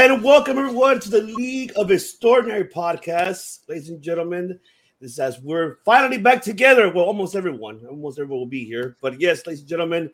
[0.00, 4.60] And welcome everyone to the League of Extraordinary Podcasts, ladies and gentlemen.
[5.00, 6.88] This is as we're finally back together.
[6.88, 8.96] Well, almost everyone, almost everyone will be here.
[9.02, 10.08] But yes, ladies and gentlemen,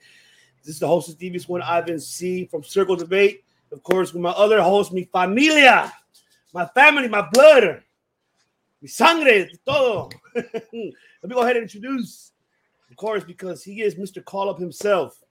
[0.65, 3.45] this is the host of Devious One, Ivan C from Circle Debate.
[3.73, 5.93] Of course, with my other host, mi familia,
[6.55, 7.83] my family, my blood,
[8.81, 10.09] mi sangre, todo.
[10.35, 10.95] Let me
[11.29, 12.33] go ahead and introduce,
[12.91, 14.25] of course, because he is Mr.
[14.25, 15.23] Call Up himself,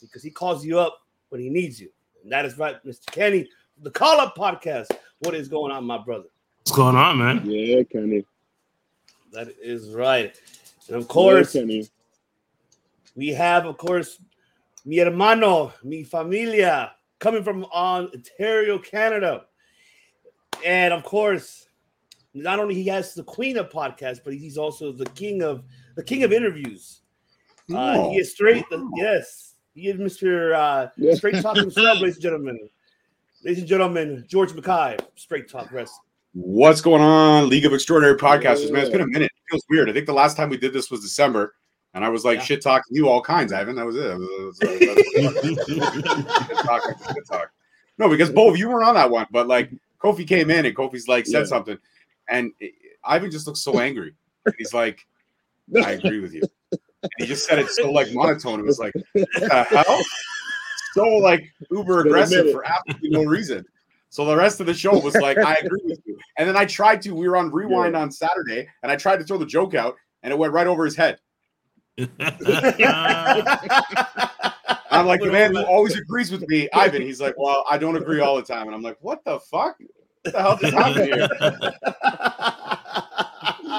[0.00, 0.96] because he calls you up
[1.30, 1.90] when he needs you.
[2.22, 3.06] And that is right, Mr.
[3.06, 3.48] Kenny
[3.82, 4.88] the Call Up Podcast.
[5.20, 6.24] What is going on, my brother?
[6.64, 7.42] What's going on, man?
[7.44, 8.24] Yeah, Kenny.
[9.32, 10.38] That is right.
[10.88, 11.88] And of course, yeah, Kenny.
[13.14, 14.20] we have, of course,
[14.84, 19.44] mi hermano, mi familia, coming from Ontario, Canada.
[20.64, 21.66] And of course,
[22.34, 25.64] not only he has the queen of podcasts, but he's also the king of
[25.96, 27.00] the king of interviews.
[27.74, 28.64] Uh, he is straight,
[28.96, 30.54] yes, he is Mr.
[30.54, 31.14] Uh, Yeah.
[31.14, 32.68] straight talk himself, ladies and gentlemen.
[33.42, 36.04] Ladies and gentlemen, George Mackay, straight talk wrestling.
[36.34, 38.70] What's going on, League of Extraordinary Podcasters?
[38.70, 39.32] Man, it's been a minute.
[39.34, 39.88] It feels weird.
[39.88, 41.54] I think the last time we did this was December,
[41.94, 42.44] and I was like Yeah.
[42.44, 43.76] shit talking you all kinds, Ivan.
[43.76, 44.00] That was it.
[44.00, 44.68] That was- that
[47.06, 47.50] was- shit talk.
[47.98, 50.76] No, because both of you were on that one, but like Kofi came in and
[50.76, 51.44] Kofi's like said Yeah.
[51.46, 51.78] something,
[52.28, 52.52] and
[53.04, 54.14] Ivan just looks so angry.
[54.58, 55.06] He's like,
[55.82, 58.60] "I agree with you." And he just said it so like monotone.
[58.60, 60.02] It was like, "What the hell?"
[60.94, 63.64] So like uber aggressive for absolutely no reason.
[64.08, 66.18] So the rest of the show was like, I agree with you.
[66.36, 69.24] And then I tried to, we were on rewind on Saturday, and I tried to
[69.24, 71.18] throw the joke out, and it went right over his head.
[74.90, 77.02] I'm like, the man who always agrees with me, Ivan.
[77.02, 78.66] He's like, Well, I don't agree all the time.
[78.66, 79.76] And I'm like, What the fuck?
[80.22, 81.28] What the hell just happened here?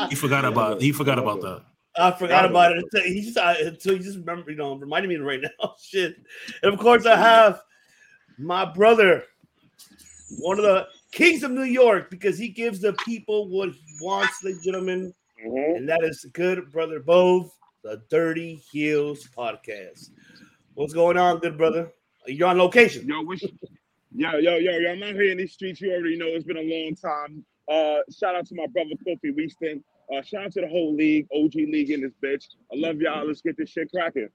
[0.10, 1.64] he forgot about he forgot about that.
[1.98, 5.10] I forgot about it until he just I, until he just remember, you know, reminded
[5.10, 5.76] me right now.
[5.82, 6.16] Shit.
[6.64, 7.62] And of course, I have
[8.38, 9.24] my brother,
[10.40, 14.44] one of the kings of New York, because he gives the people what he wants,
[14.44, 15.14] ladies and gentlemen,
[15.46, 15.76] Mhm.
[15.78, 17.52] and that is good brother Bove,
[17.84, 20.12] the Dirty Heels podcast.
[20.76, 21.92] What's going on, good brother?
[22.28, 23.08] You're on location.
[23.08, 25.82] Yo, wish, yo, yo, yo, yo, I'm out here in these streets.
[25.82, 27.44] You already know it's been a long time.
[27.68, 29.84] Uh, shout out to my brother Kofi Weaston.
[30.14, 32.46] Uh, shout out to the whole league, OG league in this bitch.
[32.74, 33.26] I love y'all.
[33.26, 34.30] Let's get this shit cracking.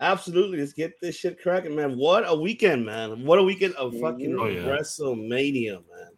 [0.00, 0.58] Absolutely.
[0.58, 1.96] Let's get this shit cracking, man.
[1.96, 3.24] What a weekend, man.
[3.24, 4.62] What a weekend of fucking Oh, yeah.
[4.62, 6.10] WrestleMania, man.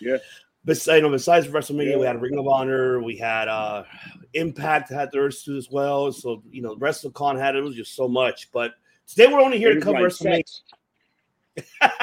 [0.00, 0.18] Yeah.
[0.64, 3.84] Besides, you know, besides WrestleMania, we had Ring of Honor, we had uh
[4.34, 6.12] Impact had theirs too as well.
[6.12, 8.50] So you know, WrestleCon had it was just so much.
[8.52, 8.72] But
[9.06, 10.44] today we're only here It to cover like WrestleMania.
[10.46, 10.62] sex.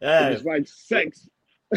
[0.00, 1.28] It was like sex.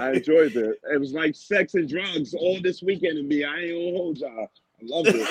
[0.00, 0.80] I enjoyed it.
[0.92, 3.44] It was like sex and drugs all this weekend and me.
[3.44, 4.48] I ain't gonna hold y'all.
[4.48, 5.28] I loved it.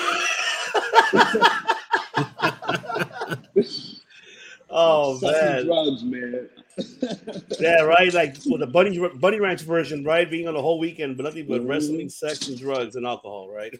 [4.70, 5.32] oh man.
[5.32, 6.48] sex and drugs, man.
[7.60, 8.12] Yeah, right.
[8.12, 10.28] Like with the bunny bunny ranch version, right?
[10.30, 11.68] Being on the whole weekend, but nothing but Mhm.
[11.68, 13.72] wrestling, sex, and drugs and alcohol, right?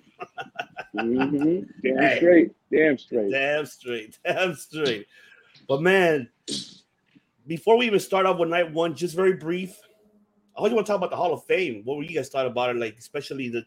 [0.94, 1.60] mm-hmm.
[1.82, 2.16] Damn Hey.
[2.18, 2.50] straight.
[2.70, 3.30] Damn straight.
[3.30, 4.18] Damn straight.
[4.24, 5.06] Damn straight.
[5.68, 6.28] But man,
[7.52, 9.78] before we even start off with night one, just very brief.
[10.56, 11.82] I want to talk about the Hall of Fame.
[11.84, 12.76] What were you guys thought about it?
[12.76, 13.62] Like, especially the,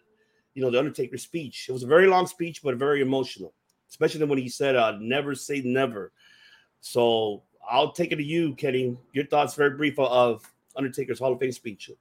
[0.55, 1.67] you know, the Undertaker speech.
[1.69, 3.53] It was a very long speech, but very emotional.
[3.87, 6.11] Especially when he said, uh, "Never say never."
[6.81, 8.97] So I'll take it to you, Kenny.
[9.13, 10.41] Your thoughts, very brief, of
[10.75, 11.91] Undertaker's Hall of Fame speech.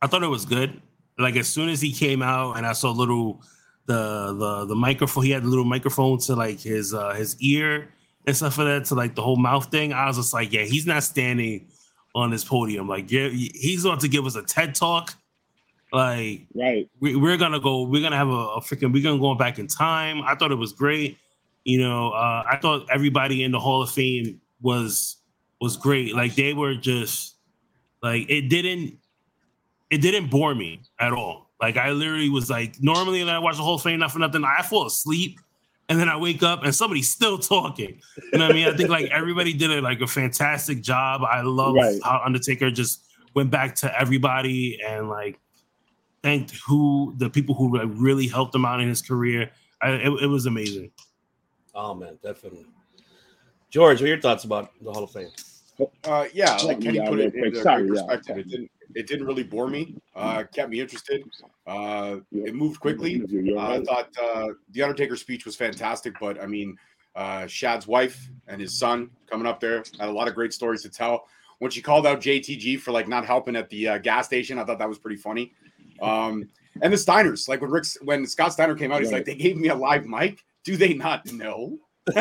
[0.00, 0.80] I thought it was good.
[1.18, 3.42] Like as soon as he came out and I saw little
[3.84, 7.90] the the the microphone, he had a little microphone to like his uh his ear
[8.26, 9.92] and stuff like that to like the whole mouth thing.
[9.92, 11.68] I was just like, yeah, he's not standing
[12.14, 12.88] on this podium.
[12.88, 15.14] Like, yeah, he's going to give us a TED talk.
[15.92, 16.88] Like, Right.
[17.00, 17.82] we, we're gonna go.
[17.82, 18.92] We're gonna have a, a freaking.
[18.92, 20.22] We're gonna go back in time.
[20.22, 21.18] I thought it was great.
[21.64, 25.16] You know, uh, I thought everybody in the Hall of Fame was
[25.60, 26.14] was great.
[26.14, 27.36] Like they were just
[28.02, 28.98] like it didn't
[29.90, 31.50] it didn't bore me at all.
[31.60, 34.44] Like I literally was like, normally when I watch the whole thing, not for nothing,
[34.44, 35.38] I fall asleep
[35.88, 38.00] and then I wake up and somebody's still talking.
[38.32, 38.68] You know what I mean?
[38.68, 41.22] I think like everybody did a, like a fantastic job.
[41.22, 42.00] I love Right.
[42.02, 43.04] how Undertaker just
[43.34, 45.38] went back to everybody and like
[46.22, 49.50] thanked who the people who like, really helped him out in his career.
[49.82, 50.90] I, it, it was amazing.
[51.74, 52.66] Oh man, definitely.
[53.70, 55.28] George, what are your thoughts about the Hall of Fame?
[56.04, 58.38] Uh, yeah, like Kenny yeah, put it in into Sorry, yeah, perspective.
[58.38, 58.70] It didn't.
[58.94, 59.96] It didn't really bore me.
[60.14, 61.24] Uh, kept me interested.
[61.66, 63.22] Uh, it moved quickly.
[63.56, 66.76] Uh, I thought uh, the Undertaker speech was fantastic, but I mean,
[67.16, 70.82] uh, Shad's wife and his son coming up there had a lot of great stories
[70.82, 71.26] to tell.
[71.58, 74.64] When she called out JTG for like not helping at the uh, gas station, I
[74.64, 75.52] thought that was pretty funny.
[76.02, 76.48] Um,
[76.82, 79.18] and the Steiners, like when Rick, when Scott Steiner came out, he's Right.
[79.18, 80.44] like, "They gave me a live mic.
[80.64, 81.78] Do they not know?"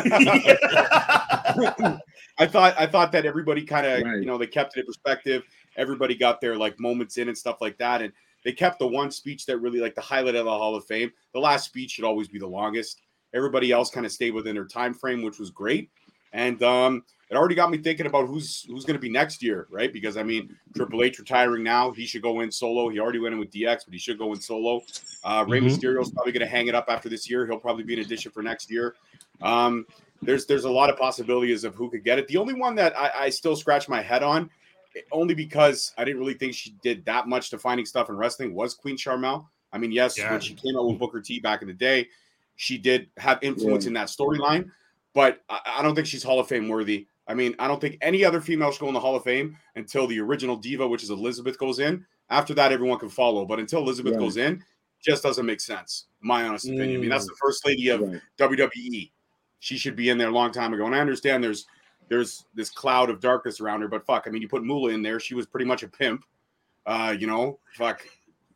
[2.39, 4.19] I thought I thought that everybody kind of Right.
[4.19, 5.43] you know they kept it in perspective.
[5.77, 8.11] Everybody got their like moments in and stuff like that, and
[8.43, 11.11] they kept the one speech that really like the highlight of the Hall of Fame.
[11.33, 13.01] The last speech should always be the longest.
[13.33, 15.89] Everybody else kind of stayed within their time frame, which was great.
[16.33, 19.67] And um, it already got me thinking about who's who's going to be next year,
[19.69, 19.93] right?
[19.93, 22.89] Because I mean, Triple H retiring now, he should go in solo.
[22.89, 24.81] He already went in with DX, but he should go in solo.
[25.23, 25.65] Uh, Rey Mhm.
[25.65, 27.45] Mysterio's probably going to hang it up after this year.
[27.45, 28.95] He'll probably be an addition for next year.
[29.41, 29.85] Um,
[30.21, 32.27] there's there's a lot of possibilities of who could get it.
[32.27, 34.49] The only one that I, I still scratch my head on,
[35.11, 38.73] only because I didn't really think she did that much defining stuff in wrestling, was
[38.73, 39.47] Queen Sharmell.
[39.71, 40.31] I mean, yes, Yeah.
[40.31, 42.07] when she came out with Booker T back in the day,
[42.55, 43.89] she did have influence Yeah.
[43.89, 44.69] in that storyline,
[45.13, 47.07] but I, I don't think she's Hall of Fame worthy.
[47.27, 49.57] I mean, I don't think any other female should go in the Hall of Fame
[49.75, 52.05] until the original diva, which is Elizabeth, goes in.
[52.29, 53.45] After that, everyone can follow.
[53.45, 54.19] But until Elizabeth Right.
[54.19, 54.63] goes in,
[55.03, 56.05] just doesn't make sense.
[56.21, 56.97] My honest opinion.
[56.97, 57.29] I mean, that's Mm.
[57.29, 58.21] the first lady of Right.
[58.37, 59.11] WWE.
[59.59, 60.85] She should be in there a long time ago.
[60.85, 61.65] And I understand there's
[62.09, 65.01] there's this cloud of darkness around her, but fuck, I mean, you put Moolah in
[65.01, 66.23] there, she was pretty much a pimp.
[66.85, 68.05] Uh, you know, fuck.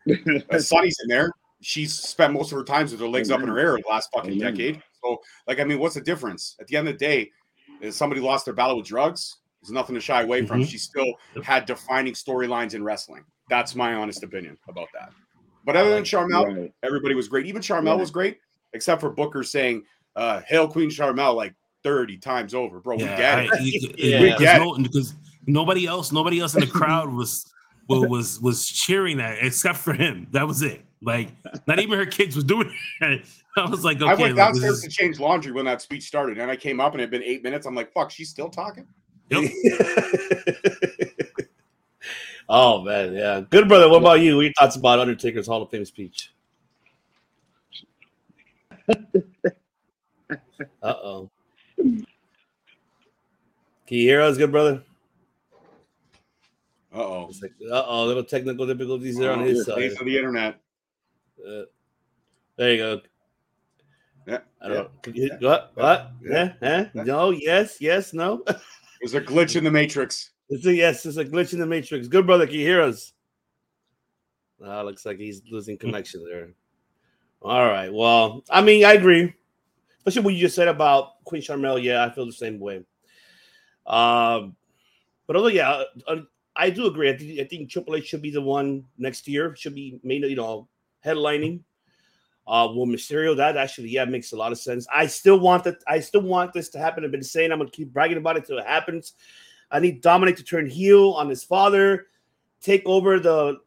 [0.51, 1.29] Uh, Sunny's in there.
[1.61, 4.09] She's spent most of her times with her legs up in her hair the last
[4.13, 4.53] fucking Amen.
[4.53, 4.81] decade.
[5.03, 6.55] So, like, I mean, what's the difference?
[6.61, 7.29] At the end of the day,
[7.81, 10.61] if somebody lost their battle with drugs, there's nothing to shy away from.
[10.61, 10.67] Mhm.
[10.69, 11.13] She still
[11.43, 13.25] had defining storylines in wrestling.
[13.49, 15.09] That's my honest opinion about that.
[15.65, 16.73] But other than Sharmell, Right.
[16.83, 17.45] everybody was great.
[17.47, 17.93] Even Sharmell Yeah.
[17.95, 18.39] was great,
[18.71, 19.83] except for Booker saying,
[20.15, 21.53] uh, Hail Queen Sharmell like
[21.87, 22.79] 30 times over.
[22.79, 23.51] Bro, we get it.
[23.53, 24.21] I- you- Yeah.
[24.21, 24.65] because, Get it.
[24.65, 25.13] no- because
[25.45, 27.51] nobody else, nobody else in the crowd was
[27.87, 30.27] was was, was cheering that except for him.
[30.31, 30.81] That was it.
[31.01, 31.29] Like
[31.67, 32.69] not even her kids was doing
[33.01, 33.25] it.
[33.55, 36.03] I was like, okay, I went like, downstairs is- to change laundry when that speech
[36.03, 37.65] started, and I came up and it had been eight minutes.
[37.65, 38.85] I'm like, fuck, she's still talking.
[39.29, 39.51] Yep.
[42.49, 43.41] oh man, yeah.
[43.49, 43.87] Good brother.
[43.89, 44.35] What about you?
[44.35, 46.31] What are your thoughts about Undertaker's Hall of Fame speech?
[50.81, 51.29] Uh oh.
[51.77, 52.05] Can
[53.87, 54.83] you hear us, good brother?
[56.93, 57.31] Uh oh.
[57.71, 59.75] Uh oh, little technical difficulties there on his side.
[59.75, 60.59] Thanks to the internet.
[61.45, 61.61] Uh,
[62.55, 63.01] there you go.
[64.25, 64.39] Yeah.
[64.61, 64.81] I don't yeah.
[64.81, 64.89] know.
[65.03, 65.71] Can you, yeah, what?
[65.75, 66.11] What?
[66.21, 66.85] yeah, Yeah, huh?
[66.93, 67.03] yeah.
[67.03, 68.43] No, yes, yes, no.
[68.99, 70.31] There's a glitch in the matrix.
[70.49, 72.07] It's a yes, it's a glitch in the matrix.
[72.07, 73.13] Good brother, can you hear us?
[74.65, 76.49] Ah, looks like he's losing connection there.
[77.41, 77.93] All right.
[77.93, 79.33] Well, I mean, I agree.
[79.99, 81.81] Especially what you just said about Queen Sharmell.
[81.81, 82.77] Yeah, I feel the same way.
[83.85, 84.55] Um,
[85.27, 86.21] but although, yeah, uh,
[86.55, 87.09] I do agree.
[87.09, 89.55] I think, I think Triple H should be the one next year.
[89.55, 90.67] Should be main, you know,
[91.05, 91.61] headlining.
[92.47, 94.87] Uh, well, Mysterio, that actually, yeah, makes a lot of sense.
[94.93, 95.83] I still want that.
[95.85, 97.03] I still want this to happen.
[97.03, 99.13] I've been saying I'm gonna keep bragging about it till it happens.
[99.69, 102.07] I need Dominic to turn heel on his father,
[102.61, 103.57] take over the,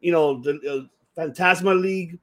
[0.00, 2.18] you know, the uh, Phantasma League,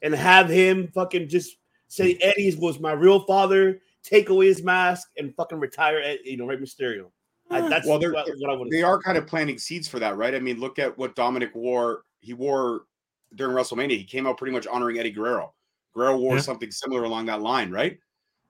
[0.00, 1.56] and have him fucking just
[1.88, 6.36] say Eddie was my real father, take away his mask, and fucking retire, at you
[6.36, 7.10] know, Rey Mysterio.
[7.50, 9.86] I, that's Well, they're- what, what I want to They are kind of planting seeds
[9.88, 10.34] for that, right?
[10.34, 12.04] I mean, look at what Dominic wore.
[12.20, 12.82] He wore
[13.34, 13.96] during WrestleMania.
[13.98, 15.52] He came out pretty much honoring Eddie Guerrero.
[15.94, 16.40] Guerrero wore Yeah.
[16.42, 17.98] something similar along that line, right?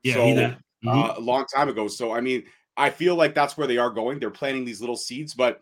[0.05, 0.57] yeah, So, he did.
[0.85, 1.11] Mhm.
[1.11, 1.87] uh, a long time ago.
[1.89, 2.45] So I mean,
[2.77, 4.19] I feel like that's where they are going.
[4.19, 5.35] They're planting these little seeds.
[5.35, 5.61] But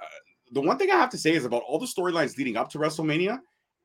[0.00, 0.06] uh,
[0.52, 2.78] the one thing I have to say is about all the storylines leading up to
[2.78, 3.40] WrestleMania,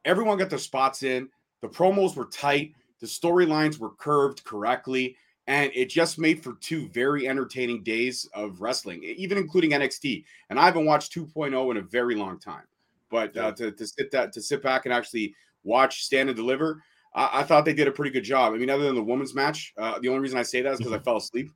[0.06, 1.30] everyone got their spots in.
[1.62, 2.74] The promos were tight.
[3.00, 5.16] The storylines were curved correctly.
[5.50, 10.24] And it just made for two very entertaining days of wrestling, even including NXT.
[10.52, 12.66] And I haven't watched 2.0 in a very long time.
[13.10, 16.84] But uh, to, to sit that to sit back and actually watch Stand and Deliver,
[17.16, 18.54] I, I thought they did a pretty good job.
[18.54, 20.78] I mean, other than the women's match, uh, the only reason I say that is
[20.78, 21.50] because I fell asleep.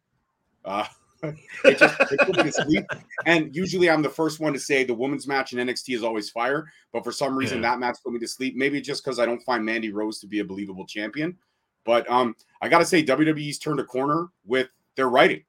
[0.66, 0.86] Uh,
[1.24, 2.86] it just it put me to sleep.
[3.28, 6.32] And usually, I'm the first one to say the women's match in NXT is always
[6.32, 6.66] fire.
[6.92, 7.70] But for some reason, Yeah.
[7.70, 8.56] that match put me to sleep.
[8.56, 11.38] Maybe just because I don't find Mandy Rose to be a believable champion.
[11.86, 15.44] But um, I got to say, WWE's turned a corner with their writing.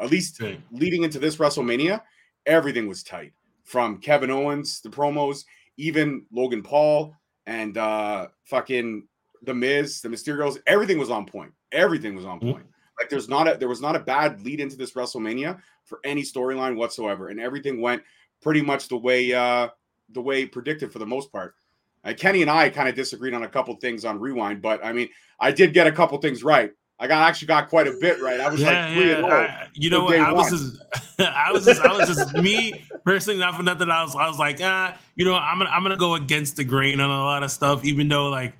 [0.00, 0.38] At least
[0.72, 2.00] leading into this WrestleMania,
[2.46, 3.32] everything was tight.
[3.64, 5.44] From Kevin Owens, the promos,
[5.76, 7.14] even Logan Paul
[7.46, 9.06] and uh fucking
[9.42, 11.52] the Miz, the Mysterios, everything was on point.
[11.72, 12.52] Everything was on Mhm.
[12.52, 12.66] point.
[12.98, 16.22] Like there's not a there was not a bad lead into this WrestleMania for any
[16.22, 18.02] storyline whatsoever, and everything went
[18.42, 19.68] pretty much the way uh
[20.10, 21.54] the way predicted for the most part.
[22.04, 24.92] Uh, Kenny and I kind of disagreed on a couple things on Rewind, but I
[24.92, 25.08] mean,
[25.40, 26.70] I did get a couple things right.
[26.98, 28.40] I got actually got quite a bit right.
[28.40, 29.16] I was Yeah, like three yeah.
[29.16, 29.30] and oh.
[29.30, 30.18] I, you know what?
[30.18, 30.82] I was just,
[31.18, 33.90] I was just, I was just me personally, not for nothing.
[33.90, 36.64] I was, I was like, ah, you know, I'm gonna, I'm gonna go against the
[36.64, 38.54] grain on a lot of stuff, even though like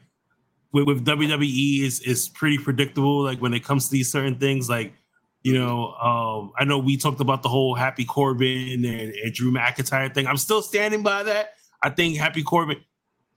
[0.73, 3.23] with, with WWE is is pretty predictable.
[3.23, 4.93] Like when it comes to these certain things, like
[5.43, 9.53] you know, um, I know we talked about the whole Happy Corbin and, and Drew
[9.53, 10.27] McIntyre thing.
[10.27, 11.55] I'm still standing by that.
[11.83, 12.79] I think Happy Corbin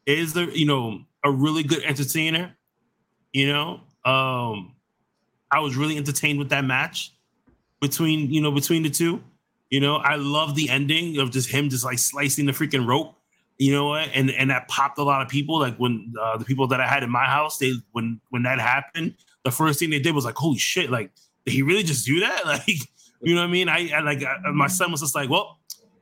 [0.07, 2.55] is the, you know, a really good entertainer.
[3.33, 4.75] You know, um,
[5.51, 7.13] I was really entertained with that match
[7.81, 9.23] between you know between the two.
[9.69, 13.15] You know, I love the ending of just him just like slicing the freaking rope.
[13.57, 14.09] You know what?
[14.13, 15.59] And and that popped a lot of people.
[15.59, 18.59] Like when uh, the people that I had in my house, they when when that
[18.59, 21.11] happened, the first thing they did was like, "Holy shit!" Like,
[21.45, 22.45] did he really just do that?
[22.45, 22.79] Like,
[23.23, 23.67] you know what I mean?
[23.67, 25.57] I, I like I, my son was just like, "Well,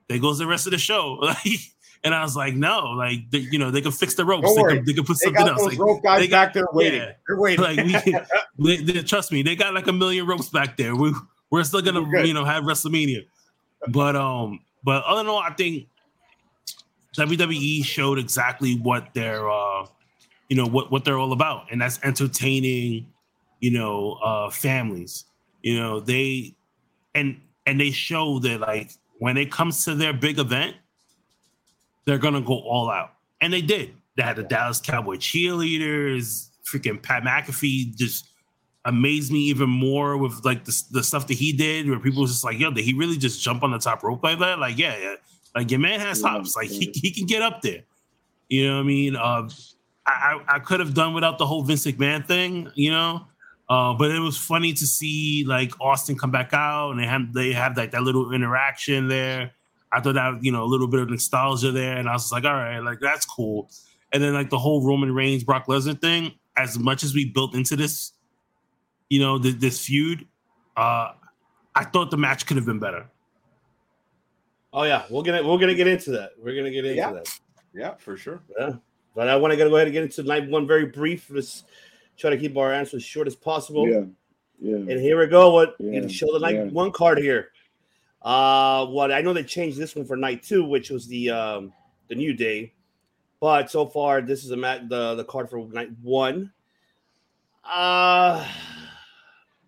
[0.09, 1.59] there goes the rest of the show." Like,
[2.05, 4.53] and I was like, "No, like they, you know they could fix the ropes.
[4.55, 6.45] They could, they could put They something got else." those Like, rope guys they got-
[6.45, 7.01] back there waiting.
[7.01, 7.11] yeah.
[7.27, 7.63] They're waiting.
[7.65, 7.77] like
[8.57, 10.95] we, they, they- trust me, they got like a million ropes back there.
[10.95, 11.13] We
[11.49, 13.25] we're still gonna We're you know have WrestleMania,
[13.89, 15.87] but um, but other than all, I think
[17.17, 19.85] WWE showed exactly what they're uh,
[20.49, 23.07] you know what what they're all about, and that's entertaining,
[23.61, 25.25] you know, uh, families.
[25.61, 26.53] You know they
[27.15, 30.75] and and they show that like when it comes to their big event,
[32.05, 33.93] they're gonna go all out, and they did.
[34.15, 38.29] They had the Dallas Cowboy cheerleaders, freaking Pat McAfee just
[38.85, 42.31] amazed me even more with like the, the stuff that he did, where people was
[42.31, 44.77] just like, "Yo, did he really just jump on the top rope like that?" Like,
[44.77, 45.15] yeah, yeah.
[45.53, 47.83] like your man has hops, like he, he can get up there.
[48.49, 49.15] You know what I mean?
[49.15, 49.49] Uh,
[50.05, 53.25] I I, I could have done without the whole Vince McMahon thing, you know.
[53.67, 57.33] Uh, but it was funny to see like Austin come back out and they have
[57.33, 59.51] they have like that little interaction there.
[59.91, 62.33] I thought that you know a little bit of nostalgia there, and I was just
[62.33, 63.69] like, all right, like that's cool.
[64.11, 67.55] And then like the whole Roman Reigns Brock Lesnar thing, as much as we built
[67.55, 68.13] into this,
[69.09, 70.27] you know, th- this feud,
[70.77, 71.11] uh,
[71.75, 73.09] I thought the match could have been better.
[74.73, 76.31] Oh yeah, we're gonna we're gonna get into that.
[76.37, 77.11] We're gonna get into Yeah.
[77.13, 77.39] that.
[77.73, 78.41] Yeah, for sure.
[78.59, 78.73] Yeah,
[79.15, 81.29] but I want to go ahead and get into night one very brief.
[81.29, 81.63] Let's
[82.17, 83.87] try to keep our answers short as possible.
[83.89, 84.03] Yeah,
[84.61, 84.75] yeah.
[84.75, 85.51] And here we go.
[85.51, 86.63] What Yeah, show the night yeah.
[86.65, 87.49] one card here.
[88.25, 91.71] Uh, what I know they changed this one for night two, which was the um
[92.07, 92.73] the new day,
[93.39, 96.51] but so far this is a mat the the card for night one.
[97.63, 98.45] Uh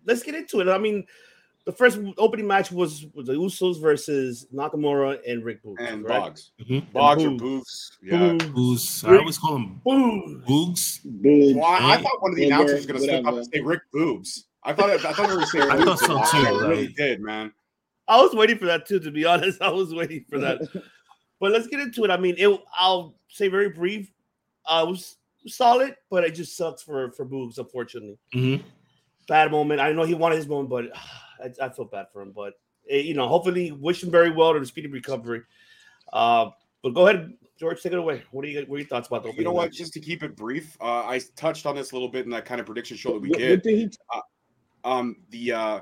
[0.04, 0.68] let's get into it.
[0.68, 1.06] I mean,
[1.66, 5.76] the first opening match was, was the Usos versus Nakamura and Rick Boogs.
[5.80, 6.20] And correct?
[6.20, 6.50] Boggs.
[6.62, 6.92] Mhm.
[6.92, 7.40] Bogs or Boogs.
[7.40, 7.90] Boofs.
[8.02, 8.18] Yeah.
[8.48, 9.08] Boogs.
[9.08, 10.44] I always call him Boogs.
[10.46, 11.00] Boogs.
[11.20, 11.56] Big.
[11.56, 13.48] Well, I, I thought one of the Yeah, announcers was going to slip up and
[13.52, 14.46] say Rick Boobs.
[14.64, 15.70] I thought I thought they were saying.
[15.70, 17.52] I thought so too, I really did, man.
[18.08, 19.60] I was waiting for that too, to be honest.
[19.62, 20.60] I was waiting for that.
[21.40, 22.10] But let's get into it.
[22.10, 22.60] I mean, it.
[22.76, 24.10] I'll say very brief.
[24.66, 28.18] Uh, it was solid, but it just sucks for for Boogs, unfortunately.
[28.34, 28.64] Mhm.
[29.28, 29.80] Bad moment.
[29.80, 30.86] I know he wanted his moment, but
[31.62, 32.32] I, I feel bad for him.
[32.34, 32.54] But
[32.90, 35.42] eh, you know, hopefully, wish him very well to the speedy recovery.
[36.12, 36.50] Uh,
[36.82, 38.24] but go ahead, George, take it away.
[38.32, 39.66] What do you what are your thoughts about the You know what?
[39.66, 39.76] match?
[39.76, 42.46] Just to keep it brief, uh, I touched on this a little bit in that
[42.46, 43.50] kind of prediction show that we What, did.
[43.58, 44.20] what did he?
[44.84, 45.80] um the uh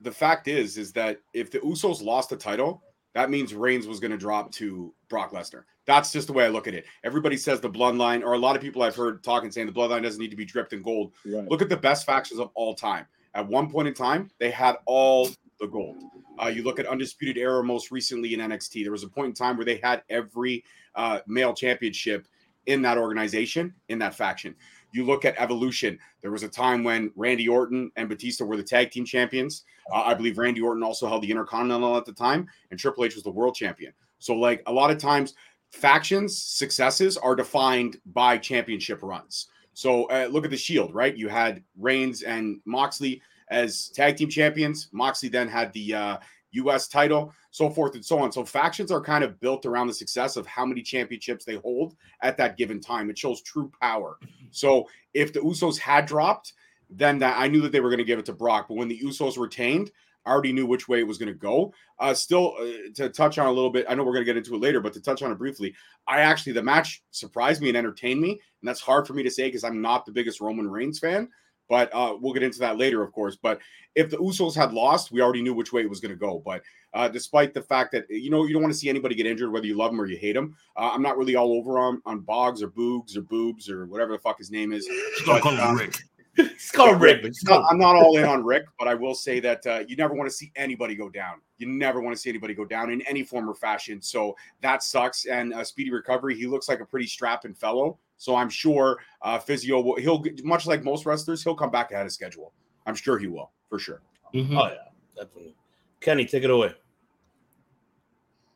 [0.00, 2.82] the fact is is that if the Usos lost the title,
[3.14, 5.64] that means Reigns was going to drop to Brock Lesnar.
[5.86, 6.84] That's just the way I look at it.
[7.02, 10.02] Everybody says the bloodline, or a lot of people I've heard talking saying the bloodline
[10.02, 11.14] doesn't need to be dripped in gold.
[11.24, 11.48] Right.
[11.48, 13.06] Look at the best factions of all time.
[13.34, 15.96] At one point in time, they had all the gold.
[16.40, 18.82] Uh, you look at Undisputed Era most recently in NXT.
[18.82, 20.64] There was a point in time where they had every
[20.94, 22.28] uh, male championship
[22.66, 24.54] in that organization, in that faction.
[24.92, 25.98] You look at Evolution.
[26.22, 29.64] There was a time when Randy Orton and Batista were the tag team champions.
[29.92, 33.14] Uh, I believe Randy Orton also held the Intercontinental at the time, and Triple H
[33.14, 33.92] was the world champion.
[34.18, 35.34] So, like a lot of times,
[35.70, 39.48] factions successes are defined by championship runs.
[39.74, 41.16] So, uh, look at the Shield, right?
[41.16, 44.88] You had Reigns and Moxley as tag team champions.
[44.92, 46.16] Moxley then had the uh,
[46.52, 46.88] U.S.
[46.88, 48.32] title, so forth and so on.
[48.32, 51.96] So, factions are kind of built around the success of how many championships they hold
[52.22, 53.10] at that given time.
[53.10, 54.18] It shows true power.
[54.50, 56.52] So, if the Usos had dropped,
[56.90, 58.66] then that I knew that they were going to give it to Brock.
[58.68, 59.90] But when the Usos retained,
[60.28, 61.72] I already knew which way it was going to go.
[61.98, 64.36] Uh, still, uh, to touch on a little bit, I know we're going to get
[64.36, 65.74] into it later, but to touch on it briefly,
[66.06, 69.30] I actually the match surprised me and entertained me, and that's hard for me to
[69.30, 71.28] say because I'm not the biggest Roman Reigns fan.
[71.68, 73.36] But uh, we'll get into that later, of course.
[73.36, 73.60] But
[73.94, 76.42] if the Usos had lost, we already knew which way it was going to go.
[76.44, 76.62] But
[76.94, 79.52] uh, despite the fact that you know you don't want to see anybody get injured,
[79.52, 82.00] whether you love them or you hate them, uh, I'm not really all over on
[82.06, 84.88] on Boggs or Boogs or Boobs or whatever the fuck his name is.
[85.26, 85.96] But, call him um, Rick.
[86.40, 87.24] It's called Rick.
[87.24, 89.96] It's not- I'm not all in on Rick, but I will say that uh, you
[89.96, 91.40] never want to see anybody go down.
[91.56, 94.00] You never want to see anybody go down in any form or fashion.
[94.00, 95.24] So that sucks.
[95.26, 96.36] And uh, speedy recovery.
[96.36, 97.98] He looks like a pretty strapping fellow.
[98.18, 99.96] So I'm sure uh, physio will.
[99.96, 101.42] He'll much like most wrestlers.
[101.42, 102.52] He'll come back ahead of schedule.
[102.84, 104.02] I'm sure he will for sure.
[104.34, 104.56] Mhm.
[104.56, 104.74] Oh yeah,
[105.16, 105.54] definitely.
[106.00, 106.74] Kenny, take it away.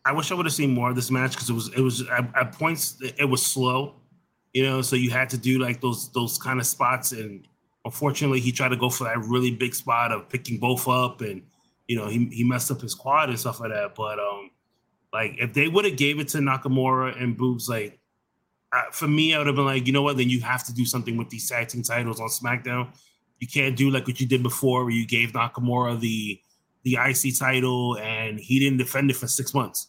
[0.05, 2.03] I wish I would have seen more of this match because it was it was
[2.09, 3.95] at, at points it was slow,
[4.53, 4.83] you know.
[4.83, 7.47] So you had to do like those those kind of spots, and
[7.85, 11.43] unfortunately, he tried to go for that really big spot of picking both up, and
[11.87, 13.95] you know he he messed up his quad and stuff like that.
[13.95, 14.51] But um,
[15.13, 18.01] like if they would have gave it to Nakamura and Boobs, like
[18.91, 20.17] for me, I would have been like, you know what?
[20.17, 22.89] Then you have to do something with these tag team titles on SmackDown.
[23.39, 26.41] You can't do like what you did before, where you gave Nakamura the
[26.85, 29.89] the IC title and he didn't defend it for six months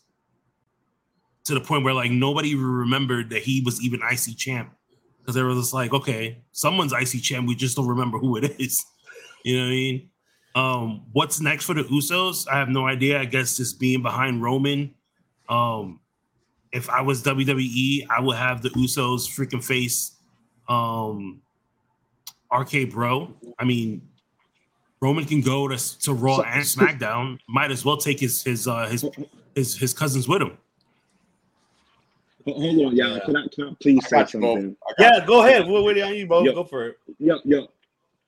[1.46, 4.72] to the point where like nobody remembered that he was even IC champ
[5.20, 8.60] because they were just like, okay, someone's IC champ, we just don't remember who it
[8.60, 8.84] is.
[9.46, 10.10] You know what I mean?
[10.56, 12.48] Um, what's next for the Usos?
[12.50, 13.20] I have no idea.
[13.20, 14.96] I guess just being behind Roman.
[15.50, 16.00] Um,
[16.74, 20.18] if I was WWE, I would have the Usos freaking face
[20.68, 21.42] um
[22.52, 23.34] RK Bro.
[23.60, 24.02] I mean,
[25.02, 27.38] Roman can go to, to Raw So- and SmackDown.
[27.48, 29.06] Might as well take his his uh his
[29.56, 30.58] his, his cousins with him.
[32.46, 33.14] Ho- Hold on, y'all.
[33.18, 33.20] Yeah.
[33.26, 34.76] Can I can I please I say got you, something?
[34.88, 35.68] I got Yeah, go ahead.
[35.68, 36.44] We're waiting on you, bro.
[36.44, 36.54] Yo.
[36.54, 36.98] Go for it.
[37.20, 37.68] Yo, yo,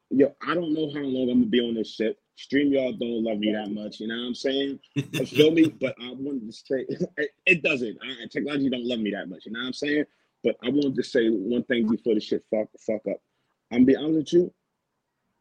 [0.10, 2.18] yo, I don't know how long I'm gonna be on this shit.
[2.38, 4.80] Stream y'all don't love me that much, you know what I'm saying?
[4.96, 5.70] You feel me?
[5.70, 7.98] But I wanted to say it, it doesn't.
[8.04, 10.06] I, technology don't love me that much, you know what I'm saying?
[10.44, 13.22] But I wanted to say one thing before the shit fuck fuck up.
[13.72, 14.54] I'm be honest with you,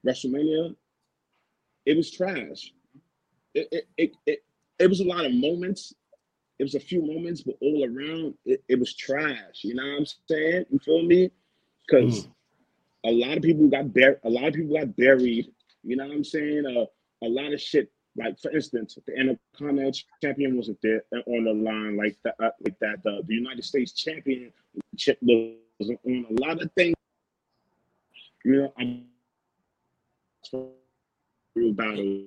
[0.07, 0.74] WrestleMania,
[1.85, 2.72] it was trash.
[3.54, 4.44] It it it, it,
[4.78, 5.94] it was a lot of moments.
[6.59, 9.62] It was a few moments, but all around it, it was trash.
[9.62, 10.66] You know what I'm saying?
[10.70, 11.30] You feel me?
[11.87, 12.30] Because hmm.
[13.09, 14.18] a lot of people got buried.
[14.24, 15.52] A lot of people got buried.
[15.85, 16.64] You know what I'm saying?
[16.66, 16.87] Uh,
[17.25, 17.90] a lot of shit.
[18.16, 19.92] Like for instance, the Intercontinental
[20.23, 22.37] Champion wasn't there on the line like that.
[22.40, 23.03] Uh, like that.
[23.03, 26.94] The, the United States Championship was on a lot of things.
[28.44, 29.07] You know, I'm
[31.55, 32.25] real battle.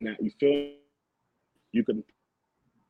[0.00, 0.72] Now you feel
[1.72, 2.04] you can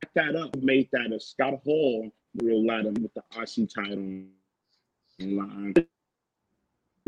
[0.01, 0.55] pick that up.
[0.57, 2.11] Made that a Scott Hall
[2.43, 4.25] real ladder with the RC title
[5.19, 5.75] line.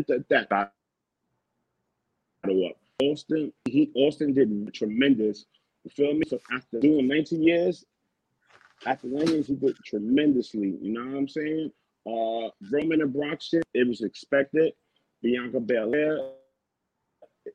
[0.09, 0.73] That that battle
[2.45, 2.77] up.
[3.03, 5.47] Austin, he Austin did tremendous.
[5.85, 6.23] You feel me?
[6.29, 7.85] So after doing 19 years,
[8.87, 10.79] after 19 years, he did tremendously.
[10.81, 11.73] You know what I'm saying?
[12.07, 14.73] Uh Roman and Brock shit, it was expected.
[15.23, 16.19] Bianca Belair.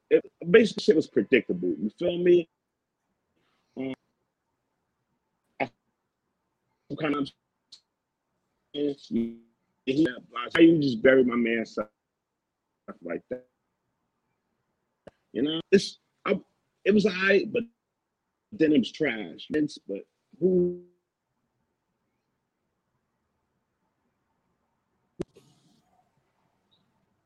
[0.09, 1.69] It, basically shit was predictable.
[1.69, 2.49] You feel me?
[3.77, 3.93] Um,
[5.61, 5.69] I
[6.99, 7.29] kind of
[8.73, 10.09] he,
[10.53, 11.87] how you just bury my man stuff
[13.01, 13.45] like that.
[15.37, 16.39] You know, it's I,
[16.83, 17.61] it was alright, but
[18.51, 19.45] then it was trash.
[19.51, 19.99] Vince, but
[20.39, 20.81] who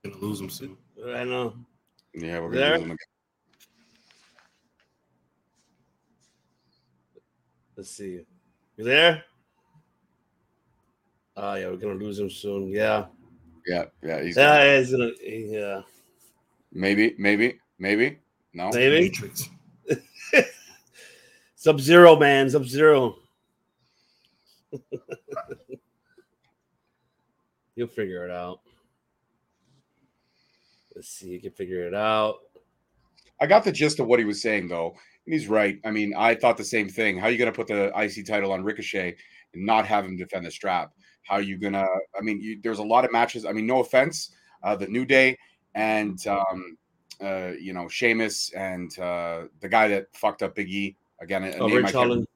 [0.04, 0.76] Gonna lose him soon.
[1.16, 1.56] I know.
[2.14, 2.98] Yeah, we're gonna lose him again.
[7.78, 8.26] Let's see.
[8.76, 9.24] You there?
[11.38, 12.68] Oh yeah, we're gonna lose him soon.
[12.68, 13.06] Yeah.
[13.66, 14.22] Yeah, yeah.
[14.22, 15.82] He's Yeah, he's gonna yeah.
[16.74, 18.20] maybe, maybe, maybe.
[18.54, 19.02] No, Maybe.
[19.10, 19.50] Matrix.
[21.56, 22.50] Sub Zero, man.
[22.50, 23.16] Sub Zero.
[27.76, 28.62] You'll figure it out.
[30.96, 31.30] Let's see.
[31.30, 32.38] You can figure it out.
[33.40, 34.96] I got the gist of what he was saying though.
[35.26, 35.80] And he's right.
[35.86, 37.18] I mean, I thought the same thing.
[37.18, 39.16] How are you gonna put the IC title on Ricochet
[39.54, 40.92] and not have him defend the strap?
[41.24, 41.88] How are you gonna?
[42.18, 43.46] I mean, you, there's a lot of matches.
[43.46, 44.32] I mean, no offense,
[44.64, 45.38] uh, the New Day
[45.76, 46.78] and um,
[47.22, 51.44] uh, you know Sheamus and uh, the guy that fucked up Big E again.
[51.44, 52.28] A Oh, name I Rich can't Holland.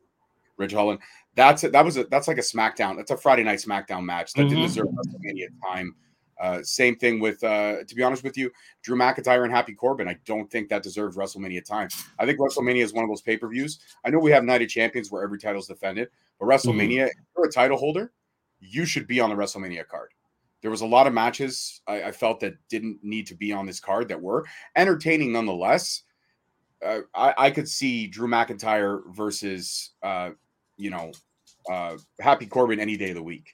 [0.58, 1.00] Ridge Holland.
[1.36, 2.96] That's a, that was a that's like a SmackDown.
[2.96, 4.68] That's a Friday night SmackDown match that didn't Mhm.
[4.68, 5.96] deserve WrestleMania time.
[6.40, 8.52] Uh, same thing with uh, to be honest with you,
[8.84, 10.08] Drew McIntyre and Happy Corbin.
[10.08, 11.88] I don't think that deserves WrestleMania time.
[12.20, 13.80] I think WrestleMania is one of those pay per views.
[14.06, 17.14] I know we have Night of Champions where every title is defended, but WrestleMania, if
[17.36, 18.12] you're a title holder,
[18.60, 20.12] you should be on the WrestleMania card.
[20.66, 23.68] There was a lot of matches I, I felt that didn't need to be on
[23.68, 26.02] this card that were entertaining nonetheless.
[26.84, 30.32] Uh, I, I could see Drew McIntyre versus uh,
[30.76, 31.12] you know
[31.72, 33.54] uh, Happy Corbin any day of the week.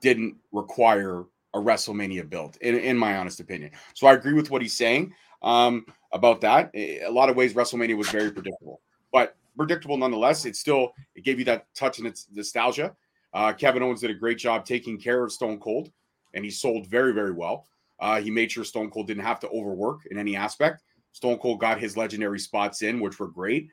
[0.00, 3.72] Didn't require a WrestleMania build, in, in my honest opinion.
[3.94, 5.12] So I agree with what he's saying
[5.42, 6.70] um, about that.
[6.72, 8.80] A lot of ways, WrestleMania was very predictable,
[9.12, 10.44] but predictable nonetheless.
[10.44, 12.94] It still it gave you that touch and its nostalgia.
[13.32, 15.90] Uh, Kevin Owens did a great job taking care of Stone Cold,
[16.34, 17.66] and he sold very, very well.
[18.00, 20.82] Uh, he made sure Stone Cold didn't have to overwork in any aspect.
[21.12, 23.68] Stone Cold got his legendary spots in, which were great.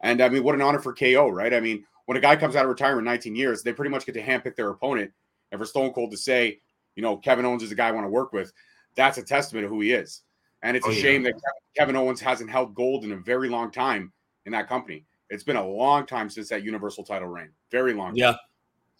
[0.00, 1.52] And I mean, what an honor for KO, right?
[1.52, 4.12] I mean, when a guy comes out of retirement 19 years, they pretty much get
[4.14, 5.12] to handpick their opponent.
[5.52, 6.60] And for Stone Cold to say,
[6.96, 8.52] you know, Kevin Owens is the guy I want to work with,
[8.96, 10.22] that's a testament of who he is.
[10.62, 11.02] And it's Oh, a yeah.
[11.02, 11.34] shame that
[11.76, 14.12] Kevin Owens hasn't held gold in a very long time
[14.46, 15.04] in that company.
[15.30, 17.50] It's been a long time since that Universal title reign.
[17.70, 18.16] Very long.
[18.16, 18.34] Yeah.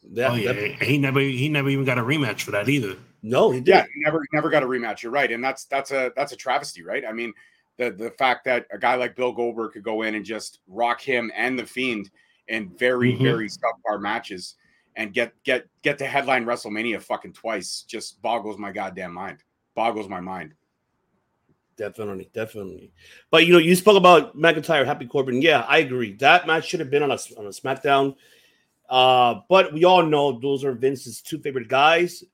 [0.03, 0.33] Yeah.
[0.33, 2.97] oh yeah, that- he never he never even got a rematch for that either.
[3.23, 3.69] no, he did.
[3.69, 5.03] Yeah, he never never got a rematch.
[5.03, 7.05] You're right, and that's that's a that's a travesty, right?
[7.07, 7.33] I mean,
[7.77, 11.01] the the fact that a guy like Bill Goldberg could go in and just rock
[11.01, 12.11] him and the Fiend
[12.49, 13.23] in very Mhm.
[13.23, 14.55] very subpar matches
[14.97, 19.43] and get get get to headline WrestleMania fucking twice just boggles my goddamn mind.
[19.75, 20.55] Boggles my mind.
[21.77, 22.93] Definitely, definitely.
[23.31, 25.41] But you know, you spoke about McIntyre, Happy Corbin.
[25.43, 26.15] Yeah, I agree.
[26.15, 28.17] That match should have been on a on a SmackDown.
[28.89, 32.25] Uh, but we all know those are Vince's two favorite guys,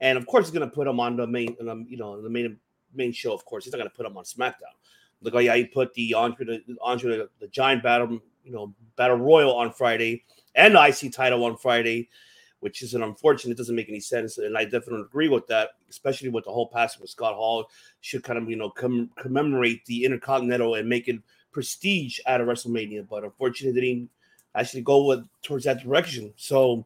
[0.00, 2.56] and of course he's gonna put them on the main, um, you know, the main
[2.94, 3.32] main show.
[3.32, 4.74] Of course, he's not gonna put them on SmackDown.
[5.22, 8.74] Look, oh yeah, he put the Andre the Andre the, the Giant Battle, you know,
[8.96, 10.24] Battle Royal on Friday,
[10.54, 12.08] and the IC title on Friday,
[12.60, 13.52] which is an unfortunate.
[13.52, 16.68] It doesn't make any sense, and I definitely agree with that, especially with the whole
[16.68, 17.68] passing with Scott Hall
[18.02, 21.16] should kind of you know com- commemorate the Intercontinental and make it
[21.50, 23.08] prestige out of WrestleMania.
[23.08, 24.10] But unfortunately, they didn't
[24.54, 26.32] actually go with towards that direction.
[26.36, 26.84] So,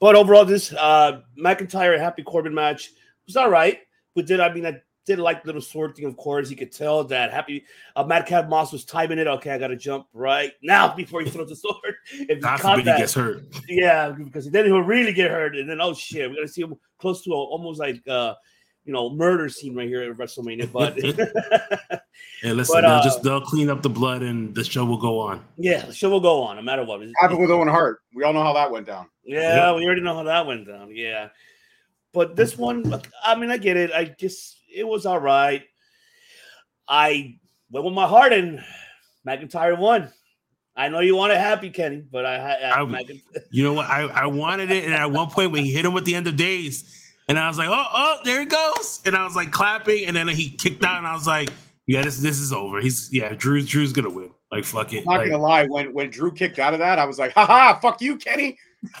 [0.00, 2.92] but overall, this uh McIntyre Happy Corbin match
[3.26, 3.80] was all right.
[4.14, 6.06] But did I mean I did like the little sword thing?
[6.06, 7.64] Of course, you could tell that Happy
[7.96, 9.26] uh, Madcap Moss was timing it.
[9.26, 11.96] Okay, I got to jump right now before he throws the sword.
[12.12, 13.44] If God forbid he gets hurt.
[13.68, 16.74] yeah, because then he'll really get hurt, and then oh shit, we're gonna see him
[16.98, 18.34] close to a, almost like uh,
[18.84, 20.70] you know murder scene right here at WrestleMania.
[20.70, 20.96] But
[22.42, 24.98] Yeah, listen, But, they'll uh, just they'll clean up the blood and the show will
[24.98, 25.42] go on.
[25.56, 27.00] yeah, the show will go on no matter what.
[27.20, 28.00] Happened with Owen Hart.
[28.14, 29.06] We all know how that went down.
[29.24, 30.94] Yeah, we already know how that went down.
[30.94, 31.28] Yeah,
[32.12, 33.90] but this one, I mean, I get it.
[33.92, 35.62] I just it was all right.
[36.86, 37.38] I
[37.70, 38.62] went with my heart, and
[39.26, 40.12] McIntyre won.
[40.76, 43.86] I know you want it happy, Kenny, but I, I, I- McIntyre, You know what?
[43.88, 46.26] I, I wanted it, and at one point when he hit him at the end
[46.26, 49.50] of days, and I was like, oh, oh, there it goes, and I was like
[49.50, 51.48] clapping, and then he kicked out, and I was like,
[51.86, 52.80] yeah, this this is over.
[52.80, 54.30] He's yeah, Drew's Drew's gonna win.
[54.50, 55.00] Like fuck it.
[55.00, 57.32] I'm not Like, gonna lie, when when Drew kicked out of that, I was like,
[57.32, 58.58] haha, fuck you, Kenny.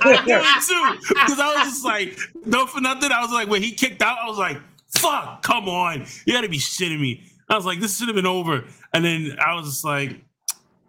[0.00, 3.10] I knew it too because I was just like, no for nothing.
[3.12, 4.58] I was like, when he kicked out, I was like,
[4.88, 7.22] fuck, come on, you got to be shitting me.
[7.48, 10.22] I was like, this should have been over, and then I was just like,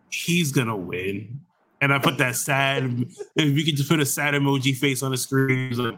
[0.09, 1.41] he's gonna win.
[1.81, 3.05] And I put that sad.
[3.35, 5.97] If you could just put a sad emoji face on the screen, like,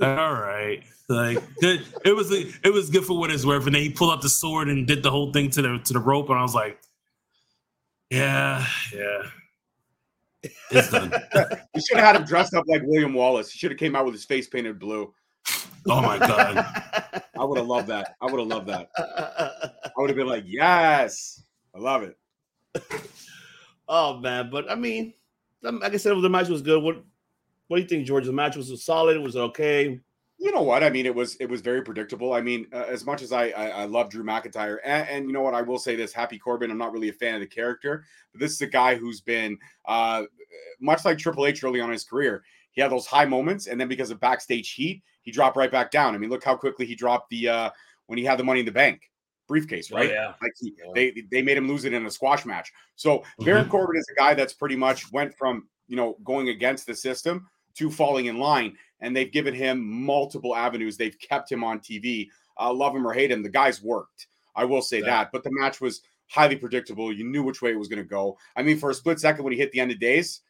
[0.00, 1.84] all right, like good.
[2.04, 3.66] It was it was good for what it's worth.
[3.66, 5.92] And then he pulled out the sword and did the whole thing to the to
[5.92, 6.78] the rope, and I was like,
[8.10, 9.22] yeah, yeah,
[10.70, 11.12] it's done.
[11.74, 13.50] You should have had him dressed up like William Wallace.
[13.50, 15.12] He should have came out with his face painted blue.
[15.88, 17.22] Oh my god.
[17.38, 18.14] I would have loved that.
[18.20, 18.90] I would have loved that.
[18.96, 21.42] I would have been like, yes,
[21.74, 22.16] I love it.
[23.88, 25.14] Oh man, but I mean,
[25.64, 26.82] um, like I said, the match was good.
[26.82, 27.02] What
[27.68, 28.26] What do you think, George?
[28.26, 29.16] The match was solid.
[29.16, 30.00] It was it okay?
[30.38, 30.82] You know what?
[30.82, 32.32] I mean, it was it was very predictable.
[32.32, 35.32] I mean, uh, as much as I, I I love Drew McIntyre, and, and you
[35.32, 36.70] know what, I will say this: Happy Corbin.
[36.70, 39.56] I'm not really a fan of the character, but this is a guy who's been
[39.86, 40.24] uh,
[40.80, 42.44] much like Triple H early on his career.
[42.72, 45.92] He had those high moments, and then because of backstage heat, he dropped right back
[45.92, 46.14] down.
[46.14, 47.70] I mean, look how quickly he dropped the uh,
[48.06, 49.10] when he had the Money in the Bank
[49.46, 50.10] briefcase, right?
[50.10, 50.34] yeah.
[50.42, 50.90] Like he, Yeah.
[50.94, 52.72] they they made him lose it in a squash match.
[52.96, 56.86] So Baron Corbin is a guy that's pretty much went from you know going against
[56.86, 60.96] the system to falling in line, and they've given him multiple avenues.
[60.96, 62.28] They've kept him on TV.
[62.58, 64.28] Uh, love him or hate him, the guy's worked.
[64.54, 65.06] I will say Yeah.
[65.06, 65.32] that.
[65.32, 67.12] But the match was highly predictable.
[67.12, 68.38] You knew which way it was going to go.
[68.56, 70.40] I mean, for a split second when he hit the end of days,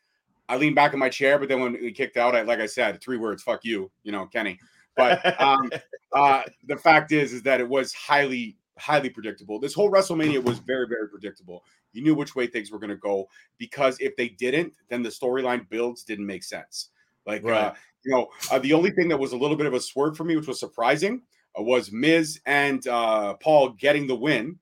[0.48, 2.66] I leaned back in my chair, but then when he kicked out, I like I
[2.66, 4.58] said, three words: "Fuck you," you know, Kenny.
[4.96, 5.70] But um,
[6.12, 9.58] uh, the fact is, is that it was highly, highly predictable.
[9.60, 11.64] This whole WrestleMania was very, very predictable.
[11.92, 15.10] You knew which way things were going to go because if they didn't, then the
[15.10, 16.90] storyline builds didn't make sense.
[17.26, 19.80] Like, uh, you know, uh, the only thing that was a little bit of a
[19.80, 21.22] swerve for me, which was surprising,
[21.58, 24.58] uh, was Miz and uh, Paul getting the win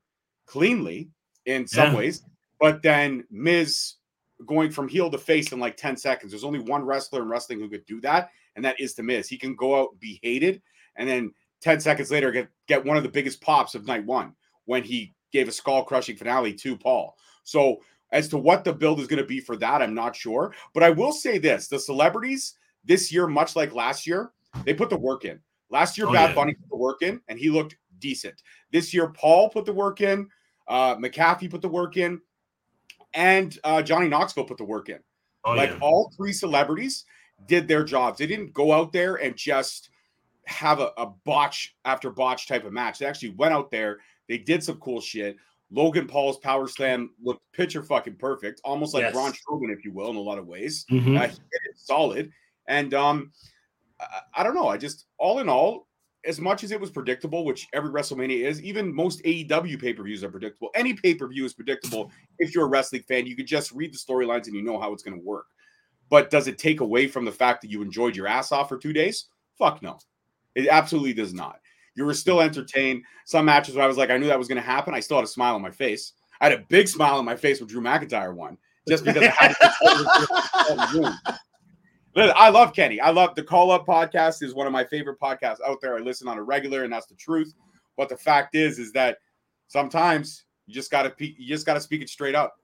[0.47, 1.09] cleanly
[1.47, 1.97] in some Yeah.
[1.97, 2.23] ways,
[2.61, 3.95] but then Miz
[4.47, 6.33] going from heel to face in like 10 seconds.
[6.33, 9.29] There's only one wrestler in wrestling who could do that, and that is the Miz.
[9.29, 10.61] He can go out, be hated,
[10.97, 14.35] and then 10 seconds later get, get one of the biggest pops of night one
[14.67, 17.17] when he gave a skull crushing finale to Paul.
[17.45, 20.53] So, as to what the build is going to be for that, I'm not sure.
[20.75, 24.33] But I will say this the celebrities this year, much like last year,
[24.65, 25.41] they put the work in.
[25.71, 26.35] Last year, Oh, Bad yeah.
[26.35, 28.43] Bunny put the work in, and he looked decent.
[28.71, 30.29] This year, Paul put the work in,
[30.69, 32.21] uh, McAfee put the work in,
[33.15, 34.99] and uh, Johnny Knoxville put the work in.
[35.45, 35.79] Oh, like yeah.
[35.81, 37.05] all three celebrities
[37.47, 38.19] did their jobs.
[38.19, 39.89] They didn't go out there and just
[40.47, 42.99] have a, a botch after botch type of match.
[42.99, 43.99] They actually went out there.
[44.29, 45.37] They did some cool shit.
[45.71, 49.15] Logan Paul's power slam looked picture fucking perfect, almost like Yes.
[49.15, 50.85] Braun Strowman, if you will, in a lot of ways.
[50.91, 51.19] Mhm.
[51.19, 52.31] Uh, he did it solid.
[52.69, 53.33] And um,
[54.01, 54.69] I, I don't know.
[54.69, 55.89] I just all in all,
[56.25, 60.03] as much as it was predictable, which every WrestleMania is, even most AEW pay per
[60.05, 60.71] views are predictable.
[60.75, 63.27] Any pay per view is predictable if you're a wrestling fan.
[63.27, 65.47] You can just read the storylines and you know how it's going to work.
[66.11, 68.77] But does it take away from the fact that you enjoyed your ass off for
[68.77, 69.29] two days?
[69.59, 69.99] Fuck no.
[70.55, 71.59] It absolutely does not.
[71.95, 73.05] You were still entertained.
[73.27, 74.95] Some matches where I was like, I knew that was going to happen.
[74.95, 76.13] I still had a smile on my face.
[76.41, 79.29] I had a big smile on my face when Drew McIntyre won, just because I
[79.29, 79.55] had
[80.97, 81.19] to.
[82.17, 83.01] I love Kenny.
[83.01, 85.97] I love the Call Up podcast is one of my favorite podcasts out there.
[85.97, 87.55] I listen on a regular, and that's the truth.
[87.97, 89.19] But the fact is, is that
[89.69, 92.55] sometimes you just gotta pe- you just gotta speak it straight up,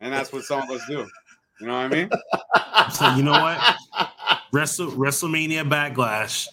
[0.00, 1.06] and that's what some of us do.
[1.60, 2.10] You know what I mean?
[2.92, 3.76] So you know what?
[4.52, 6.46] Wrestle WrestleMania Backlash.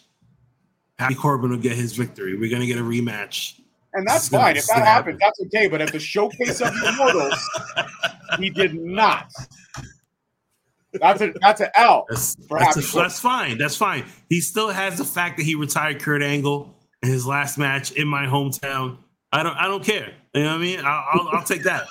[1.03, 2.37] Happy Corbin will get his victory.
[2.37, 3.59] We're gonna get a rematch.
[3.93, 4.57] And that's fine.
[4.57, 5.67] If that happens, that's okay.
[5.67, 9.31] But at the showcase of the Immortals, he did not.
[10.93, 12.05] That's a that's an L.
[12.09, 13.57] That's, that's, a- that's fine.
[13.57, 14.05] That's fine.
[14.29, 18.07] He still has the fact that he retired Kurt Angle in his last match in
[18.07, 18.97] my hometown.
[19.31, 19.57] I don't.
[19.57, 20.13] I don't care.
[20.33, 20.79] You know what I mean?
[20.83, 21.87] I'll, I'll, I'll take that.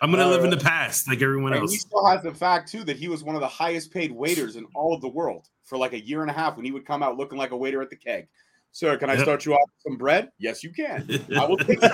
[0.00, 1.72] I'm gonna All live in the uh, past like everyone else.
[1.72, 4.56] he still has the fact too that he was one of the highest paid waiters
[4.56, 6.86] in all of the world for like a year and a half when he would
[6.86, 8.28] come out looking like a waiter at the keg.
[8.72, 9.22] Sir, can I Yep.
[9.22, 10.30] start you off with some bread?
[10.38, 11.08] Yes, you can.
[11.36, 11.80] I will take.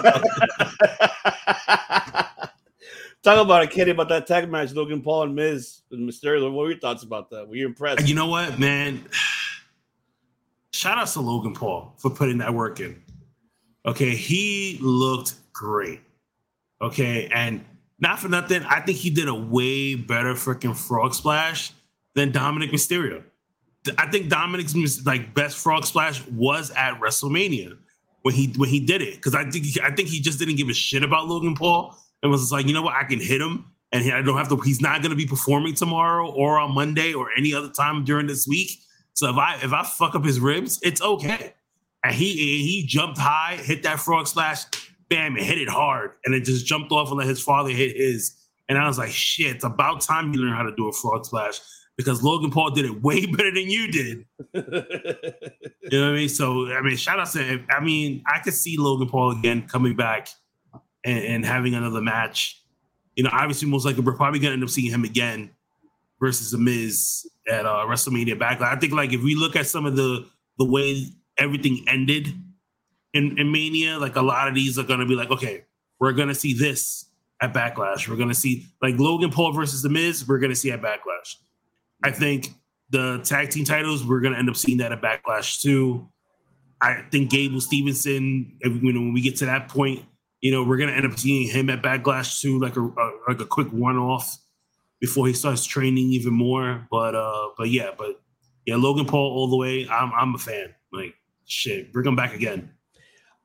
[3.22, 6.42] Talk about a Kenny, about that tag match, Logan Paul and Miz and Mysterio.
[6.52, 7.46] What were your thoughts about that?
[7.48, 8.08] Were you impressed?
[8.08, 9.04] You know what, man?
[10.72, 13.00] Shout out to Logan Paul for putting that work in.
[13.86, 16.00] Okay, he looked great.
[16.80, 17.64] Okay, and
[18.00, 21.70] not for nothing, I think he did a way better freaking frog splash
[22.16, 23.22] than Dominic Mysterio.
[23.98, 27.76] I think Dominic's like best frog splash was at WrestleMania
[28.22, 30.56] when he when he did it because I think he, I think he just didn't
[30.56, 33.40] give a shit about Logan Paul and was like, you know what, I can hit
[33.40, 34.56] him and I don't have to.
[34.56, 38.26] He's not going to be performing tomorrow or on Monday or any other time during
[38.26, 38.70] this week.
[39.14, 41.54] So if I if I fuck up his ribs, it's okay.
[42.04, 44.64] And he he jumped high, hit that frog splash,
[45.08, 47.96] bam, and hit it hard, and it just jumped off and let his father hit
[47.96, 48.36] his.
[48.68, 51.26] And I was like, shit, it's about time you learn how to do a frog
[51.26, 51.58] splash
[51.96, 54.26] because Logan Paul did it way better than you did.
[55.90, 56.28] You know what I mean?
[56.30, 59.94] So I mean, shout out to I mean, I could see Logan Paul again coming
[59.94, 60.28] back
[61.04, 62.62] and, and having another match.
[63.14, 65.50] You know, obviously, most likely we're probably gonna end up seeing him again
[66.18, 68.74] versus the Miz at uh, WrestleMania Backlash.
[68.74, 70.26] I think like if we look at some of the
[70.58, 72.28] the way everything ended
[73.12, 75.64] in, in Mania, like a lot of these are gonna be like, okay,
[76.00, 77.10] we're gonna see this
[77.42, 78.08] at Backlash.
[78.08, 80.26] We're gonna see like Logan Paul versus the Miz.
[80.26, 81.36] We're gonna see at Backlash.
[82.02, 82.48] I think
[82.90, 86.08] the tag team titles, we're gonna end up seeing that at Backlash too.
[86.80, 90.04] I think Gable Stevenson, if, you know, when we get to that point,
[90.40, 93.40] you know, we're gonna end up seeing him at Backlash too, like a, a like
[93.40, 94.36] a quick one off
[95.00, 96.86] before he starts training even more.
[96.90, 98.20] But uh, but yeah, but
[98.66, 99.88] yeah, Logan Paul all the way.
[99.88, 100.74] I'm I'm a fan.
[100.92, 101.14] Like
[101.46, 102.70] shit, bring him back again.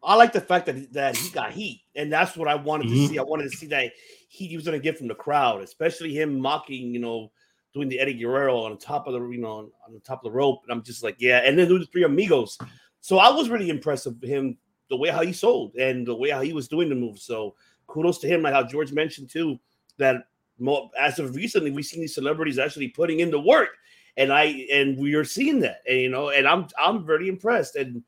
[0.03, 2.91] I like the fact that that he got heat, and that's what I wanted Mhm.
[2.91, 3.19] to see.
[3.19, 3.91] I wanted to see that
[4.29, 7.31] heat he was going to get from the crowd, especially him mocking, you know,
[7.73, 10.31] doing the Eddie Guerrero on the top of the, you know, on the top of
[10.31, 10.61] the rope.
[10.63, 12.57] And I'm just like, yeah, and then doing the three amigos.
[13.01, 14.57] So I was really impressed with him,
[14.89, 17.19] the way how he sold and the way how he was doing the move.
[17.19, 17.55] So
[17.87, 19.59] kudos to him, like how George mentioned too,
[19.97, 20.27] that
[20.59, 23.69] mo- as of recently we've seen these celebrities actually putting in the work,
[24.15, 27.75] and I and we are seeing that, and you know, and I'm I'm very impressed
[27.75, 28.03] and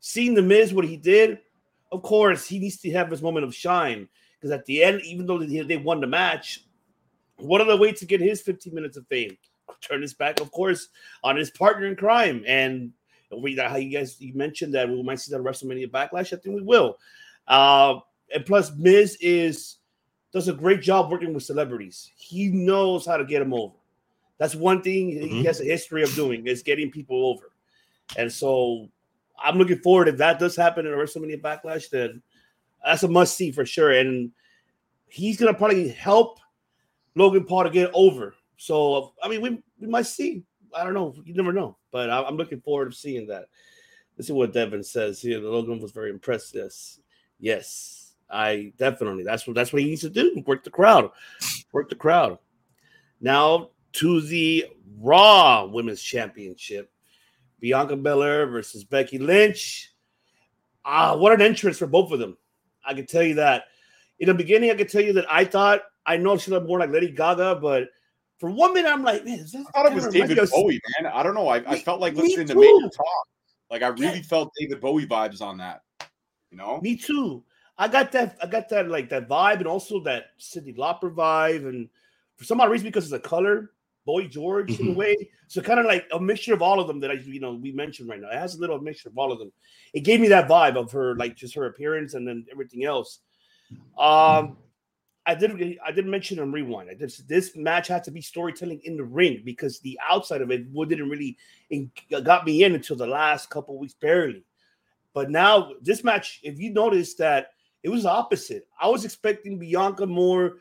[0.00, 1.38] seeing the Miz what he did,
[1.92, 5.26] of course he needs to have his moment of shine because at the end, even
[5.26, 6.60] though they won the match,
[7.38, 9.36] what other way to get his 15 minutes of fame?
[9.80, 10.88] Turn his back, of course,
[11.22, 12.42] on his partner in crime.
[12.46, 12.92] And
[13.36, 16.32] we how you guys you mentioned that we might see that WrestleMania backlash.
[16.32, 16.98] I think we will.
[17.46, 18.00] Uh,
[18.34, 19.76] and plus, Miz is
[20.32, 22.10] does a great job working with celebrities.
[22.16, 23.74] He knows how to get them over.
[24.38, 25.44] That's one thing he Mhm.
[25.46, 27.52] has a history of doing is getting people over.
[28.16, 28.88] And so
[29.42, 32.22] I'm looking forward if that does happen in a WrestleMania backlash, then
[32.84, 33.90] that's a must see for sure.
[33.90, 34.32] And
[35.06, 36.40] he's gonna probably help
[37.18, 38.34] Logan Paul to get over.
[38.56, 40.42] So I mean, we we might see.
[40.74, 41.14] I don't know.
[41.24, 41.76] You never know.
[41.90, 43.46] But I- I'm looking forward to seeing that.
[44.16, 45.40] Let's see what Devin says here.
[45.40, 46.54] The Logan was very impressed.
[46.54, 46.98] Yes,
[47.38, 49.24] yes, I definitely.
[49.24, 50.42] That's what that's what he needs to do.
[50.46, 51.10] Work the crowd.
[51.72, 52.38] Work the crowd.
[53.20, 54.66] Now to the
[54.98, 56.90] Raw Women's Championship.
[57.60, 59.92] Bianca Belair versus Becky Lynch.
[60.84, 62.36] Ah, what an entrance for both of them.
[62.84, 63.64] I can tell you that.
[64.20, 66.78] In the beginning, I could tell you that I thought I know she looked more
[66.78, 67.88] like Lady Gaga, but
[68.38, 71.12] for one minute, I'm like, man, I thought it was David Bowie, man.
[71.12, 71.48] I don't know.
[71.48, 73.28] I, I felt like listening to Major talk.
[73.70, 74.22] Like I really yeah.
[74.22, 75.82] felt David Bowie vibes on that.
[76.50, 76.80] You know?
[76.80, 77.44] Me too.
[77.76, 78.38] I got that.
[78.42, 81.88] I got that like that vibe, and also that Cyndi Lauper vibe, and
[82.36, 83.72] for some odd reason, because it's a color,
[84.06, 84.82] Boy George mm-hmm.
[84.82, 84.98] in a mm-hmm.
[84.98, 85.30] way.
[85.48, 87.72] So kind of like a mixture of all of them that I you know we
[87.72, 88.30] mentioned right now.
[88.30, 89.52] It has a little mixture of all of them.
[89.92, 93.20] It gave me that vibe of her like just her appearance and then everything else.
[93.98, 94.56] Um
[95.28, 96.88] I did I did mention in rewind.
[96.90, 100.50] I did, this match had to be storytelling in the ring because the outside of
[100.50, 101.36] it didn't really
[102.24, 104.42] got me in until the last couple weeks barely.
[105.12, 107.50] But now this match, if you notice that
[107.82, 108.66] it was opposite.
[108.80, 110.56] I was expecting Bianca more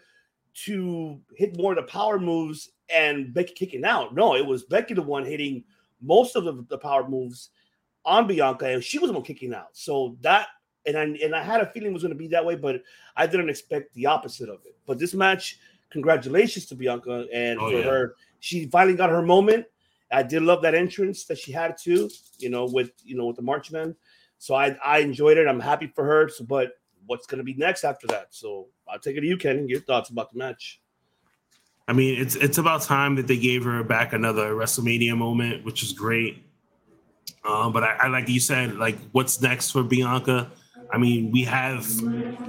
[0.65, 4.13] to hit more of the power moves and Becky kicking out.
[4.13, 5.63] No, it was Becky the one hitting
[6.01, 7.49] most of the, the power moves
[8.05, 9.69] on Bianca, and she was the one kicking out.
[9.73, 10.47] So that
[10.87, 12.81] and I and I had a feeling it was going to be that way, but
[13.15, 14.77] I didn't expect the opposite of it.
[14.85, 17.83] But this match, congratulations to Bianca and oh, for yeah.
[17.83, 19.65] her, she finally got her moment.
[20.11, 23.35] I did love that entrance that she had too, you know, with you know with
[23.35, 23.95] the Marchman.
[24.37, 25.47] So I I enjoyed it.
[25.47, 26.29] I'm happy for her.
[26.29, 26.71] So, but
[27.05, 28.27] what's going to be next after that?
[28.31, 29.67] So I'll take it to you, Ken.
[29.67, 30.81] Your thoughts about the match?
[31.87, 35.83] I mean, it's it's about time that they gave her back another WrestleMania moment, which
[35.83, 36.43] is great.
[37.47, 40.51] Um, but I, I, like you said, like what's next for Bianca?
[40.91, 41.87] I mean, we have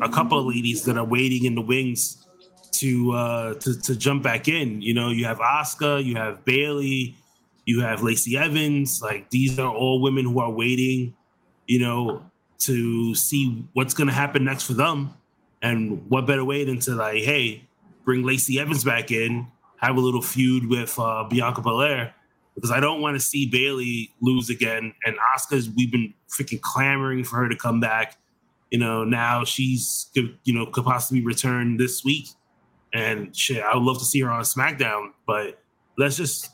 [0.01, 2.24] a couple of ladies that are waiting in the wings
[2.72, 4.81] to uh to, to jump back in.
[4.83, 7.16] You know, you have Asuka, you have Bayley,
[7.64, 9.03] you have Lacey Evans.
[9.03, 11.14] Like these are all women who are waiting,
[11.66, 12.22] you know,
[12.61, 15.14] to see what's gonna happen next for them.
[15.61, 17.64] And what better way than to like, hey,
[18.05, 19.48] bring Lacey Evans back in,
[19.79, 22.14] have a little feud with uh, Bianca Belair
[22.55, 24.92] because I don't want to see Bayley lose again.
[25.05, 28.16] And Asuka's, we've been freaking clamoring for her to come back.
[28.70, 32.28] You know, now she's you know could possibly return this week,
[32.92, 35.12] and shit, I would love to see her on SmackDown.
[35.26, 35.62] But
[35.96, 36.50] let's just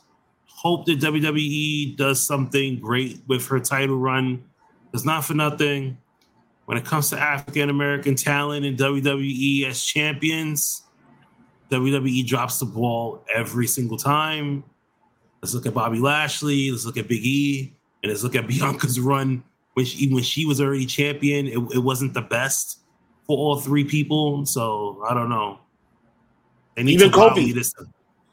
[0.47, 4.43] hope that WWE does something great with her title run.
[4.93, 5.97] It's not for nothing.
[6.65, 10.83] When it comes to African American talent in WWE as champions,
[11.69, 14.63] WWE drops the ball every single time.
[15.41, 16.71] Let's look at Bobby Lashley.
[16.71, 19.43] Let's look at Big E, and let's look at Bianca's run.
[19.75, 22.79] When she, when she was already champion, it, it wasn't the best
[23.27, 24.45] for all three people.
[24.45, 25.59] So I don't know.
[26.77, 27.73] And even Kofi, this,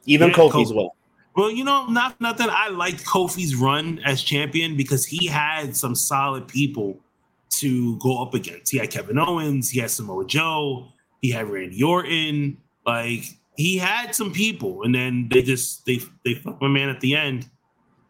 [0.05, 0.95] even yeah, Kofi, Kofi as well.
[1.35, 2.47] Well, you know, not nothing.
[2.49, 6.99] I liked Kofi's run as champion because he had some solid people
[7.59, 8.71] to go up against.
[8.71, 10.89] He had Kevin Owens, he had Samoa Joe,
[11.21, 12.57] he had Randy Orton.
[12.85, 13.23] Like
[13.55, 17.15] he had some people, and then they just they they fucked my man at the
[17.15, 17.49] end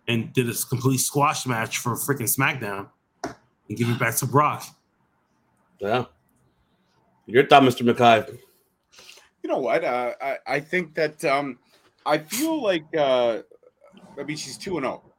[0.07, 2.89] and did a complete squash match for freaking SmackDown
[3.69, 4.65] and give it back to Brock.
[5.79, 6.05] Yeah.
[7.25, 7.89] Your thought, Mr.
[7.89, 8.37] McKay.
[9.41, 9.83] You know what?
[9.83, 11.59] Uh, I I think that um,
[12.05, 13.39] I feel like uh,
[14.17, 15.03] I mean she's two and zero.
[15.05, 15.11] Oh.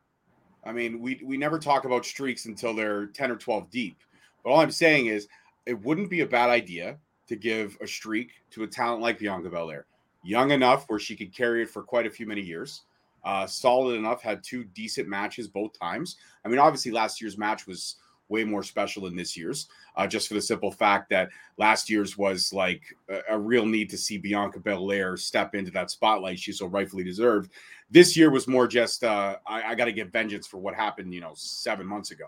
[0.65, 3.99] I mean we we never talk about streaks until they're ten or twelve deep.
[4.43, 5.29] But all I'm saying is
[5.67, 9.49] it wouldn't be a bad idea to give a streak to a talent like Bianca
[9.49, 9.87] Belair.
[10.23, 12.83] Young enough where she could carry it for quite a few many years.
[13.25, 16.17] Uh, solid enough, had two decent matches both times.
[16.45, 17.97] I mean, obviously, last year's match was
[18.29, 22.17] way more special than this year's, uh, just for the simple fact that last year's
[22.17, 26.53] was like a, a, real need to see Bianca Belair step into that spotlight she
[26.53, 27.53] so rightfully deserved.
[27.91, 31.13] This year was more just uh, I, I got to get vengeance for what happened,
[31.13, 32.27] you know, seven months ago.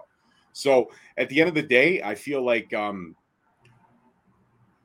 [0.52, 3.14] So at the end of the day, I feel like um,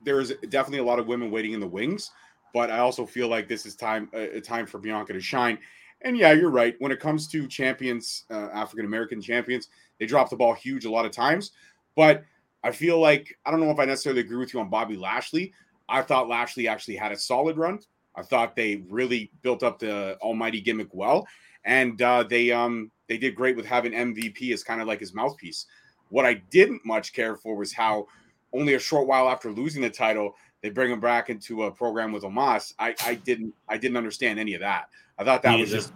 [0.04, 2.10] there is definitely a lot of women waiting in the wings,
[2.52, 5.58] but I also feel like this is time a time for Bianca to shine.
[6.02, 6.74] And yeah, you're right.
[6.80, 9.68] When it comes to champions, uh, African American champions,
[10.02, 11.52] they drop the ball huge a lot of times.
[11.94, 12.24] But
[12.64, 15.52] I feel like I don't know if I necessarily agree with you on Bobby Lashley.
[15.88, 17.78] I thought Lashley actually had a solid run.
[18.16, 21.24] I thought they really built up the Almighty gimmick well,
[21.64, 25.14] and uh, they um they did great with having MVP as kind of like his
[25.14, 25.66] mouthpiece.
[26.08, 28.08] What I didn't much care for was how
[28.52, 32.10] only a short while after losing the title, they bring him back into a program
[32.10, 32.74] with Omos.
[32.80, 34.86] I, I didn't I didn't understand any of that.
[35.16, 35.92] I thought that was just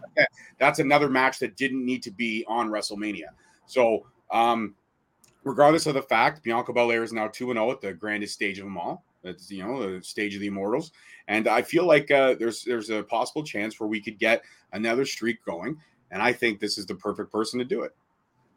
[0.60, 3.30] that's another match that didn't need to be on WrestleMania.
[3.66, 4.74] So um,
[5.44, 8.64] regardless of the fact, Bianca Belair is now 2 0 at the grandest stage of
[8.64, 9.04] them all.
[9.22, 10.92] That's you know the stage of the immortals.
[11.28, 14.42] And I feel like uh, there's there's a possible chance where we could get
[14.72, 15.76] another streak going.
[16.10, 17.94] And I think this is the perfect person to do it.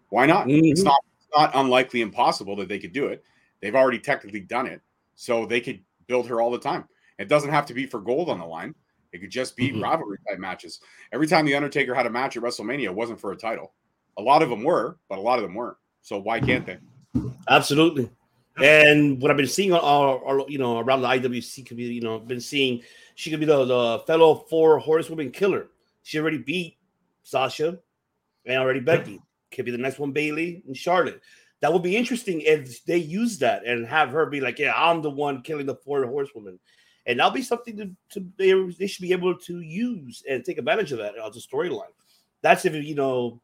[0.10, 0.48] Why not?
[0.48, 0.66] Mm-hmm.
[0.66, 3.24] It's not it's not unlikely impossible that they could do it.
[3.62, 4.82] They've already technically done it,
[5.16, 6.86] so they could build her all the time.
[7.18, 8.74] It doesn't have to be for gold on the line.
[9.12, 9.82] It could just be Mhm.
[9.82, 10.80] rivalry type matches.
[11.12, 13.74] Every time the Undertaker had a match at WrestleMania, it wasn't for a title.
[14.20, 15.78] A lot of them were, but a lot of them weren't.
[16.02, 16.78] So why can't they?
[17.48, 18.10] Absolutely.
[18.62, 22.20] And what I've been seeing all, all you know around the IWC community, you know,
[22.20, 22.82] been seeing
[23.16, 25.68] she could be the, the fellow four horsewoman killer.
[26.04, 26.78] She already beat
[27.24, 27.80] Sasha
[28.46, 29.22] and already Becky.
[29.52, 31.22] Could be the next one, Bayley and Charlotte.
[31.62, 35.02] That would be interesting if they use that and have her be like, "Yeah, I'm
[35.02, 36.60] the one killing the four horsewomen,"
[37.06, 40.58] and that'll be something to, to they, they should be able to use and take
[40.58, 41.96] advantage of that as a storyline.
[42.42, 43.42] That's if you know,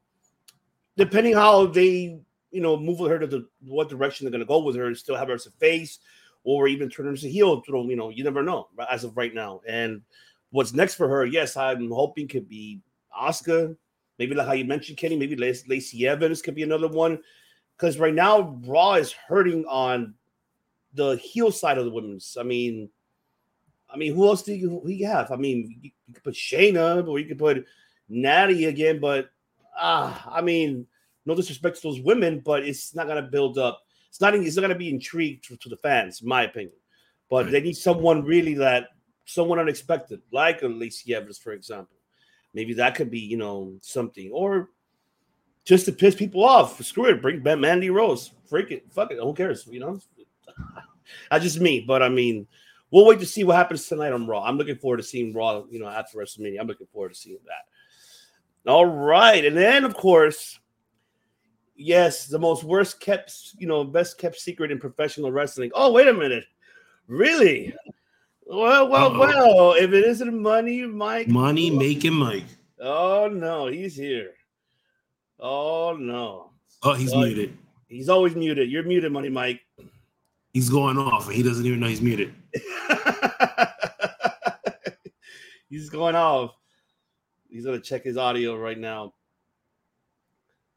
[0.98, 2.20] depending how they
[2.52, 4.86] you know move with her to the what direction they're going to go with her,
[4.86, 6.00] and still have her as a face,
[6.44, 7.62] or even turn her as a heel.
[7.68, 9.62] You know, you never know as of right now.
[9.68, 10.02] And
[10.52, 11.26] what's next for her?
[11.26, 12.82] Yes, I'm hoping could be
[13.20, 13.76] Asuka.
[14.18, 15.18] Maybe like how you mentioned, Kenny.
[15.18, 17.20] Maybe Lac- Lacey Evans could be another one.
[17.76, 20.14] Because right now, Raw is hurting on
[20.94, 22.38] the heel side of the women's.
[22.40, 22.90] I mean,
[23.90, 25.32] I mean, who else do you, who you have?
[25.32, 27.66] I mean, you could put Shayna, or you could put
[28.08, 29.00] Natty again.
[29.00, 29.30] But
[29.80, 30.88] ah, I mean,
[31.26, 33.82] no disrespect to those women, but it's not gonna build up.
[34.10, 34.36] It's not.
[34.36, 36.76] It's not gonna be intrigued to, to the fans, in my opinion.
[37.30, 38.90] But they need someone really that
[39.26, 41.98] someone unexpected, like a Lacey Evans, for example.
[42.54, 44.70] Maybe that could be, you know, something, or
[45.66, 46.82] just to piss people off.
[46.84, 48.32] Screw it, bring back Mandy Rose.
[48.48, 49.18] Freak it, fuck it.
[49.18, 49.68] Who cares?
[49.70, 50.00] You know,
[51.32, 51.82] that's just me.
[51.82, 52.48] But I mean,
[52.92, 54.44] we'll wait to see what happens tonight on Raw.
[54.44, 55.64] I'm looking forward to seeing Raw.
[55.70, 57.66] You know, after WrestleMania, I'm looking forward to seeing that.
[58.68, 60.60] All right, and then of course,
[61.76, 65.70] yes, the most worst kept, you know, best kept secret in professional wrestling.
[65.76, 66.46] Oh, wait a minute,
[67.08, 67.76] really?
[68.48, 69.20] Well, well, Uh-oh.
[69.20, 69.74] well.
[69.74, 71.28] If it isn't money, Mike.
[71.28, 72.44] Money making Mike.
[72.80, 74.32] Oh no, he's here.
[75.40, 76.52] Oh no,
[76.84, 77.56] Oh, he's Oh, muted.
[77.88, 78.70] he's always muted.
[78.72, 79.62] You're muted, Money Mike.
[80.54, 82.34] He's going off, and he doesn't even know he's muted.
[85.70, 86.52] he's going off.
[87.56, 89.14] He's gonna check his audio right now.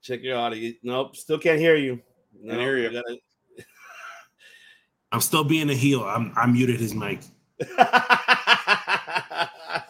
[0.00, 0.72] Check your audio.
[0.84, 2.00] Nope, still can't hear you.
[2.40, 2.90] No, Can't hear you.
[2.92, 3.18] gotta-
[5.12, 6.04] I'm still being a heel.
[6.04, 7.18] I'm I muted his mic.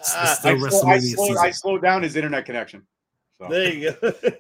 [0.01, 1.37] It's still I, slow, I, WrestleMania slowed, season.
[1.45, 2.87] I slowed down his internet connection.
[3.37, 3.49] So.
[3.51, 3.97] there you go.
[4.11, 4.35] I, th-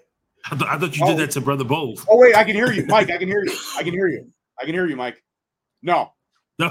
[0.71, 1.09] I thought you Oh.
[1.09, 2.05] did that to Brother Bove.
[2.09, 3.11] Oh wait, I can hear you, Mike.
[3.11, 3.53] I can hear you.
[3.77, 4.31] I can hear you.
[4.59, 5.23] I can hear you, Mike.
[5.83, 6.13] No.
[6.59, 6.69] No.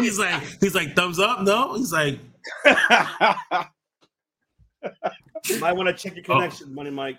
[0.00, 1.42] You can't hear he's like he's like thumbs up.
[1.42, 2.18] No, he's like
[5.48, 6.34] You might want to check your Oh.
[6.40, 7.18] connection, Money Mike.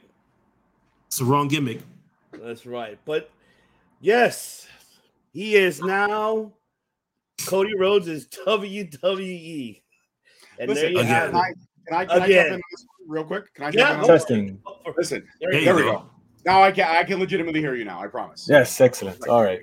[1.07, 1.81] it's the wrong gimmick.
[2.33, 2.97] That's right.
[3.05, 3.29] But
[4.01, 4.67] yes,
[5.33, 6.53] he is now
[7.45, 9.81] Cody Rhodes is WWE.
[10.59, 11.05] And there you again.
[11.07, 11.57] have can I, it.
[11.87, 13.53] can I, can I jump in this real quick?
[13.55, 14.21] Can I Yeah, jump in on go this?
[14.25, 14.61] Testing.
[14.97, 15.91] Listen, There There you you there we go.
[15.99, 16.05] go.
[16.45, 18.01] Now I can I can legitimately hear you now.
[18.01, 18.47] I promise.
[18.49, 19.25] Yes, excellent.
[19.27, 19.59] All right.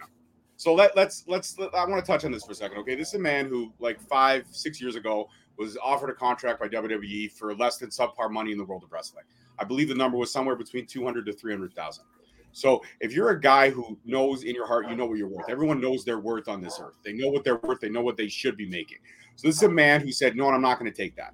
[0.66, 2.78] So let let's let's let, I want to touch on this for a second.
[2.78, 6.58] Okay, this is a man who like five six years ago was offered a contract
[6.58, 9.22] by WWE for less than subpar money in the world of wrestling.
[9.60, 12.06] I believe the number was somewhere between two hundred to three hundred thousand.
[12.50, 15.48] So if you're a guy who knows in your heart you know what you're worth,
[15.48, 16.96] everyone knows their worth on this earth.
[17.04, 17.78] They know what they're worth.
[17.78, 18.98] They know what they should be making.
[19.36, 21.32] So this is a man who said, "No, I'm not going to take that."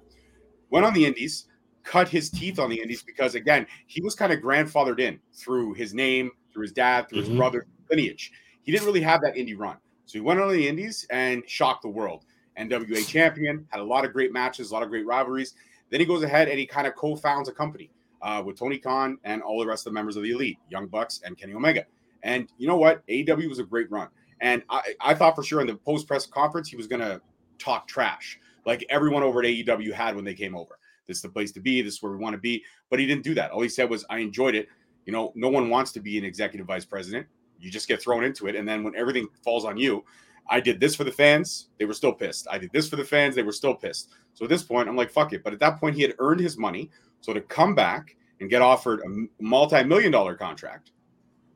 [0.69, 1.47] Went on the Indies,
[1.81, 5.73] cut his teeth on the Indies because again he was kind of grandfathered in through
[5.73, 7.27] his name, through his dad, through Mhm.
[7.29, 8.31] his brother lineage.
[8.63, 9.77] He didn't really have that indie run.
[10.05, 12.25] So he went on the Indies and shocked the world.
[12.57, 15.55] NWA champion, had a lot of great matches, a lot of great rivalries.
[15.89, 17.89] Then he goes ahead and he kind of co-founds a company
[18.21, 20.87] uh, with Tony Khan and all the rest of the members of the elite, Young
[20.87, 21.85] Bucks and Kenny Omega.
[22.21, 23.05] And you know what?
[23.07, 24.07] AEW was a great run.
[24.41, 27.21] And I, I thought for sure in the post-press conference he was going to
[27.57, 30.77] talk trash like everyone over at AEW had when they came over.
[31.07, 31.81] This is the place to be.
[31.81, 32.63] This is where we want to be.
[32.89, 33.51] But he didn't do that.
[33.51, 34.67] All he said was, I enjoyed it.
[35.05, 37.27] You know, no one wants to be an executive vice president.
[37.63, 38.55] You just get thrown into it.
[38.55, 40.03] And then when everything falls on you,
[40.49, 41.69] I did this for the fans.
[41.79, 42.47] They were still pissed.
[42.51, 43.35] I did this for the fans.
[43.35, 44.09] They were still pissed.
[44.33, 45.43] So at this point, I'm like, fuck it.
[45.43, 46.91] But at that point, he had earned his money.
[47.21, 50.91] So to come back and get offered a multi million dollar contract,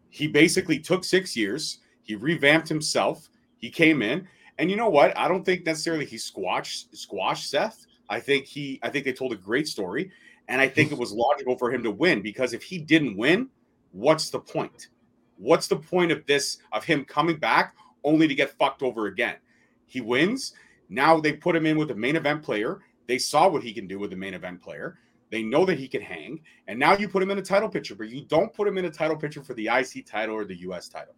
[0.10, 1.80] he basically took six years.
[2.04, 3.30] He revamped himself.
[3.58, 4.28] He came in.
[4.60, 5.16] And you know what?
[5.18, 7.86] I don't think necessarily he squashed squashed Seth.
[8.10, 10.12] I think he I think they told a great story.
[10.48, 13.50] And I think it was logical for him to win because if he didn't win,
[13.92, 14.88] what's the point?
[15.38, 19.36] What's the point of this of him coming back only to get fucked over again?
[19.86, 20.54] He wins.
[20.90, 22.80] Now they put him in with a main event player.
[23.08, 25.00] They saw what he can do with the main event player.
[25.30, 26.40] They know that he can hang.
[26.68, 28.86] And now you put him in a title picture, but you don't put him in
[28.86, 31.16] a title picture for the IC title or the US title.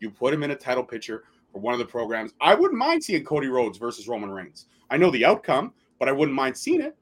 [0.00, 2.32] You put him in a title picture for one of the programs.
[2.40, 4.66] I wouldn't mind seeing Cody Rhodes versus Roman Reigns.
[4.90, 6.96] I know the outcome, but I wouldn't mind seeing it.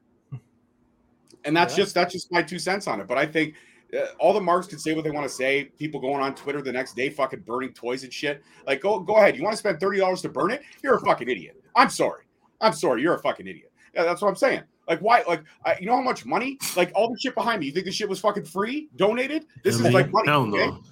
[1.44, 1.84] And that's Yeah.
[1.84, 3.06] just that's just my two cents on it.
[3.06, 3.54] But I think
[4.18, 5.64] all the marks can say what they want to say.
[5.78, 8.43] People going on Twitter the next day, fucking burning toys and shit.
[8.66, 9.36] Like, go go ahead.
[9.36, 10.62] You want to spend thirty dollars to burn it?
[10.82, 11.62] You're a fucking idiot.
[11.74, 12.24] I'm sorry.
[12.61, 13.03] I'm sorry.
[13.03, 13.72] You're a fucking idiot.
[13.95, 14.62] Yeah, that's what I'm saying.
[14.89, 15.22] Like, why?
[15.28, 16.59] Like, I, you know how much money?
[16.76, 17.66] Like, all the shit behind me.
[17.66, 19.45] You think this shit was fucking free, donated?
[19.62, 20.28] This I is like money.
[20.28, 20.66] hell okay?
[20.66, 20.82] no.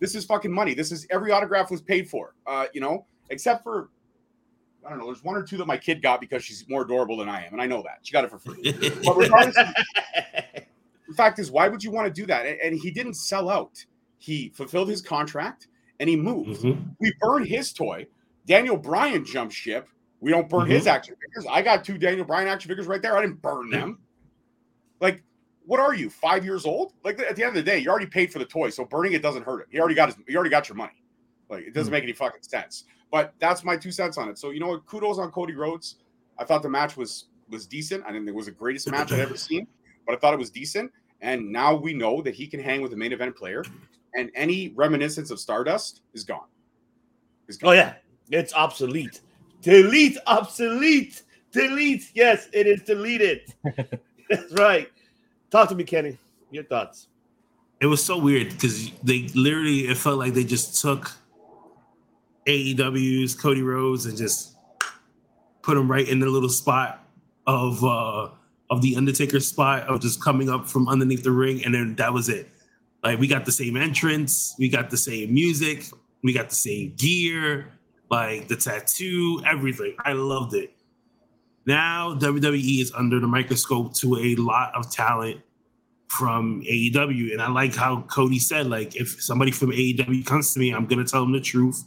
[0.00, 0.74] This is fucking money.
[0.74, 2.34] This is every autograph was paid for.
[2.46, 3.90] Uh, you know, except for
[4.84, 5.06] I don't know.
[5.06, 7.52] There's one or two that my kid got because she's more adorable than I am,
[7.52, 8.72] and I know that she got it for free.
[9.04, 10.43] But regardless, of-
[11.08, 12.46] the fact is, why would you want to do that?
[12.62, 13.84] And, he didn't sell out.
[14.18, 15.68] He fulfilled his contract
[16.00, 16.62] and he moved.
[16.62, 16.96] Mhm.
[16.98, 18.06] We burn his toy.
[18.46, 19.88] Daniel Bryan jumped ship.
[20.20, 21.46] We don't burn his action figures.
[21.50, 23.16] I got two Daniel Bryan action figures right there.
[23.16, 23.98] I didn't burn them.
[25.00, 25.22] Like,
[25.66, 26.08] what are you?
[26.08, 26.94] Five years old?
[27.04, 29.12] Like at the end of the day, you already paid for the toy, so burning
[29.12, 29.66] it doesn't hurt him.
[29.70, 30.18] He already got his.
[30.26, 31.02] You already got your money.
[31.50, 32.84] Like it doesn't make any fucking sense.
[33.10, 34.38] But that's my two cents on it.
[34.38, 34.86] So you know what?
[34.86, 35.96] Kudos on Cody Rhodes.
[36.38, 38.02] I thought the match was was decent.
[38.04, 39.66] I didn't think it was the greatest match I'd ever seen,
[40.06, 40.90] but I thought it was decent.
[41.20, 43.64] And now we know that he can hang with a main event player,
[44.14, 46.48] and any reminiscence of Stardust is gone.
[47.48, 47.94] Is Oh yeah,
[48.30, 49.20] it's obsolete.
[49.62, 52.10] Delete, obsolete, delete.
[52.14, 53.52] Yes, it is deleted.
[54.28, 54.88] That's right.
[55.50, 56.18] Talk to me, Kenny.
[56.50, 57.08] Your thoughts?
[57.84, 61.12] it was so weird because they literally it felt like they just took
[62.46, 64.56] AEW's Cody Rhodes and just
[65.60, 67.06] put him right in the little spot
[67.46, 68.30] of uh
[68.70, 72.12] of the Undertaker spot of just coming up from underneath the ring and then that
[72.12, 72.48] was it.
[73.02, 75.84] Like we got the same entrance, we got the same music,
[76.22, 77.72] we got the same gear,
[78.10, 79.94] like the tattoo, everything.
[80.04, 80.72] I loved it.
[81.66, 85.40] Now WWE is under the microscope to a lot of talent
[86.08, 87.32] from AEW.
[87.32, 90.86] And I like how Cody said, like, if somebody from AEW comes to me, I'm
[90.86, 91.82] gonna tell them the truth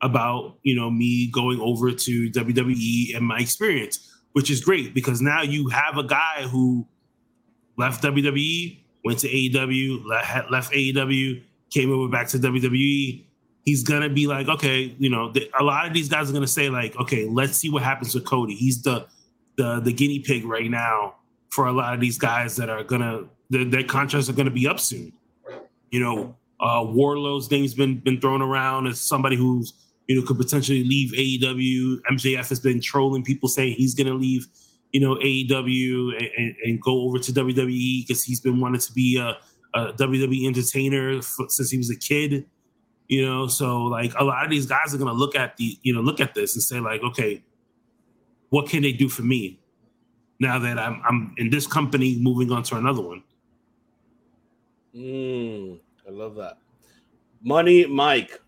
[0.00, 5.20] about you know me going over to WWE and my experience, which is great because
[5.20, 6.86] now you have a guy who
[7.76, 10.04] left WWE, went to AEW,
[10.50, 13.24] left, AEW, came over back to WWE.
[13.64, 16.46] He's gonna be like, okay, you know, the, a lot of these guys are gonna
[16.46, 18.54] say like, okay, let's see what happens with Cody.
[18.54, 19.06] He's the
[19.56, 21.16] the the guinea pig right now
[21.50, 24.66] for a lot of these guys that are gonna their, their contracts are gonna be
[24.66, 25.12] up soon.
[25.90, 29.74] You know, uh Wardlow's name's been been thrown around as somebody who's
[30.08, 32.00] you know could potentially leave AEW.
[32.10, 34.48] MJF has been trolling people saying he's gonna leave,
[34.92, 38.92] you know, AEW and, and, and go over to WWE because he's been wanting to
[38.92, 39.36] be a,
[39.78, 42.46] a WWE entertainer since he was a kid.
[43.06, 45.94] You know, so like a lot of these guys are gonna look at the you
[45.94, 47.42] know look at this and say like, okay,
[48.48, 49.60] what can they do for me
[50.40, 53.22] now that I'm I'm in this company moving on to another one?
[54.94, 56.58] Mm, I love that.
[57.42, 58.40] Money, Mike.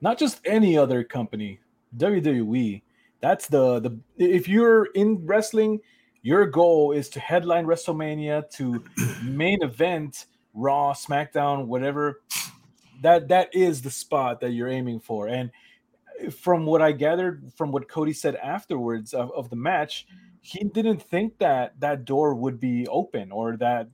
[0.00, 1.58] Not just any other company
[1.96, 2.82] wwe
[3.20, 5.80] that's the the if you're in wrestling
[6.22, 8.84] your goal is to headline wrestlemania to
[9.22, 10.26] main event
[10.58, 12.20] raw smackdown whatever.
[13.00, 15.28] That that is the spot that you're aiming for.
[15.28, 15.50] And
[16.32, 20.04] from what i gathered from what cody said afterwards of, of the match
[20.40, 23.88] he didn't think that that door would be open or that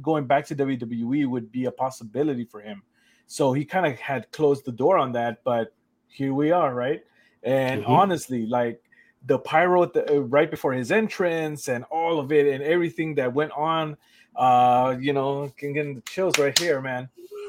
[0.00, 2.80] going back to wwe would be a possibility for him
[3.26, 5.74] so he kind of had closed the door on that, but
[6.08, 7.02] here we are, right?
[7.42, 7.88] And Mhm.
[7.88, 8.80] honestly, like
[9.26, 13.52] the pyro uh, right before his entrance and all of it and everything that went
[13.52, 13.96] on,
[14.36, 17.08] uh, you know, can get the chills right here, man.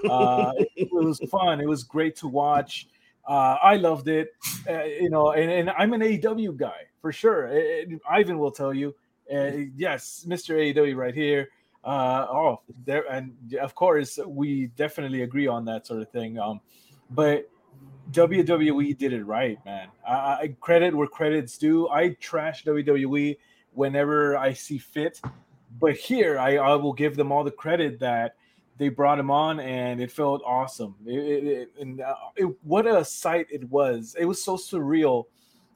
[0.10, 1.60] Uh, it, it was fun.
[1.60, 2.88] It was great to watch.
[3.28, 4.30] Uh, I loved it,
[4.70, 7.50] uh, you know, and, and I'm an AEW guy for sure.
[7.50, 8.96] Uh, Ivan will tell you,
[9.34, 10.56] uh, yes, Mr.
[10.56, 11.50] AEW right here.
[11.86, 16.40] Uh, oh, there and of course we definitely agree on that sort of thing.
[16.40, 16.60] Um,
[17.12, 17.48] but
[18.12, 19.90] WWE did it right, man.
[20.08, 21.88] I, I credit where credit's due.
[21.90, 23.38] I trash WWE
[23.74, 25.22] whenever I see fit,
[25.80, 28.36] but here I, I will give them all the credit that
[28.78, 30.96] they brought him on and it felt awesome.
[31.06, 32.16] It, it, it- and uh,
[32.64, 34.16] what a sight it was!
[34.20, 35.26] It was so surreal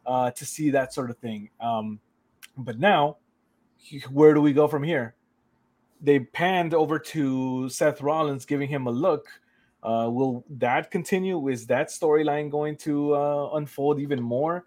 [0.07, 1.49] uh, to see that sort of thing.
[1.59, 1.99] Um,
[2.57, 3.17] but now,
[4.11, 5.13] where do we go from here?
[6.01, 9.27] They panned over to Seth Rollins, giving him a look.
[9.81, 11.47] Uh, will that continue?
[11.47, 14.65] Is that storyline going to uh, unfold even more?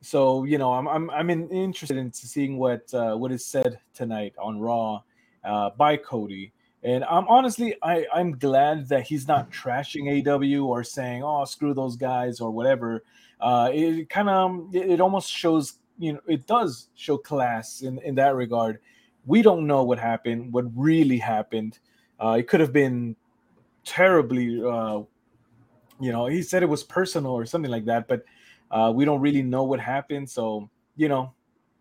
[0.00, 3.80] So you know, I'm I'm I'm in, interested in seeing what uh, what is said
[3.94, 5.02] tonight on Raw
[5.42, 6.52] uh, by Cody.
[6.82, 11.74] And I'm honestly, I I'm glad that he's not trashing AW or saying, "Oh, screw
[11.74, 13.02] those guys" or whatever.
[13.40, 17.98] Uh, it kind of it, it almost shows, you know, it does show class in
[18.00, 18.78] in that regard.
[19.26, 21.78] We don't know what happened, what really happened.
[22.22, 23.16] Uh, it could have been
[23.84, 25.02] terribly, uh,
[26.00, 26.26] you know.
[26.26, 28.24] He said it was personal or something like that, but
[28.70, 30.30] uh, we don't really know what happened.
[30.30, 31.34] So you know,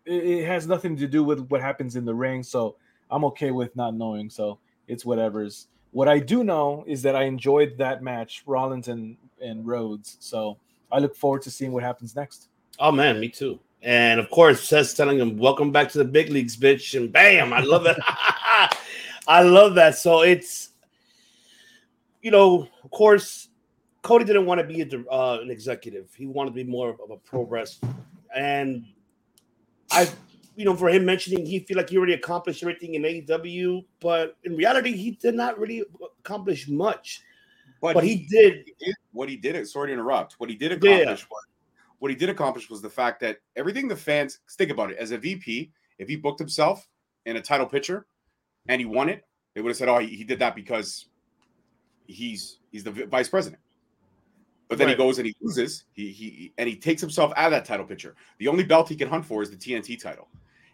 [0.05, 2.43] it, it has nothing to do with what happens in the ring.
[2.43, 2.75] So
[3.09, 4.29] I'm okay with not knowing.
[4.29, 5.67] So it's whatever's.
[5.91, 10.17] What I do know is that I enjoyed that match, Rollins and and Rhodes.
[10.19, 10.57] So
[10.91, 12.49] I look forward to seeing what happens next.
[12.79, 13.59] Oh man, me too.
[13.85, 17.53] And of course, Seth's telling him, "Welcome back to the big leagues, bitch!" And bam,
[17.53, 17.99] I love that.
[19.27, 19.95] I love that.
[19.95, 20.69] So it's,
[22.23, 23.49] you know, of course,
[24.01, 26.11] Cody didn't want to be a, uh, an executive.
[26.17, 27.93] He wanted to be more of a pro wrestler,
[28.35, 28.87] and
[29.91, 30.09] I,
[30.55, 34.35] you know, for him mentioning he feel like he already accomplished everything in AEW, but
[34.45, 35.83] in reality, he did not really
[36.23, 37.21] accomplish much.
[37.81, 39.67] But, he, did he did what he did.
[39.67, 40.39] Sorry to interrupt.
[40.39, 41.43] What he did accomplish was
[42.05, 45.09] what he did accomplish was the fact that everything the fans think about it as
[45.09, 46.87] a VP, if he booked himself
[47.25, 48.05] in a title picture
[48.69, 49.25] and he won it,
[49.55, 51.07] they would have said, "Oh, he, he did that because
[52.05, 53.59] he's he's the vice president."
[54.67, 54.95] But then Right.
[54.95, 55.85] he goes and he loses.
[55.93, 58.13] He he and he takes himself out of that title picture.
[58.37, 60.27] The only belt he can hunt for is the TNT title.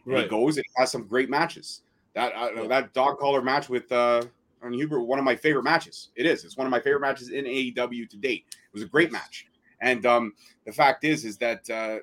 [0.06, 1.84] And he goes and has some great matches.
[2.14, 2.68] That uh, Yeah.
[2.68, 4.26] that dog collar match with uh
[4.62, 6.10] on Hubert, one of my favorite matches.
[6.18, 6.44] It is.
[6.44, 8.48] It's one of my favorite matches in AEW to date.
[8.50, 9.48] It was a great match.
[9.82, 10.34] And um,
[10.66, 11.98] the fact is, is that uh,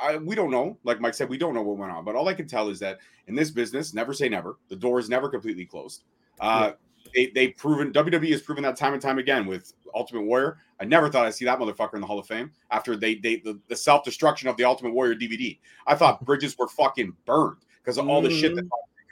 [0.00, 0.78] I, we don't know.
[0.84, 2.04] Like Mike said, we don't know what went on.
[2.04, 4.56] But all I can tell is that in this business, never say never.
[4.68, 6.04] The door is never completely closed.
[6.40, 6.72] Uh,
[7.14, 10.58] they, they've proven WWE has proven that time and time again with Ultimate Warrior.
[10.80, 13.36] I never thought I'd see that motherfucker in the Hall of Fame after they they
[13.36, 15.58] the, the self destruction of the Ultimate Warrior DVD.
[15.86, 18.68] I thought bridges were fucking burned because of all the shit that.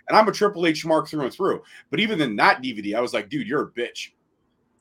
[0.09, 1.63] And I'm a Triple H mark through and through.
[1.91, 4.11] But even in that DVD, I was like, dude, you're a bitch.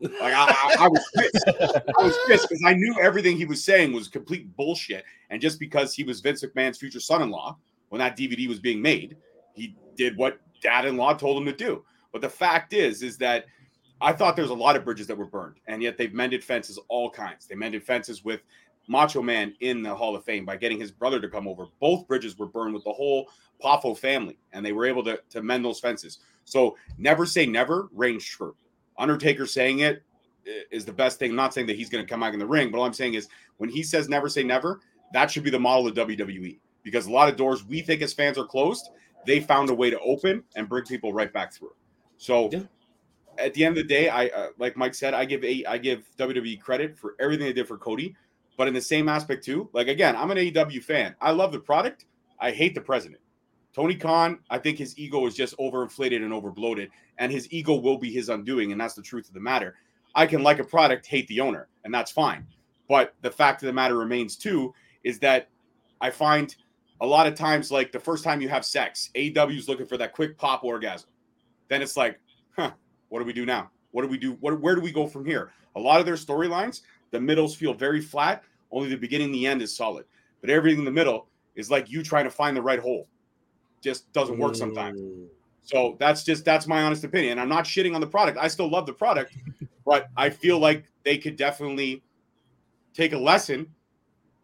[0.02, 1.48] Like I, I, was pissed.
[1.48, 5.06] I was pissed because I knew everything he was saying was complete bullshit.
[5.30, 7.58] And just because he was Vince McMahon's future son-in-law
[7.90, 9.16] when that DVD was being made,
[9.54, 11.84] he did what dad-in-law told him to do.
[12.12, 13.46] But the fact is, is that
[14.02, 16.78] I thought there's a lot of bridges that were burned, and yet they've mended fences
[16.90, 17.48] all kinds.
[17.48, 18.42] They mended fences with
[18.88, 21.68] Macho Man in the Hall of Fame by getting his brother to come over.
[21.80, 23.30] Both bridges were burned with the whole
[23.64, 26.20] Poffo family, and they were able to, to mend those fences.
[26.44, 28.56] So never say never, reigns true.
[28.98, 30.04] Undertaker saying it
[30.72, 31.32] is the best thing.
[31.32, 32.94] I'm not saying that he's going to come back in the ring, but all I'm
[32.94, 33.28] saying is
[33.58, 34.80] when he says never say never,
[35.14, 38.14] that should be the model of WWE because a lot of doors we think as
[38.14, 38.90] fans are closed,
[39.26, 41.74] they found a way to open and bring people right back through.
[42.18, 42.62] So Yeah.
[43.40, 45.78] at the end of the day, I uh, like Mike said, I give a I
[45.78, 48.16] give WWE credit for everything they did for Cody,
[48.58, 51.16] but in the same aspect too, like again, I'm an AEW fan.
[51.22, 52.06] I love the product.
[52.40, 53.22] I hate the president.
[53.76, 57.98] Tony Khan, I think his ego is just overinflated and overbloated, and his ego will
[57.98, 59.76] be his undoing, and that's the truth of the matter.
[60.16, 62.48] I can like a product, hate the owner, and that's fine.
[62.88, 64.74] But the fact of the matter remains too
[65.04, 65.50] is that
[66.00, 66.56] I find
[67.02, 69.98] a lot of times, like the first time you have sex, AEW is looking for
[69.98, 71.10] that quick pop orgasm.
[71.68, 72.18] Then it's like,
[72.56, 72.72] huh,
[73.10, 73.72] what do we do now?
[73.92, 74.38] What do we do?
[74.40, 75.52] What, where do we go from here?
[75.76, 78.44] A lot of their storylines, the middles feel very flat.
[78.72, 80.06] Only the beginning, the end is solid.
[80.40, 83.10] But everything in the middle is like you trying to find the right hole.
[83.86, 85.00] Just doesn't work sometimes.
[85.00, 85.28] Mm.
[85.62, 87.38] So that's just that's my honest opinion.
[87.38, 88.40] I'm not shitting on the product.
[88.42, 89.38] I still love the product,
[89.86, 92.02] but I feel like they could definitely
[92.96, 93.68] take a lesson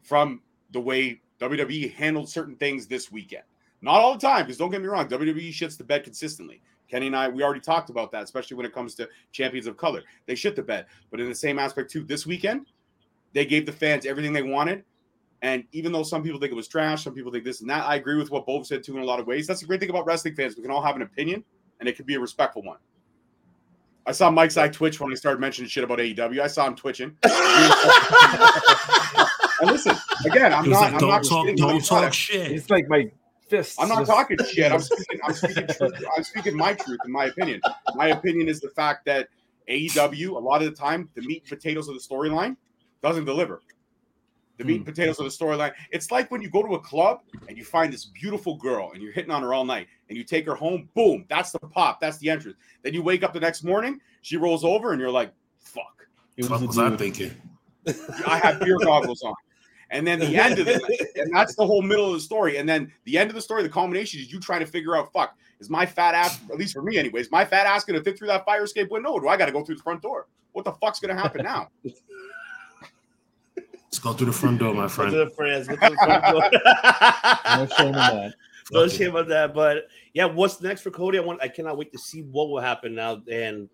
[0.04, 0.42] from
[0.74, 3.42] the way WWE handled certain things this weekend.
[3.82, 6.62] Not all the time, because don't get me wrong, WWE shits the bed consistently.
[6.88, 9.76] Kenny and I, we already talked about that, especially when it comes to champions of
[9.76, 10.04] color.
[10.28, 10.86] They shit the bed.
[11.10, 12.68] But in the same aspect, too, this weekend,
[13.34, 14.84] they gave the fans everything they wanted.
[15.42, 17.84] And even though some people think it was trash, some people think this and that,
[17.86, 19.48] I agree with what Bob said too in a lot of ways.
[19.48, 20.56] That's the great thing about wrestling fans.
[20.56, 21.44] We can all have an opinion,
[21.80, 22.78] and it can be a respectful one.
[24.06, 26.42] I saw Mike's eye twitch when I started mentioning shit about AEW.
[26.42, 27.16] I saw him twitching.
[27.24, 27.34] and
[29.72, 30.82] listen, again, I'm not.
[30.82, 32.16] like, I'm don't not talk, don't talk product.
[32.16, 32.52] shit.
[32.52, 33.12] It's like my
[33.48, 33.78] fists.
[33.80, 34.72] I'm not talking shit.
[34.72, 35.20] I'm speaking.
[35.24, 36.04] I'm speaking truth.
[36.16, 37.62] I'm speaking my truth and my opinion.
[37.96, 39.28] My opinion is the fact that
[39.70, 42.58] AEW, a lot of the time, the meat and potatoes of the storyline
[43.04, 43.62] doesn't deliver.
[44.62, 44.92] The meat and hmm.
[44.92, 45.74] potatoes of the storyline.
[45.92, 49.02] It's like when you go to a club and you find this beautiful girl and
[49.02, 50.90] you're hitting on her all night and you take her home.
[50.96, 52.00] Boom, that's the pop.
[52.00, 52.58] That's the entrance.
[52.84, 56.08] Then you wake up the next morning, she rolls over and you're like, "Fuck."
[56.38, 57.32] It What was a was I thinking?
[58.28, 59.34] I have beer goggles on.
[59.90, 60.82] And then the end of it,
[61.16, 62.58] and that's the whole middle of the story.
[62.58, 65.12] And then the end of the story, the culmination is you trying to figure out,
[65.12, 68.18] fuck, is my fat ass, at least for me, anyways, my fat ass gonna fit
[68.18, 70.28] through that fire escape window, or do I gotta go through the front door?
[70.54, 71.70] What the fuck's gonna happen now?
[73.92, 75.12] Let's go through the front door, my Go friend.
[75.12, 75.68] to the friends.
[75.68, 76.50] Go to the front door.
[77.58, 78.34] No shame in that.
[78.72, 79.54] no Fuck shame about that.
[79.54, 81.18] But yeah, what's next for Cody?
[81.18, 81.42] I want.
[81.44, 83.22] I cannot wait to see what will happen now.
[83.30, 83.68] And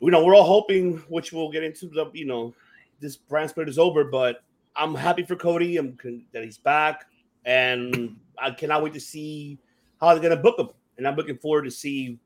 [0.00, 2.06] you know, we're all hoping, which we'll get into the.
[2.14, 2.54] You know,
[2.98, 4.42] this brand split is over, but
[4.74, 5.76] I'm happy for Cody.
[5.76, 5.98] I'm
[6.32, 7.04] that he's back,
[7.44, 9.58] and I cannot wait to see
[10.00, 10.70] how they're gonna book him.
[10.96, 12.18] And I'm looking forward to see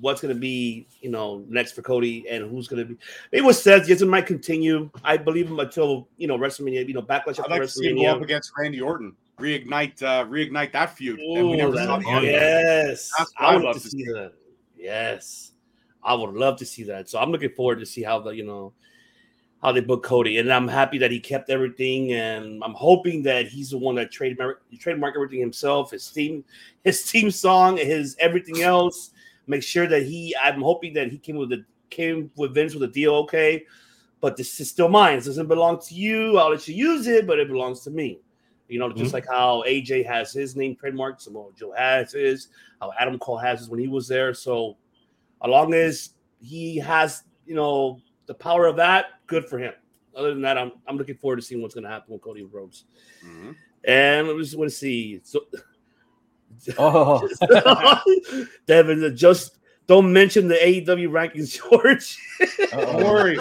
[0.00, 2.96] what's gonna be, you know, next for Cody and who's gonna be.
[3.32, 4.90] Maybe what says yes, it might continue.
[5.04, 6.86] I believe him until you know WrestleMania.
[6.86, 10.24] You know, backlash I'd like to see him go up against Randy Orton, reignite, uh,
[10.26, 12.20] reignite that feud Ooh, never that- saw.
[12.20, 14.12] Yes, I would love to to see see.
[14.12, 14.32] that.
[14.76, 15.52] Yes,
[16.02, 17.08] I would love to see that.
[17.08, 18.72] So I'm looking forward to see how the you know
[19.60, 23.48] how they book Cody, and I'm happy that he kept everything, and I'm hoping that
[23.48, 26.44] he's the one that trademark trademark everything himself, his team,
[26.84, 29.10] his team song, his everything else.
[29.48, 30.36] Make sure that he.
[30.40, 33.14] I'm hoping that he came with the came with Vince with a deal.
[33.16, 33.64] Okay,
[34.20, 35.16] but this is still mine.
[35.16, 36.38] This doesn't belong to you.
[36.38, 38.20] I'll let you use it, but it belongs to me.
[38.68, 39.14] You know, just Mhm.
[39.14, 42.48] like how AJ has his name trademarked, Samoa Joe has his,
[42.80, 44.34] how Adam Cole has his when he was there.
[44.34, 44.76] So,
[45.42, 46.10] as long as
[46.42, 49.72] he has, you know, the power of that, good for him.
[50.14, 52.42] Other than that, I'm I'm looking forward to seeing what's going to happen with Cody
[52.42, 52.84] Rhodes.
[53.24, 53.56] Mhm.
[53.84, 55.20] And let me just want to see.
[55.22, 55.46] So,
[56.78, 57.28] Oh,
[58.66, 62.18] Devin, just don't mention the AEW rankings, George.
[62.70, 63.36] Don't worry.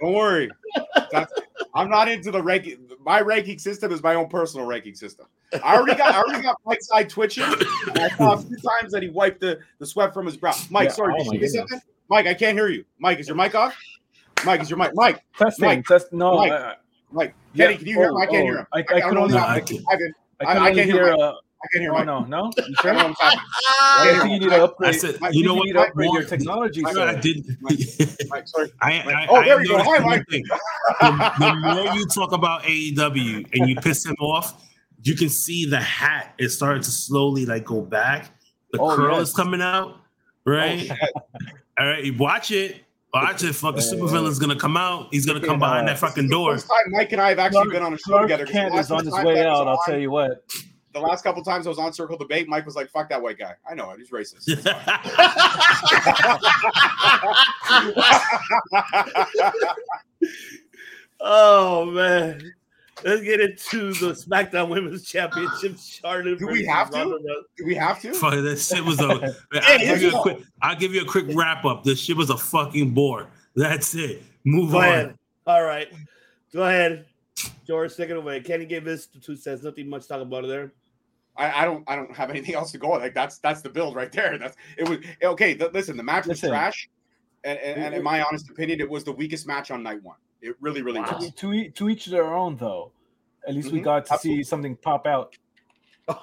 [0.00, 0.50] Don't worry.
[1.12, 1.32] That's,
[1.74, 2.78] I'm not into the ranking.
[3.04, 5.26] My ranking system is my own personal ranking system.
[5.62, 7.44] I already got I already got Mike's side twitching.
[7.44, 10.54] I saw a few times that he wiped the, the sweat from his brow.
[10.70, 11.80] Mike, Yeah, sorry, oh did you something?
[12.08, 12.84] Mike, I can't hear you.
[12.98, 13.76] Mike, is your mic off?
[14.44, 14.90] Mike, is your mic?
[14.94, 15.86] Mike, testing, Mike.
[15.86, 16.12] test.
[16.12, 16.52] No, Mike.
[16.52, 16.74] I,
[17.12, 17.66] Mike, Yeah.
[17.66, 18.16] Kenny, can you hear him?
[18.16, 18.66] I can't Oh, hear him.
[18.72, 20.90] I- I don't can only- what's I can- Ivan, I I- can I only can't
[20.90, 21.32] hear hear.
[21.64, 21.68] Mike.
[21.72, 22.06] I can't hear oh Mike.
[22.06, 22.52] no, no.
[22.56, 22.92] You I sure?
[22.94, 23.14] don't know.
[23.20, 24.94] I think you need to upgrade.
[24.94, 25.84] I said, Mike, you you know need what?
[25.84, 26.82] to upgrade your One- technology.
[26.84, 27.20] I sir.
[27.20, 27.46] did.
[28.28, 28.72] Mike, sorry.
[28.82, 29.82] I, I, Oh, there have you go.
[29.82, 30.24] Hi, Mike.
[30.28, 30.42] The,
[31.38, 34.62] the more you talk about AEW and you piss him off,
[35.02, 38.30] you can see the hat is starting to slowly like go back.
[38.72, 39.28] The Oh, curl yes.
[39.28, 39.98] is coming out,
[40.44, 40.90] right?
[40.90, 41.20] Oh,
[41.78, 42.82] All right, watch it.
[43.12, 43.52] Watch it.
[43.52, 45.08] Fucking Yeah, supervillain's gonna come out.
[45.12, 46.80] He's gonna come behind that fucking This is the door.
[46.90, 48.44] Mike and I have actually Clark- been on a show Clark together.
[48.44, 49.68] 'cause the Kent is on his way I was out.
[49.68, 50.42] I'll tell you what.
[50.94, 53.36] The last couple times I was on Circle Debate, Mike was like, "Fuck that white
[53.36, 53.98] guy." I know it.
[53.98, 54.46] He's racist.
[61.20, 62.52] oh man.
[63.02, 65.76] Let's get into the SmackDown Women's Championship.
[65.78, 66.38] Charlotte.
[66.38, 66.98] Do we versus have to?
[66.98, 67.16] Ronda
[67.56, 68.14] Do we have to?
[68.14, 69.34] Fuck, that shit was a.
[69.52, 71.84] I'll, Hey, give you a quick, I'll give you a quick wrap up.
[71.84, 73.26] This shit was a fucking bore.
[73.56, 74.22] That's it.
[74.44, 74.84] Move Go on.
[74.84, 75.18] ahead.
[75.46, 75.88] All right.
[76.52, 77.06] Go ahead.
[77.66, 78.40] George, take it away.
[78.40, 79.64] Kenny gave this to two cents.
[79.64, 80.72] Nothing much to talk about there.
[81.36, 81.82] I, I don't.
[81.88, 83.00] I don't have anything else to go on.
[83.00, 84.38] Like that's that's the build right there.
[84.38, 85.54] That's it was okay.
[85.54, 86.50] th- listen, the match was Listen.
[86.50, 86.88] trash,
[87.42, 90.16] and, and, and in my honest opinion, it was the weakest match on night one.
[90.42, 91.16] It really, really Wow.
[91.20, 91.32] was.
[91.32, 92.92] To each, to each their own, though.
[93.48, 93.84] At least we Mhm.
[93.84, 94.42] got to Absolutely.
[94.44, 95.36] see something pop out.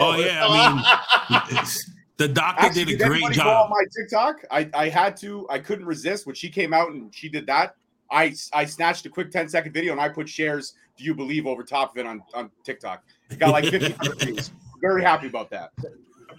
[0.00, 3.70] Oh, yeah, I It's- the doctor Actually, did a did great anybody go on job.
[3.70, 4.36] my TikTok?
[4.50, 5.46] I, I had to.
[5.48, 7.76] I couldn't resist when she came out and she did that.
[8.10, 10.74] I I snatched a quick 10 second video and I put shares.
[10.96, 13.02] Do you believe over top of it on on TikTok?
[13.38, 13.94] Got like 50
[14.24, 14.50] views.
[14.80, 15.72] Very happy about that.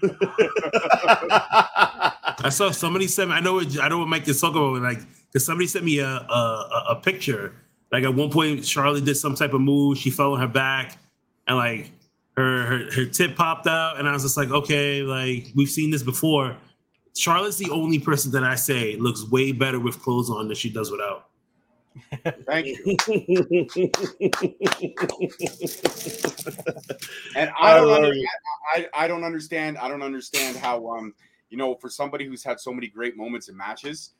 [2.41, 3.35] I saw somebody sent me.
[3.35, 3.55] I know.
[3.55, 4.81] What, I know what Mike is talking about.
[4.81, 7.53] Like, because somebody sent me a, a a a picture.
[7.91, 9.97] Like at one point, Charlotte did some type of move.
[9.97, 10.97] She fell on her back,
[11.47, 11.91] and like
[12.37, 13.99] her her her tip popped out.
[13.99, 16.55] And I was just like, okay, like we've seen this before.
[17.17, 20.69] Charlotte's the only person that I say looks way better with clothes on than she
[20.69, 21.28] does without.
[22.45, 23.89] Thank you.
[27.35, 28.29] And I I don't love understand,
[28.73, 29.77] I, I don't understand.
[29.77, 31.13] I don't understand how um
[31.49, 34.11] you know for somebody who's had so many great moments in matches,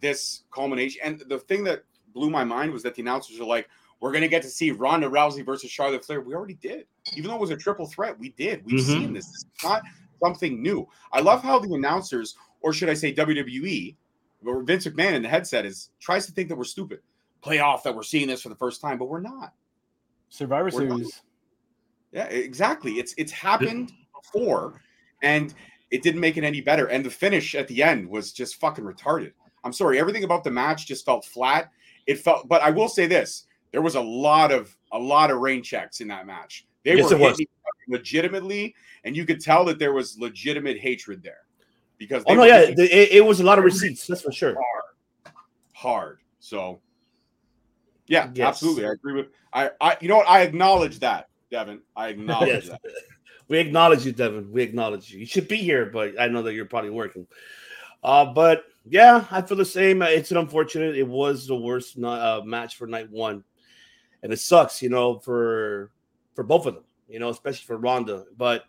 [0.00, 1.82] this culmination and the thing that
[2.14, 3.68] blew my mind was that the announcers are like,
[4.00, 6.20] we're gonna get to see Ronda Rousey versus Charlotte Flair.
[6.20, 8.18] We already did, even though it was a triple threat.
[8.18, 8.64] We did.
[8.64, 8.84] We've Mhm.
[8.86, 9.26] seen this.
[9.26, 9.82] This is not
[10.22, 10.88] something new.
[11.12, 13.96] I love how the announcers, or should I say WWE,
[14.44, 17.00] or Vince McMahon in the headset is tries to think that we're stupid.
[17.46, 19.52] Play off that we're seeing this for the first time, but we're not.
[20.30, 21.22] Survivor We're not- Series.
[22.10, 22.94] Yeah, exactly.
[22.94, 24.82] It's it's happened before,
[25.22, 25.54] and
[25.92, 26.86] it didn't make it any better.
[26.86, 29.30] And the finish at the end was just fucking retarded.
[29.62, 31.70] I'm sorry, everything about the match just felt flat.
[32.08, 35.38] It felt, but I will say this: there was a lot of a lot of
[35.38, 36.66] rain checks in that match.
[36.84, 37.46] They Yes, were hitting
[37.86, 38.74] legitimately,
[39.04, 41.44] and you could tell that there was legitimate hatred there
[41.96, 44.04] because oh no, yeah, the- it, it was a lot of receipts.
[44.08, 44.54] That's for sure.
[44.54, 45.34] hard,
[45.74, 46.18] hard.
[46.40, 46.80] So,
[48.06, 48.46] yeah, Yes.
[48.48, 49.26] absolutely, I agree with.
[49.52, 50.28] I, I, you know what?
[50.28, 51.80] I acknowledge that, Devin.
[51.94, 52.68] I acknowledge Yes.
[52.68, 52.80] that.
[53.48, 54.50] We acknowledge you, Devin.
[54.50, 55.20] We acknowledge you.
[55.20, 57.28] You should be here, but I know that you're probably working.
[58.02, 60.02] Uh, but yeah, I feel the same.
[60.02, 60.96] Uh, It's an unfortunate.
[60.96, 63.44] It was the worst ni- uh, match for night one,
[64.24, 65.92] and it sucks, you know, for
[66.34, 68.24] for both of them, you know, especially for Ronda.
[68.36, 68.64] But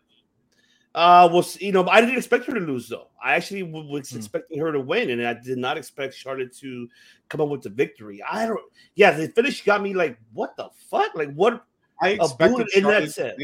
[0.98, 3.08] uh, we'll you know, I didn't expect her to lose though.
[3.24, 4.18] I actually was Hmm.
[4.18, 6.90] expecting her to win, and I did not expect Charlotte to
[7.30, 8.20] come up with the victory.
[8.24, 8.60] I don't.
[8.96, 11.14] Yeah, the finish got me like, what the fuck?
[11.14, 11.64] Like, what?
[12.02, 13.36] I expected in that set.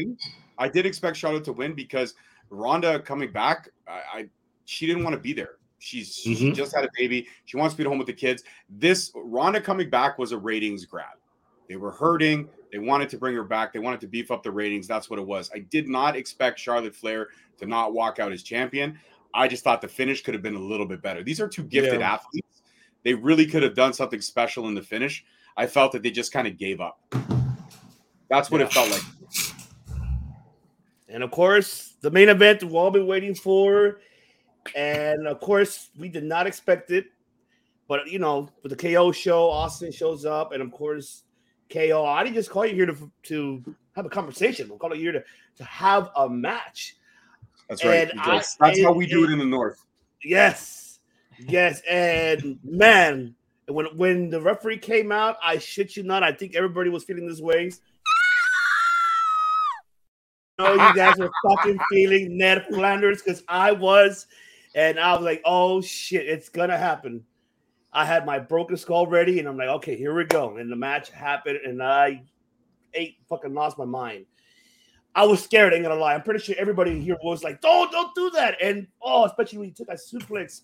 [0.58, 2.14] I did expect Charlotte to win because
[2.50, 4.28] Ronda coming back, I, I
[4.64, 5.56] she didn't want to be there.
[5.78, 6.54] She's she Mhm.
[6.54, 7.28] just had a baby.
[7.44, 8.42] She wants to be at home with the kids.
[8.68, 11.18] This Ronda coming back was a ratings grab.
[11.68, 12.48] They were hurting.
[12.74, 13.72] They wanted to bring her back.
[13.72, 14.88] They wanted to beef up the ratings.
[14.88, 15.48] That's what it was.
[15.54, 18.98] I did not expect Charlotte Flair to not walk out as champion.
[19.32, 21.22] I just thought the finish could have been a little bit better.
[21.22, 22.14] These are two gifted Yeah.
[22.14, 22.62] athletes.
[23.04, 25.24] They really could have done something special in the finish.
[25.56, 26.98] I felt that they just kind of gave up.
[28.28, 28.66] That's what Yeah.
[28.66, 29.02] it felt like.
[31.08, 34.00] And of course, the main event we've all been waiting for.
[34.74, 37.06] And of course, we did not expect it.
[37.86, 41.23] But you know, with the KO show, Austin shows up, and of course,
[41.74, 42.04] KO.
[42.04, 44.68] I didn't just call you here to to have a conversation.
[44.68, 45.24] We'll call you here to
[45.56, 46.96] to have a match.
[47.68, 48.08] That's right.
[48.10, 49.84] And That's, I- that's how we and- do it in the north.
[50.22, 51.00] Yes,
[51.38, 53.34] yes, and man,
[53.68, 57.26] when when the referee came out, I shit you not, I think everybody was feeling
[57.26, 57.70] this way.
[60.58, 64.26] No, you guys were fucking feeling Ned Flanders because I was,
[64.74, 67.24] and I was like, oh shit, it's gonna happen.
[67.94, 70.56] I had my broken skull ready, and I'm like, okay, here we go.
[70.56, 72.22] And the match happened, and I
[72.92, 74.26] ate fucking lost my mind.
[75.14, 76.14] I was scared, I ain't gonna lie.
[76.14, 78.56] I'm pretty sure everybody here was like, don't, don't do that.
[78.60, 80.62] And oh, especially when you took that suplex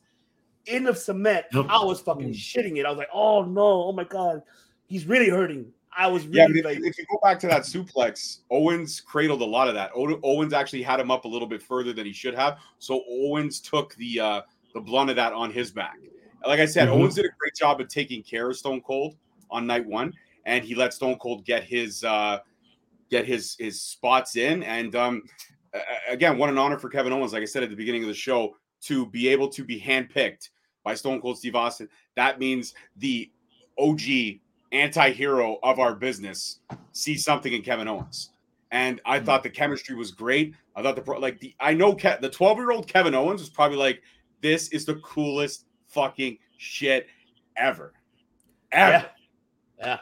[0.67, 1.67] in the cement, Yep.
[1.69, 2.85] I was fucking shitting it.
[2.85, 4.43] I was like, oh no, oh my god,
[4.89, 5.73] he's really hurting.
[5.97, 9.43] I was Yeah, really if, like, if you go back to that suplex, Owens cradled
[9.43, 9.91] a lot of that.
[9.95, 12.59] O- Owens actually had him up a little bit further than he should have.
[12.79, 14.41] So Owens took the uh,
[14.75, 15.99] the blunt of that on his back.
[16.47, 16.93] Like I said, Mhm.
[16.93, 19.17] Owens did a great job of taking care of Stone Cold
[19.51, 20.13] on night one,
[20.47, 22.39] and he let Stone Cold get his uh,
[23.11, 24.63] get his his spots in.
[24.63, 25.23] And um,
[26.09, 27.33] again, what an honor for Kevin Owens.
[27.33, 30.49] Like I said at the beginning of the show, to be able to be handpicked
[30.85, 31.89] by Stone Cold Steve Austin.
[32.17, 33.31] That means the
[33.79, 34.41] OG
[34.73, 36.61] anti-hero of our business
[36.93, 38.31] sees something in Kevin Owens.
[38.71, 40.55] And I thought the chemistry was great.
[40.77, 43.77] I thought the pro- like the I know Ke- the 12-year-old Kevin Owens was probably
[43.79, 44.01] like
[44.41, 47.07] this is the coolest fucking shit
[47.57, 47.93] ever.
[48.73, 48.93] Ever.
[48.93, 49.05] Yeah.
[49.79, 49.99] Yeah.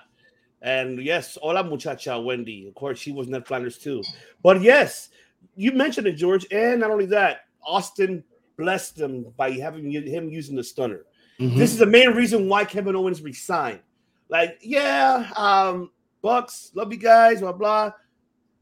[0.60, 2.66] And yes, hola muchacha Wendy.
[2.68, 4.02] Of course, she was Ned Flanders too.
[4.42, 5.10] But yes,
[5.54, 6.46] you mentioned it, George.
[6.50, 8.24] And not only that, Austin
[8.56, 11.04] blessed them by having him using the stunner.
[11.38, 11.56] Mhm.
[11.56, 13.80] This is the main reason why Kevin Owens resigned.
[14.28, 17.92] Like, yeah, um, Bucks, love you guys, blah blah.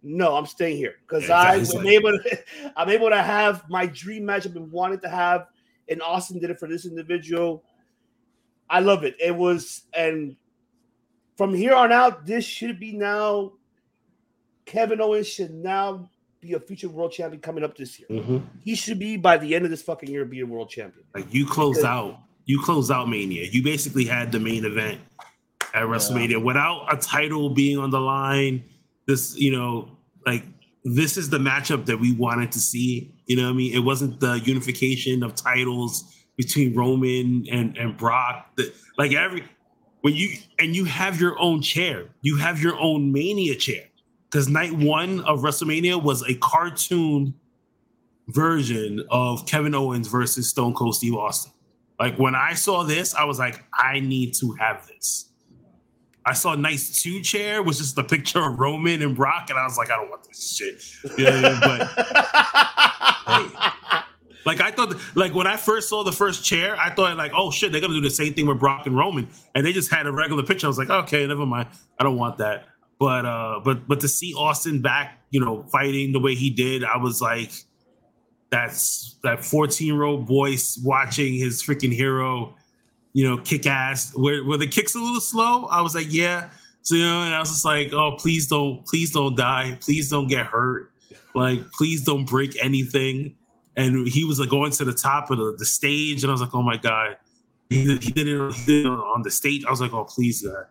[0.02, 1.94] No, I'm staying here because Yeah, I'm exactly.
[1.94, 2.42] able to
[2.76, 5.46] I'm able to have my dream match I've been wanting to have,
[5.88, 7.62] and Austin did it for this individual.
[8.68, 9.16] I love it.
[9.20, 10.36] It was and
[11.36, 13.52] from here on out, this should be now
[14.64, 16.10] Kevin Owens should now
[16.40, 18.08] be a future world champion coming up this year.
[18.10, 18.42] Mhm.
[18.64, 21.04] He should be by the end of this fucking year be a world champion.
[21.14, 23.44] Like you close Because- out, you close out Mania.
[23.50, 25.00] You basically had the main event
[25.74, 28.64] at WrestleMania without a title being on the line.
[29.06, 30.42] This, you know, like
[30.86, 33.12] this is the matchup that we wanted to see.
[33.26, 33.74] You know what I mean?
[33.74, 38.52] It wasn't the unification of titles between Roman and and Brock.
[38.56, 39.44] The, like every
[40.02, 43.82] when you and you have your own chair, you have your own Mania chair.
[44.30, 47.34] Because night one of WrestleMania was a cartoon
[48.28, 51.52] version of Kevin Owens versus Stone Cold Steve Austin.
[51.98, 55.30] Like when I saw this, I was like, I need to have this.
[56.26, 59.58] I saw a nice two chair, was just a picture of Roman and Brock, and
[59.58, 60.82] I was like, I don't want this shit.
[61.16, 63.50] You know what I mean?
[63.54, 64.04] But
[64.44, 67.50] like I thought, like when I first saw the first chair, I thought like, oh
[67.50, 70.06] shit, they're gonna do the same thing with Brock and Roman, and they just had
[70.06, 70.66] a regular picture.
[70.66, 71.68] I was like, okay, never mind.
[71.98, 72.66] I don't want that.
[72.98, 76.82] But uh, but but to see Austin back, you know, fighting the way he did,
[76.82, 77.52] I was like,
[78.50, 82.54] that's that 14 year old boy watching his freaking hero,
[83.16, 84.12] you know, kick ass.
[84.14, 86.50] Where the kicks a little slow, I was like, yeah.
[86.82, 90.10] So you know, and I was just like, oh, please don't, please don't die, please
[90.10, 90.92] don't get hurt,
[91.34, 93.34] like please don't break anything.
[93.74, 96.42] And he was like going to the top of the, the stage, and I was
[96.42, 97.16] like, oh my god,
[97.70, 99.64] he did, he did it, on the stage.
[99.64, 100.66] I was like, oh please, God.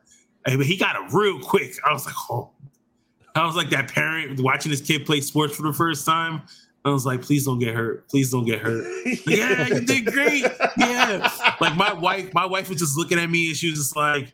[0.45, 1.73] But he got it real quick.
[1.83, 2.51] I was like, oh.
[3.33, 6.43] I was like that parent watching his kid play sports for the first time.
[6.86, 8.07] I was like, please don't get hurt.
[8.07, 8.86] Please don't get hurt.
[9.25, 10.45] yeah, you did great.
[10.77, 11.27] Yeah.
[11.59, 14.31] Like my wife, my wife was just looking at me and she was just like,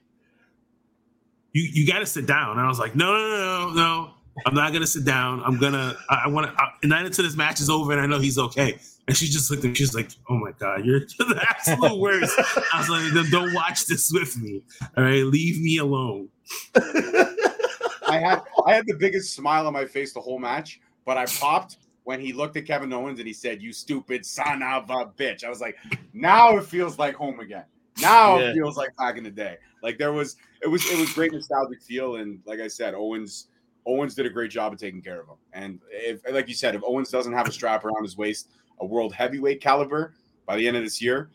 [1.54, 2.52] You you gotta sit down.
[2.52, 4.14] And I was like, No, no, no, no, no.
[4.46, 5.42] I'm not gonna sit down.
[5.46, 8.06] I'm gonna I, I wanna I, and then until this match is over and I
[8.06, 8.78] know he's okay.
[9.08, 12.38] And she just looked at me, she's like, Oh my god, you're the absolute worst.
[12.74, 14.62] I was like, "Then don't watch this with me.
[14.98, 16.28] All right, leave me alone.
[16.76, 21.26] I had I had the biggest smile on my face the whole match, but I
[21.28, 25.06] popped when he looked at Kevin Owens and he said, "You stupid son of a
[25.06, 25.78] bitch." I was like,
[26.14, 27.66] now it feels like home again.
[28.00, 28.50] Now Yeah.
[28.50, 29.58] it feels like back in the day.
[29.84, 33.48] Like there was it was it was great nostalgic feel, and like I said, Owens
[33.86, 35.38] Owens did a great job of taking care of him.
[35.54, 38.50] And if like you said, if Owens doesn't have a strap around his waist,
[38.80, 40.14] a world heavyweight caliber
[40.46, 41.30] by the end of this year,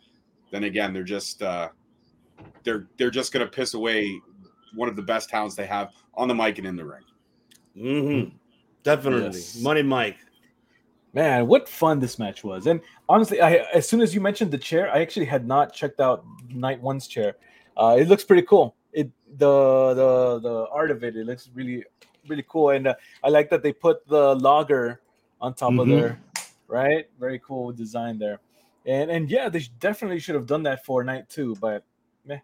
[0.53, 1.69] then again they're just uh
[2.65, 4.21] they're they're just gonna piss away
[4.75, 7.03] one of the best talents they have on the mic and in the ring.
[7.77, 8.37] hmm
[8.83, 9.41] Definitely.
[9.41, 9.61] Yes.
[9.61, 10.19] Money Mike.
[11.17, 12.67] Man, what fun this match was!
[12.67, 15.99] And honestly, I as soon as you mentioned the chair, I actually had not checked
[15.99, 17.37] out Night One's chair.
[17.75, 18.77] Uh, it looks pretty cool.
[18.93, 21.85] It the the the art of it, it looks really
[22.29, 22.95] really cool, and uh,
[23.25, 25.01] I like that they put the logger
[25.41, 25.97] on top of Mhm.
[25.97, 26.21] there.
[26.69, 28.41] Right, very cool design there.
[28.85, 31.83] And and yeah, they definitely should have done that for night two, but
[32.27, 32.41] meh,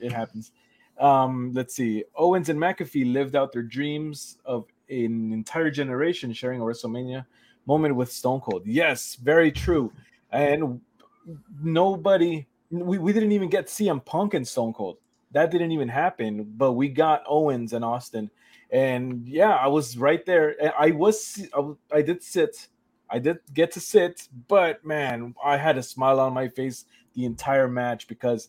[0.00, 0.52] it happens.
[0.98, 2.04] Um, let's see.
[2.14, 7.26] Owens and McAfee lived out their dreams of an entire generation sharing a WrestleMania
[7.66, 8.62] moment with Stone Cold.
[8.66, 9.92] Yes, very true.
[10.30, 10.80] And
[11.62, 14.98] nobody, we, we didn't even get CM Punk and Stone Cold.
[15.32, 18.30] That didn't even happen, but we got Owens and Austin.
[18.70, 20.56] And yeah, I was right there.
[20.78, 21.46] I was,
[21.92, 22.68] I did sit,
[23.10, 27.24] I did get to sit, but man, I had a smile on my face the
[27.24, 28.48] entire match because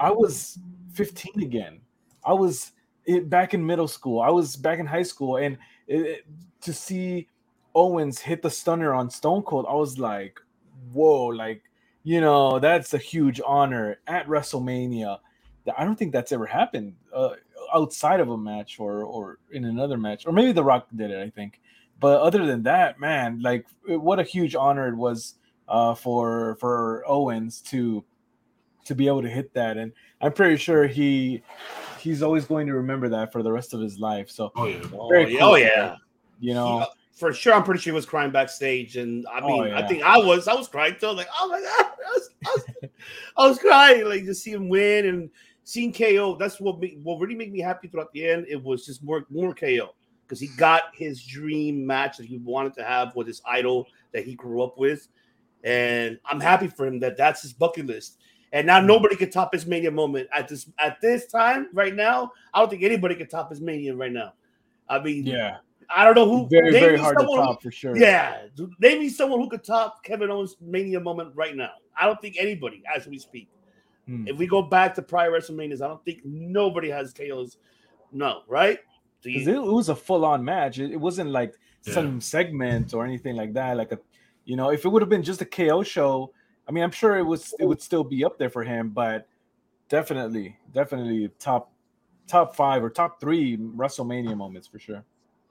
[0.00, 0.58] I was
[0.92, 1.80] 15 again.
[2.24, 2.72] I was
[3.06, 4.20] eh, back in middle school.
[4.20, 6.26] I was back in high school, and it, it-
[6.62, 7.28] to see
[7.74, 10.40] Owens hit the stunner on Stone Cold, I was like,
[10.92, 11.62] "Whoa!" Like,
[12.02, 15.18] you know, that's a huge honor at WrestleMania.
[15.76, 17.30] I don't think that's ever happened uh,
[17.74, 21.20] outside of a match or or in another match, or maybe The Rock did it.
[21.20, 21.60] I think,
[22.00, 25.34] but other than that, man, like, what a huge honor it was
[25.68, 28.04] uh, for for Owens to
[28.84, 31.42] to be able to hit that, and I'm pretty sure he
[31.98, 34.30] he's always going to remember that for the rest of his life.
[34.30, 34.80] So Oh yeah.
[34.92, 35.38] Oh, yeah.
[35.38, 35.48] cool.
[35.48, 35.96] oh yeah.
[36.38, 39.62] you know, He- for sure, I'm pretty sure he was crying backstage, and I Oh,
[39.62, 41.10] mean, I think I was, I was crying too.
[41.10, 42.90] Like, oh my god, I was, I was,
[43.36, 45.30] I was crying, like just see him win and
[45.62, 46.36] seeing KO.
[46.36, 48.46] That's what me, what really made me happy throughout the end.
[48.48, 52.74] It was just more, more KO because he got his dream match that he wanted
[52.74, 55.06] to have with his idol that he grew up with,
[55.62, 58.18] and I'm happy for him that that's his bucket list.
[58.52, 58.88] And now hmm.
[58.88, 62.32] nobody can top his mania moment at this at this time right now.
[62.52, 64.32] I don't think anybody can top his mania right now.
[64.88, 65.58] I mean, yeah,
[65.94, 66.48] I don't know who.
[66.48, 67.96] very name very hard to someone who- top for sure.
[67.96, 68.46] yeah,
[68.80, 71.70] name me someone who could top Kevin Owens' Mania moment right now.
[71.98, 73.48] I don't think anybody as we speak.
[74.06, 74.26] Hmm.
[74.28, 77.56] If we go back to prior WrestleManias, I don't think nobody has KO's.
[78.12, 78.78] No, right?
[79.22, 80.78] Because it, it was a full on match.
[80.78, 81.94] It, it wasn't like Yeah.
[81.94, 83.76] some segment or anything like that.
[83.76, 83.98] Like a,
[84.44, 86.32] you know, if it would have been just a KO show,
[86.68, 88.90] I mean, I'm sure it was it would still be up there for him.
[88.90, 89.26] But
[89.88, 91.72] definitely, definitely top
[92.26, 95.04] top five or top three WrestleMania moments for sure.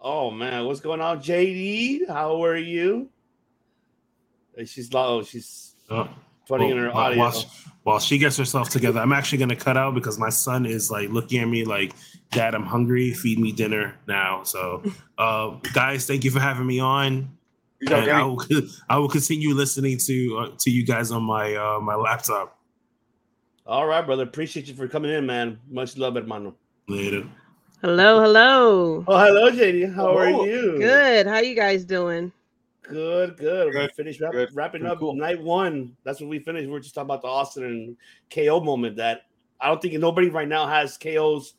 [0.03, 2.07] Oh man, what's going on, JD?
[2.07, 3.09] How are you?
[4.65, 6.07] She's oh, she's Oh,
[6.47, 7.19] putting in her while- audio.
[7.19, 7.47] While, she,
[7.83, 11.09] while she gets herself together, I'm actually gonna cut out because my son is like
[11.09, 11.93] looking at me like,
[12.31, 13.13] "Dad, I'm hungry.
[13.13, 14.83] Feed me dinner now." So,
[15.17, 17.29] uh, guys, thank you for having me on.
[17.81, 18.41] You got And I will,
[18.89, 22.57] I will continue listening to uh, to you guys on my uh, my laptop
[23.65, 24.23] All right, brother.
[24.23, 25.59] Appreciate you for coming in, man.
[25.69, 26.55] Much love, hermano.
[26.87, 27.27] later.
[27.83, 29.03] Hello, hello.
[29.09, 29.93] Oh, hello, JD.
[29.93, 30.77] How are you?
[30.77, 31.27] Good.
[31.27, 32.31] How you guys doing?
[32.81, 33.65] Good, good.
[33.65, 34.55] We Good, finished wrap, good.
[34.55, 35.15] wrapping Pretty up cool.
[35.15, 35.97] night one.
[36.05, 36.69] That's what we finished.
[36.69, 37.97] We are just talking about the Austin and
[38.33, 39.23] KO moment that
[39.59, 41.55] I don't think nobody right now has KO's,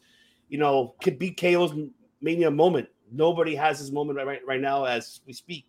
[0.48, 1.74] you know, could be KO's
[2.22, 2.88] mania moment.
[3.12, 5.66] Nobody has this moment right, right, right now as we speak.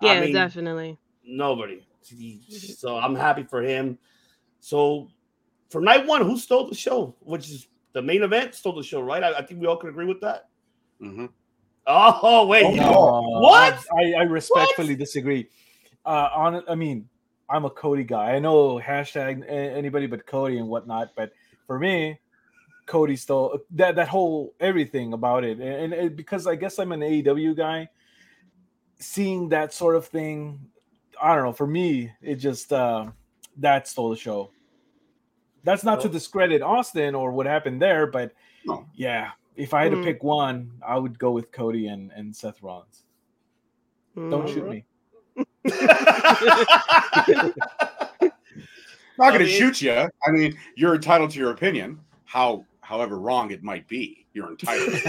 [0.00, 0.96] Yeah, I mean, definitely.
[1.22, 1.86] nobody.
[2.00, 3.98] So I'm happy for him.
[4.58, 5.10] So
[5.68, 7.14] for night one, who stole the show?
[7.20, 9.24] Which is the main event stole the show, right?
[9.24, 10.48] I, I think we all can agree with that.
[11.00, 11.30] Mhm.
[11.86, 13.40] Oh wait, Oh, no.
[13.40, 13.78] What?
[13.98, 15.48] I, I respectfully disagree.
[16.04, 17.08] Uh, on I mean,
[17.48, 18.32] I'm a Cody guy.
[18.34, 21.32] I know hashtag anybody but Cody and whatnot, but
[21.66, 22.18] for me,
[22.84, 26.92] Cody stole that that whole everything about it, and, and it- because I guess I'm
[26.92, 27.88] an AEW guy,
[28.98, 30.60] seeing that sort of thing,
[31.20, 31.52] I don't know.
[31.52, 33.06] For me, it just uh,
[33.58, 34.50] that stole the show.
[35.66, 38.32] That's not to discredit Austin or what happened there, but
[38.64, 38.86] No.
[38.94, 40.04] yeah, if I had to Mm.
[40.04, 43.02] pick one, I would go with Cody and, and Seth Rollins.
[44.14, 44.54] Don't Mm.
[44.54, 44.84] shoot me.
[49.18, 49.92] not I going to mean- shoot you.
[49.92, 51.98] I mean, you're entitled to your opinion.
[52.24, 54.88] How, however, wrong it might be, you're entitled.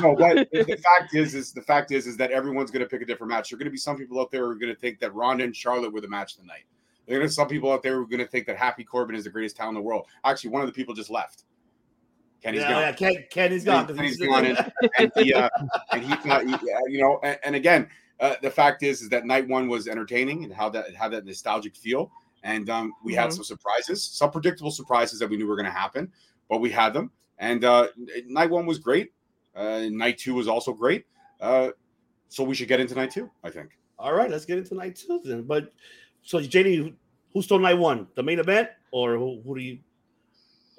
[0.00, 3.02] no, but the fact is, is the fact is, is that everyone's going to pick
[3.02, 3.50] a different match.
[3.50, 5.14] There are going to be some people out there who are going to think that
[5.14, 6.64] Ronda and Charlotte were the match tonight.
[6.66, 6.75] There are
[7.08, 9.24] going to some people out there who are going to think that Happy Corbin is
[9.24, 10.06] the greatest talent in the world.
[10.24, 11.44] Actually, one of the people just left.
[12.42, 12.80] Kenny's yeah, gone.
[12.82, 13.86] yeah, Ken, Kenny's gone.
[13.86, 15.48] 'cause Kenny's he's- gone, and, and he, uh,
[15.92, 17.88] and he's not, he- you know, and, and again,
[18.20, 21.24] uh, the fact is, is that night one was entertaining and how that had that
[21.24, 22.10] nostalgic feel,
[22.42, 23.34] and um, we had Mhm.
[23.34, 26.12] some surprises, some predictable surprises that we knew were going to happen,
[26.48, 27.88] but we had them, and uh,
[28.26, 29.12] night one was great.
[29.54, 31.06] Uh, night two was also great.
[31.40, 31.70] Uh,
[32.28, 33.70] so we should get into night two, I think.
[33.98, 35.42] All right, let's get into night two then.
[35.44, 35.72] But
[36.26, 36.92] so, JD,
[37.32, 38.08] who stole night one?
[38.16, 39.78] The main event, or who, who do you?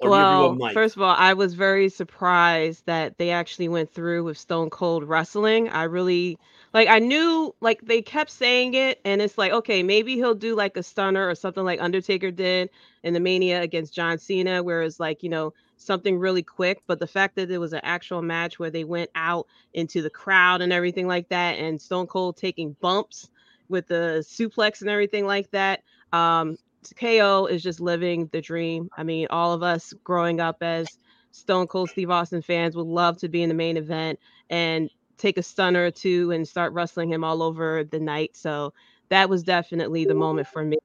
[0.00, 3.92] Or do you well, first of all, I was very surprised that they actually went
[3.92, 5.70] through with Stone Cold Wrestling.
[5.70, 6.38] I really
[6.74, 10.54] like I knew like they kept saying it and it's like okay, maybe he'll do
[10.54, 12.68] like a stunner or something like Undertaker did
[13.02, 17.00] in the Mania against John Cena where it's like, you know, something really quick, but
[17.00, 20.60] the fact that it was an actual match where they went out into the crowd
[20.60, 23.30] and everything like that and Stone Cold taking bumps
[23.68, 26.56] with the suplex and everything like that um
[26.96, 28.88] KO is just living the dream.
[28.96, 30.96] I mean, all of us growing up as
[31.32, 34.88] Stone Cold Steve Austin fans would love to be in the main event and
[35.18, 38.36] take a stunner or two and start wrestling him all over the night.
[38.36, 38.72] So
[39.08, 40.78] that was definitely the moment for me.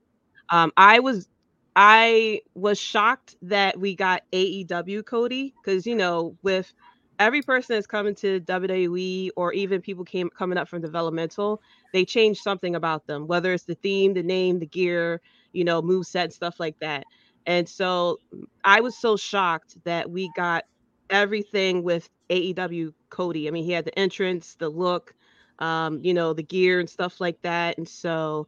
[0.49, 1.27] Um, I was
[1.75, 6.73] I was shocked that we got AEW Cody because you know with
[7.19, 11.61] every person that's coming to WWE or even people came coming up from developmental,
[11.93, 15.21] they change something about them, whether it's the theme, the name, the gear,
[15.53, 17.05] you know, move set, stuff like that.
[17.45, 18.19] And so
[18.63, 20.63] I was so shocked that we got
[21.09, 23.47] everything with AEW Cody.
[23.47, 25.13] I mean, he had the entrance, the look,
[25.59, 27.77] um, you know, the gear and stuff like that.
[27.77, 28.47] And so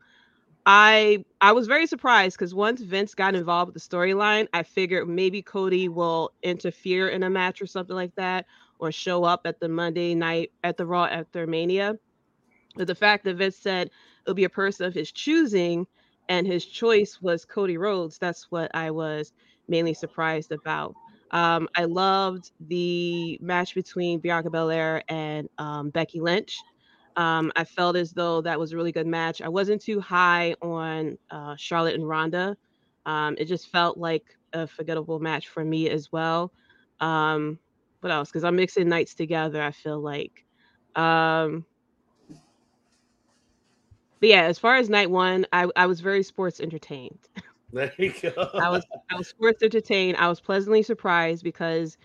[0.66, 5.08] I I was very surprised because once Vince got involved with the storyline, I figured
[5.08, 8.46] maybe Cody will interfere in a match or something like that,
[8.80, 11.96] or show up at the Monday night at the Raw after Mania.
[12.76, 13.92] But the fact that Vince said
[14.26, 15.88] it'll be a person of his choosing,
[16.30, 19.34] and his choice was Cody Rhodes, that's what I was
[19.68, 20.96] mainly surprised about.
[21.32, 26.58] Um, I loved the match between Bianca Belair and um, Becky Lynch.
[27.18, 29.42] Um, I felt as though that was a really good match.
[29.42, 32.58] I wasn't too high on uh, Charlotte and Ronda.
[33.06, 36.52] Um, it just felt like a forgettable match for me as well.
[37.00, 37.60] Um,
[38.02, 38.30] what else?
[38.30, 39.62] Because I'm mixing nights together.
[39.62, 40.46] I feel like.
[40.96, 41.66] Um,
[44.20, 47.20] but yeah, as far as night one, I, I was very sports entertained.
[47.74, 48.50] There you go.
[48.54, 50.16] I was I was sports entertained.
[50.18, 51.98] I was pleasantly surprised because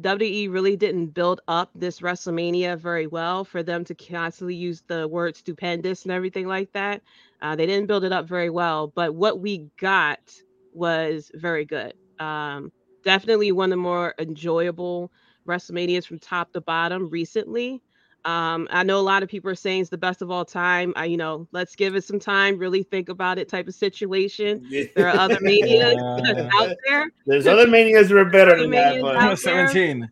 [0.00, 5.06] WWE really didn't build up this WrestleMania very well for them to constantly use the
[5.06, 7.02] word stupendous and everything like that.
[7.40, 10.34] Uh, they didn't build it up very well, but what we got
[10.72, 11.94] was very good.
[12.18, 12.72] Um,
[13.04, 15.12] definitely one of the more enjoyable
[15.46, 17.82] WrestleManias from top to bottom recently.
[18.24, 20.94] Um, I know a lot of people are saying it's the best of all time.
[20.96, 24.66] I, you know, let's give it some time, really think about it type of situation.
[24.96, 26.48] There are other manias Yeah.
[26.54, 27.12] out there.
[27.26, 30.08] There's other manias that are better than that, but 17.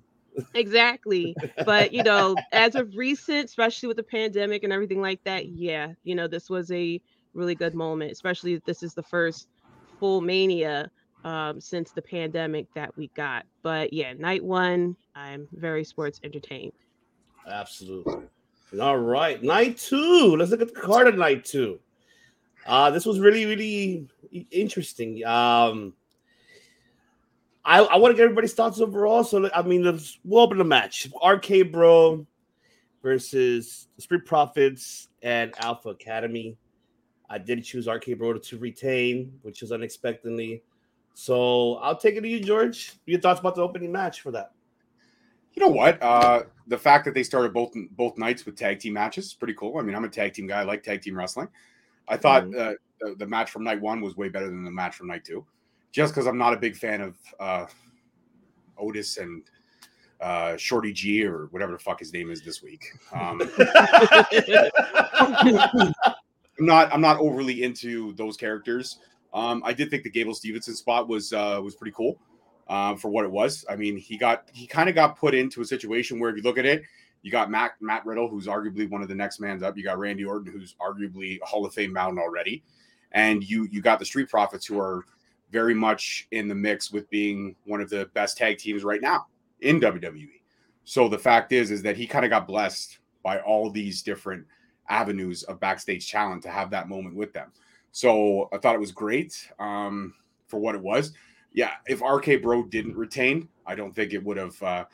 [0.55, 1.35] Exactly.
[1.65, 5.93] But you know, as of recent, especially with the pandemic and everything like that, yeah,
[6.05, 7.01] you know, this was a
[7.35, 9.49] really good moment, especially if this is the first
[9.99, 10.91] full mania
[11.25, 13.47] um since the pandemic that we got.
[13.63, 16.73] But yeah, night one, I'm very sports entertained.
[17.49, 18.25] Absolutely.
[18.81, 20.37] All right, night two.
[20.37, 21.79] Let's look at the card of night two.
[22.67, 24.09] Uh, this was really, really
[24.51, 25.25] interesting.
[25.27, 25.95] Um,
[27.65, 29.25] I, I want to get everybody's thoughts overall.
[29.25, 31.09] So, I mean, let's, we'll open the match.
[31.25, 32.27] RK Bro
[33.03, 36.57] versus Street Profits and Alpha Academy.
[37.29, 40.63] I did choose RK Bro to retain, which is unexpectedly.
[41.15, 42.93] So, I'll take it to you, George.
[43.07, 44.53] Your thoughts about the opening match for that?
[45.55, 46.03] You know what?
[46.03, 49.55] Uh, the fact that they started both both nights with tag team matches is pretty
[49.55, 49.79] cool.
[49.79, 50.61] I mean, I'm a tag team guy.
[50.61, 51.49] I like tag team wrestling.
[52.09, 54.97] I thought uh, the, the match from night one was way better than the match
[54.97, 55.45] from night two,
[55.91, 57.67] just because I'm not a big fan of uh,
[58.79, 59.43] Otis and
[60.21, 62.85] uh, Shorty G or whatever the fuck his name is this week.
[63.13, 63.43] Um,
[66.59, 68.99] I'm not I'm not overly into those characters.
[69.35, 72.19] Um, I did think the Gable Stevenson spot was uh, was pretty cool
[72.69, 73.65] um, for what it was.
[73.69, 76.43] I mean, he got he kind of got put into a situation where if you
[76.43, 76.83] look at it,
[77.23, 79.77] you got Matt Matt Riddle, who's arguably one of the next man's up.
[79.77, 82.63] You got Randy Orton, who's arguably a Hall of Fame bound already,
[83.13, 85.05] and you you got the Street Profits, who are
[85.51, 89.27] very much in the mix with being one of the best tag teams right now
[89.61, 90.41] in WWE.
[90.85, 94.47] So the fact is, is that he kind of got blessed by all these different
[94.89, 97.53] avenues of backstage talent to have that moment with them.
[97.93, 100.15] So I thought it was great um,
[100.49, 101.13] for what it was.
[101.55, 104.85] Yeah, if RK Bro didn't retain, I don't think it would have uh,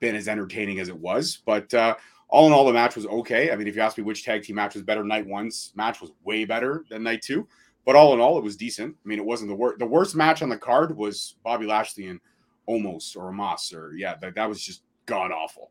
[0.00, 1.42] been as entertaining as it was.
[1.44, 1.96] But uh,
[2.28, 3.50] all in all, the match was okay.
[3.50, 6.00] I mean, if you ask me which tag team match was better, night one's match
[6.00, 7.46] was way better than night two.
[7.84, 8.96] But all in all, it was decent.
[9.04, 9.78] I mean, it wasn't the worst.
[9.78, 12.20] The worst match on the card was Bobby Lashley and
[12.68, 15.70] Omos or Amos or yeah, that, that was just god awful.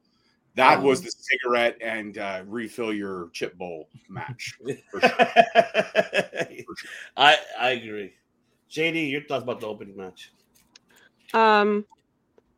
[0.55, 4.55] That was the cigarette and uh, refill your chip bowl match.
[4.91, 5.09] For sure.
[7.17, 8.13] I I agree.
[8.73, 10.31] JD, your thoughts about the opening match?
[11.33, 11.85] Um,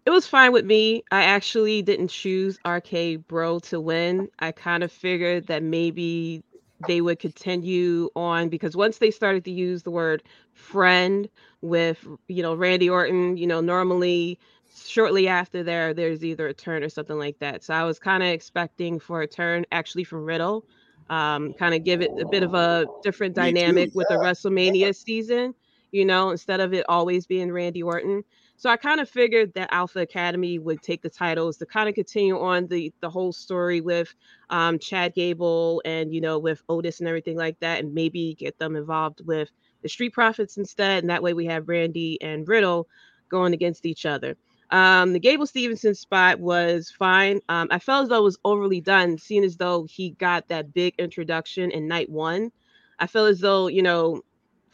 [0.05, 1.03] it was fine with me.
[1.11, 4.29] I actually didn't choose RK Bro to win.
[4.39, 6.43] I kind of figured that maybe
[6.87, 10.23] they would continue on because once they started to use the word
[10.53, 11.27] friend
[11.61, 14.39] with you know Randy Orton, you know normally
[14.85, 17.63] shortly after there there's either a turn or something like that.
[17.63, 20.65] So I was kind of expecting for a turn actually from Riddle,
[21.09, 24.15] um, kind of give it a bit of a different dynamic with the.
[24.15, 25.53] WrestleMania season,
[25.91, 28.23] you know, instead of it always being Randy Orton.
[28.57, 31.95] So I kind of figured that Alpha Academy would take the titles to kind of
[31.95, 34.13] continue on the the whole story with
[34.49, 38.57] um, Chad Gable and you know with Otis and everything like that, and maybe get
[38.57, 39.51] them involved with
[39.81, 42.87] the Street Profits instead, and that way we have Randy and Riddle
[43.29, 44.37] going against each other.
[44.71, 47.39] Um, the Gable Stevenson spot was fine.
[47.49, 50.73] Um, I felt as though it was overly done, seeing as though he got that
[50.73, 52.51] big introduction in night one.
[52.99, 54.21] I feel as though you know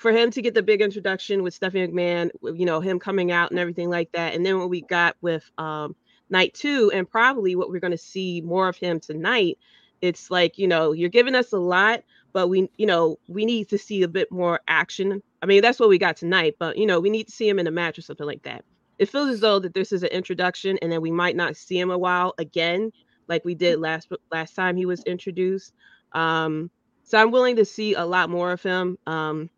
[0.01, 3.51] for him to get the big introduction with Stephanie McMahon, you know, him coming out
[3.51, 4.33] and everything like that.
[4.33, 5.95] And then what we got with um,
[6.31, 9.59] night two, and probably what we're going to see more of him tonight,
[10.01, 12.03] it's like, you know, you're giving us a lot,
[12.33, 15.21] but we, you know, we need to see a bit more action.
[15.43, 17.59] I mean, that's what we got tonight, but, you know, we need to see him
[17.59, 18.65] in a match or something like that.
[18.97, 21.77] It feels as though that this is an introduction and then we might not see
[21.77, 22.91] him a while again,
[23.27, 25.75] like we did last last time he was introduced.
[26.11, 26.71] Um,
[27.03, 28.97] so I'm willing to see a lot more of him.
[29.05, 29.51] Um,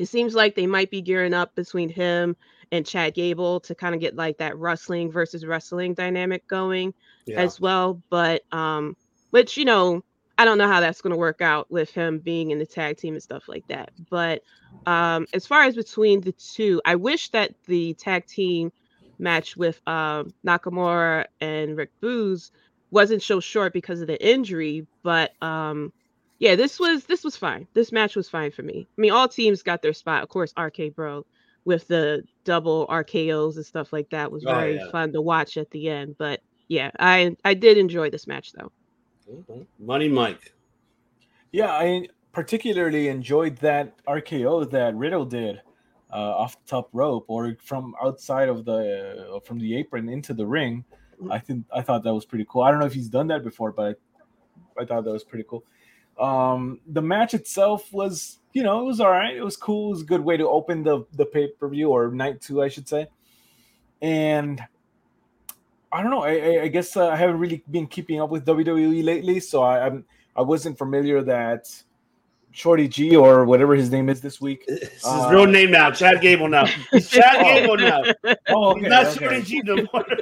[0.00, 2.34] it seems like they might be gearing up between him
[2.72, 6.94] and Chad Gable to kind of get like that wrestling versus wrestling dynamic going
[7.26, 7.42] Yeah.
[7.42, 8.02] as well.
[8.08, 8.96] But um,
[9.30, 10.02] which you know,
[10.38, 12.96] I don't know how that's going to work out with him being in the tag
[12.96, 13.90] team and stuff like that.
[14.08, 14.42] But
[14.86, 18.72] um, as far as between the two, I wish that the tag team
[19.18, 22.52] match with um, Nakamura and Rick Boogs
[22.90, 24.86] wasn't so short because of the injury.
[25.02, 25.92] But um,
[26.40, 27.68] yeah, this was this was fine.
[27.74, 28.88] This match was fine for me.
[28.98, 30.22] I mean, all teams got their spot.
[30.22, 31.24] Of course, RK Bro
[31.66, 34.90] with the double RKO's and stuff like that was Oh, very yeah.
[34.90, 36.16] fun to watch at the end.
[36.18, 38.72] But yeah, I I did enjoy this match though.
[39.78, 40.52] Money Mike.
[41.52, 45.60] Yeah, I particularly enjoyed that RKO that Riddle did
[46.12, 50.32] uh, off the top rope or from outside of the uh, from the apron into
[50.32, 50.84] the ring.
[51.30, 52.62] I think I thought that was pretty cool.
[52.62, 53.98] I don't know if he's done that before, but
[54.78, 55.64] I, I thought that was pretty cool.
[56.18, 59.34] Um, the match itself was, you know, it was all right.
[59.36, 59.88] It was cool.
[59.88, 62.62] It was a good way to open the the pay per view or night two,
[62.62, 63.06] I should say.
[64.02, 64.62] And
[65.92, 66.22] I don't know.
[66.22, 69.62] I, I, I guess uh, I haven't really been keeping up with WWE lately, so
[69.62, 70.04] I, I'm
[70.36, 71.66] I wasn't familiar that
[72.52, 74.64] Shorty G or whatever his name is this week.
[74.68, 76.64] It's his Uh, real name now, Chad Gable now.
[76.66, 76.84] Chad
[77.38, 77.42] Oh.
[77.42, 78.02] Gable now.
[78.48, 79.18] Oh, okay, not okay.
[79.18, 80.06] Shorty G no more.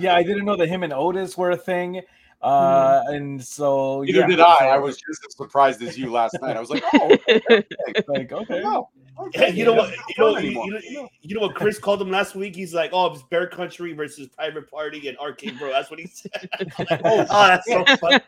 [0.00, 2.00] Yeah, I didn't know that him and Otis were a thing.
[2.42, 4.66] Uh, and so Neither yeah, did I.
[4.66, 6.56] I was just as surprised as you last night.
[6.56, 7.40] I was like, oh, okay,
[8.08, 8.88] like, okay, oh,
[9.18, 9.50] okay.
[9.50, 9.90] you know what?
[9.90, 10.66] You know, you, anymore.
[10.66, 12.56] you know, you know what Chris called him last week?
[12.56, 16.08] He's like, "Oh, it's Bear Country versus Private Party and Arcade Bro." That's what he
[16.08, 16.48] said.
[17.04, 18.20] oh, that's so fun.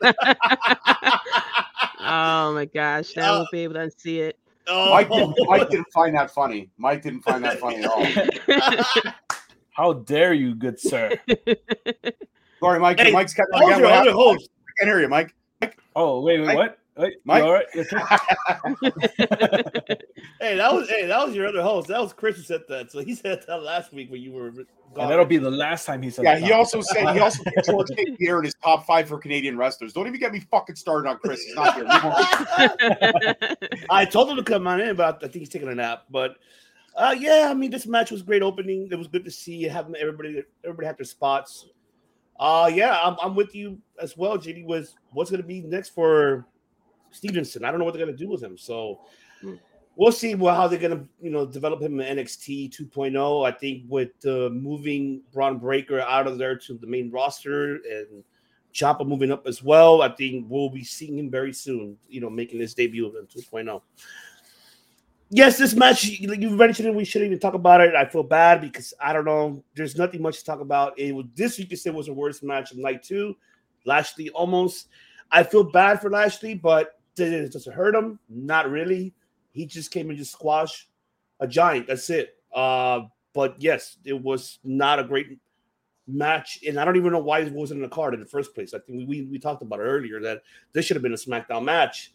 [2.01, 4.39] oh my gosh, I Uh, won't be able to see it.
[4.69, 6.71] Oh, Mike, didn't, Mike didn't find that funny.
[6.79, 9.15] Mike didn't find that funny at all.
[9.73, 11.11] How dare you, good sir?
[12.65, 12.99] Sorry, Mike.
[12.99, 14.49] Hey, Mike's got Hold again, your what other host.
[14.67, 15.35] I can't hear you, Mike.
[15.61, 15.79] Mike.
[15.95, 16.57] Oh, wait, wait, Mike?
[16.57, 16.79] what?
[16.97, 17.43] Wait, Mike?
[17.43, 17.67] all right?
[17.75, 17.85] You?
[20.41, 21.89] Hey, that was hey, that was your other host.
[21.89, 22.93] That was Chris who said that.
[22.93, 24.67] So he said that last week when you were gone.
[24.97, 26.25] And that'll be the last time he said.
[26.25, 26.43] Yeah, that.
[26.43, 28.19] he also said he also put George St.
[28.19, 29.93] Pierre in his top five for Canadian wrestlers.
[29.93, 31.43] Don't even get me fucking started on Chris.
[31.43, 31.87] He's not here.
[33.91, 36.05] I told him to come on in, but I think he's taking a nap.
[36.11, 36.37] But
[36.97, 38.89] uh, yeah, I mean, this match was great opening.
[38.91, 41.67] It was good to see have everybody everybody have their spots.
[42.39, 44.65] Uh yeah, I'm, I'm with you as well, JD.
[44.67, 46.47] Was what's going to be next for
[47.11, 47.65] Stevenson?
[47.65, 49.01] I don't know what they're going to do with him, so
[49.41, 49.55] Hmm.
[49.97, 53.47] we'll see well, how they're going to you know develop him in NXT 2.0.
[53.47, 58.25] I think with uh, moving Bron Breakker out of there to the main roster and
[58.73, 60.03] Chopper moving up as well.
[60.03, 63.81] I think we'll be seeing him very soon, you know, making his debut in 2.0.
[65.31, 67.95] Yes, this match, you mentioned it, we shouldn't even talk about it.
[67.95, 69.65] I feel bad because I don't know.
[69.75, 70.99] There's nothing much to talk about.
[70.99, 73.37] It was this you could say was the worst match of night two.
[73.85, 74.87] Lashley Omos.
[75.31, 78.19] I feel bad for Lashley, but did it it hurt him?
[78.29, 79.15] Not really.
[79.53, 80.89] He just came and just squashed
[81.41, 81.87] a giant.
[81.87, 82.37] That's it.
[82.55, 83.03] Uh,
[83.33, 85.39] but yes, it was not a great
[86.07, 88.55] match, and I don't even know why it wasn't in the card in the first
[88.55, 88.75] place.
[88.75, 90.43] I think we we, we talked about it earlier that
[90.73, 92.13] this should have been a SmackDown match.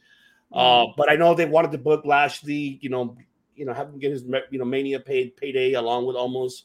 [0.51, 3.15] Uh, but I know they wanted to book Lashley, you know,
[3.55, 6.63] you know, have him get his you know Mania paid payday along with Omos.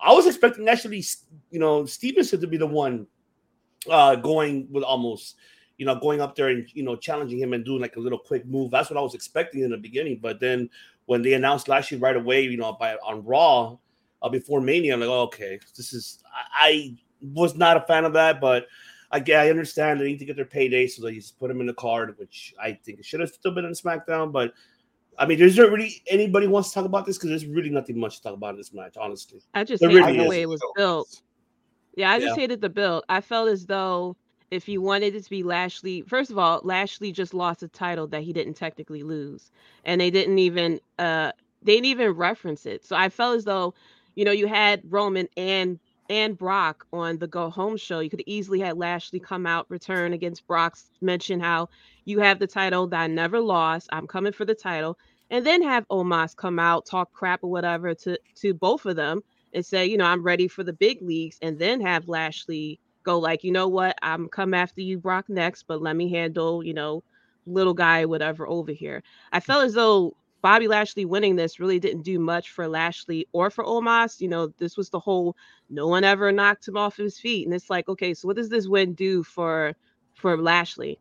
[0.00, 1.04] I was expecting actually,
[1.50, 3.06] you know, Stevenson to be the one
[3.88, 5.34] uh going with Omos,
[5.78, 8.18] you know, going up there and you know challenging him and doing like a little
[8.18, 8.70] quick move.
[8.70, 10.18] That's what I was expecting in the beginning.
[10.20, 10.68] But then
[11.06, 13.78] when they announced Lashley right away, you know, by on Raw
[14.20, 18.04] uh, before Mania, I'm like, oh, okay, this is I, I was not a fan
[18.04, 18.66] of that, but
[19.16, 21.66] I I understand they need to get their payday, so they just put him in
[21.66, 24.32] the card, which I think should have still been in SmackDown.
[24.32, 24.52] But
[25.18, 27.98] I mean, there's not really anybody wants to talk about this because there's really nothing
[27.98, 29.40] much to talk about in this match, honestly.
[29.54, 31.22] I just There hated really the way it was built.
[31.96, 32.42] Yeah, I just Yeah.
[32.42, 33.04] hated the build.
[33.08, 34.16] I felt as though
[34.50, 38.06] if you wanted it to be Lashley, first of all, Lashley just lost a title
[38.08, 39.50] that he didn't technically lose,
[39.84, 41.32] and they didn't even uh
[41.62, 42.84] they didn't even reference it.
[42.84, 43.74] So I felt as though,
[44.14, 48.00] you know, you had Roman and and Brock on the Go Home show.
[48.00, 51.68] You could easily have Lashley come out, return against Brock, mention how
[52.04, 53.88] you have the title that I never lost.
[53.92, 54.98] I'm coming for the title,
[55.30, 59.22] and then have Omos come out, talk crap or whatever to to both of them
[59.52, 63.18] and say, you know, I'm ready for the big leagues, and then have Lashley go
[63.18, 66.74] like, you know what, I'm come after you, Brock, next, but let me handle, you
[66.74, 67.02] know,
[67.46, 69.02] little guy, whatever, over here.
[69.32, 73.50] I felt as though Bobby Lashley winning this really didn't do much for Lashley or
[73.50, 74.20] for Omos.
[74.20, 75.36] You know, this was the whole
[75.70, 78.48] no one ever knocked him off his feet, and it's like, okay, so what does
[78.48, 79.74] this win do for
[80.14, 80.98] for Lashley?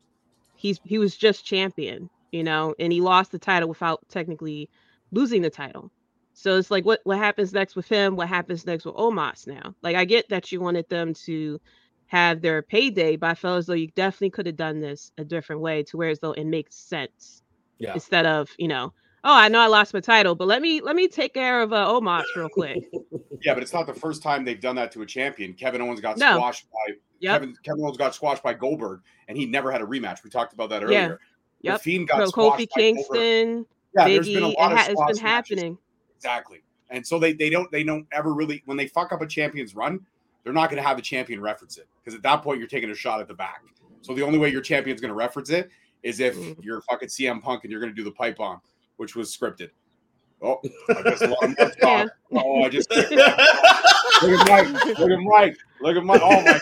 [0.56, 4.70] He's he was just champion, you know, and he lost the title without technically
[5.12, 5.91] losing the title.
[6.34, 8.16] So it's like what what happens next with him?
[8.16, 9.76] What happens next with Omos now?
[9.82, 11.60] Like I get that you wanted them to
[12.07, 15.24] have their payday, but I felt as though you definitely could have done this a
[15.24, 17.41] different way to where as though it makes sense.
[17.78, 17.94] Yeah.
[17.94, 18.94] Instead of, you know,
[19.34, 21.88] I know I lost my title, but let me let me take care of uh,
[21.88, 22.84] Omos real quick.
[23.42, 25.54] Yeah, but it's not the first time they've done that to a champion.
[25.54, 26.36] Kevin Owens got No.
[26.38, 27.34] squashed by Yep.
[27.42, 27.56] Kevin.
[27.64, 30.24] Kevin Owens got squashed by Goldberg, and he never had a rematch.
[30.24, 30.94] We talked about that earlier.
[30.98, 31.04] Yeah.
[31.06, 31.20] earlier.
[31.62, 31.82] The Yep.
[31.82, 32.96] Fiend got So squashed Kofi by Goldberg.
[33.20, 33.66] Kingston,
[33.96, 35.20] Yeah, Biggie, there's been a it lot of ha- it's been squash matches.
[35.60, 35.78] happening.
[36.16, 36.64] Exactly.
[36.90, 39.76] And so they they don't they don't ever really when they fuck up a champion's
[39.76, 40.00] run,
[40.44, 42.90] they're not going to have the champion reference it because at that point you're taking
[42.90, 43.62] a shot at the back.
[44.02, 45.70] So the only way your champion's going to reference it
[46.04, 46.64] is if Mhm.
[46.64, 48.62] you're fucking CM Punk and you're going to do the pipe bomb,
[48.98, 49.70] which was scripted.
[50.42, 50.60] Oh,
[50.90, 52.10] I guess a lot of more talk.
[52.34, 54.68] Oh, I just look at Mike.
[55.00, 55.58] Look at Mike.
[55.82, 56.22] Look at Mike.
[56.24, 56.60] Oh my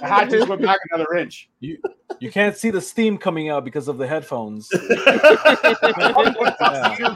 [0.00, 1.48] The hat just went back another inch.
[1.60, 1.78] You
[2.20, 4.68] you can't see the steam coming out because of the headphones.
[4.72, 5.18] We couldn't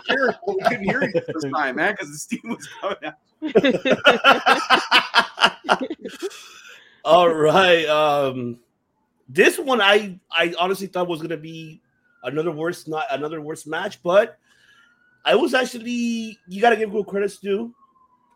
[0.07, 0.35] hear.
[0.47, 3.15] We couldn't hear you the first time, man, because the steam was coming out.
[7.05, 7.87] All right.
[7.87, 8.61] Um,
[9.29, 11.81] this one I I honestly thought was gonna be
[12.25, 14.39] another worse not another worse match, but
[15.25, 17.75] I was actually you gotta give good credits due.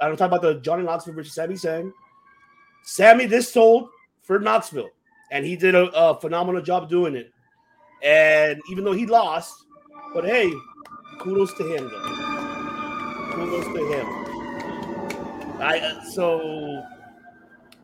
[0.01, 1.93] I don't talk about the Johnny Knoxville versus Sami Zayn.
[2.85, 3.89] Sami this sold
[4.23, 4.91] for Knoxville,
[5.31, 7.33] and he did a, a phenomenal job doing it.
[8.03, 9.67] And even though he lost,
[10.15, 10.53] but hey,
[11.19, 13.33] kudos to him though.
[13.33, 14.29] Kudos to him.
[15.61, 16.85] I uh, so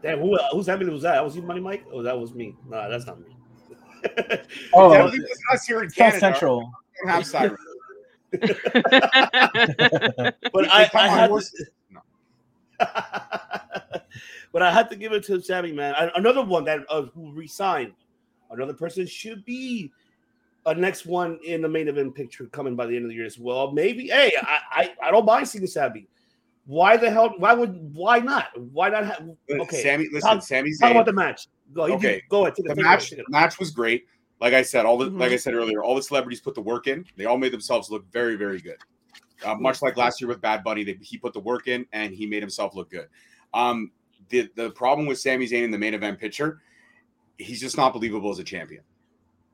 [0.02, 1.22] damn who who's Sammy was that?
[1.24, 1.84] Was he Money Mike?
[1.92, 2.54] Oh, that was me.
[2.68, 3.33] Nah, that's not me.
[4.74, 5.18] Oh, That was
[5.52, 6.20] us here in South Canada.
[6.20, 6.58] Central.
[6.60, 7.58] We don't have sirens.
[10.52, 11.42] but I, Come I had to,
[11.90, 12.00] No.
[14.52, 15.94] but I had to give it to Sami, man.
[15.96, 17.92] I- Another one that uh, who resigned.
[18.50, 19.90] Another person should be
[20.66, 23.26] a next one in the main event picture coming by the end of the year
[23.26, 23.70] as well.
[23.72, 24.08] Maybe.
[24.08, 26.06] Hey, I I, I don't mind seeing Sami.
[26.66, 27.34] Why the hell?
[27.38, 27.94] Why would?
[27.94, 28.48] Why not?
[28.72, 29.04] Why not?
[29.04, 30.92] Have, okay, Sami, listen, Talk- Sami talk Zayn.
[30.92, 31.48] about the match.
[31.72, 31.86] Go.
[31.86, 32.16] You Okay.
[32.20, 32.54] do- go ahead.
[32.56, 34.06] The match take match was great.
[34.40, 35.34] Like I said, all the like Mhm.
[35.34, 37.04] I said earlier, all the celebrities put the work in.
[37.16, 38.78] They all made themselves look very, very good.
[39.44, 42.14] Uh, much like last year with Bad Bunny, they, he put the work in and
[42.14, 43.08] he made himself look good.
[43.52, 43.90] Um,
[44.28, 46.60] the the problem with Sami Zayn in the main event picture,
[47.38, 48.82] he's just not believable as a champion,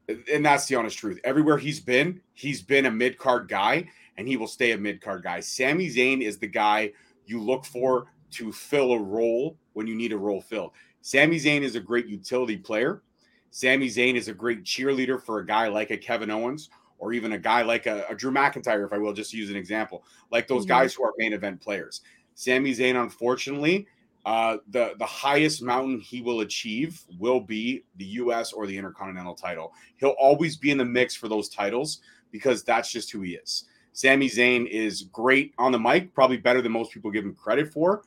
[0.09, 1.21] and that's the honest truth.
[1.25, 5.01] Everywhere he's been, he's been a mid card guy, and he will stay a mid
[5.01, 5.41] card guy.
[5.41, 6.93] Sami Zayn is the guy
[7.27, 10.73] you look for to fill a role when you need a role filled.
[11.03, 13.03] Sami Zayn is a great utility player.
[13.51, 17.33] Sami Zayn is a great cheerleader for a guy like a Kevin Owens or even
[17.33, 20.47] a guy like a, a Drew McIntyre, if I will just use an example, like
[20.47, 20.69] those Mhm.
[20.69, 22.03] guys who are main event players.
[22.35, 23.87] Sami Zayn, unfortunately,
[24.27, 28.53] uh, the the highest mountain he will achieve will be the U.S.
[28.53, 29.73] or the Intercontinental title.
[29.97, 32.01] He'll always be in the mix for those titles
[32.31, 33.65] because that's just who he is.
[33.93, 37.73] Sami Zayn is great on the mic, probably better than most people give him credit
[37.73, 38.03] for,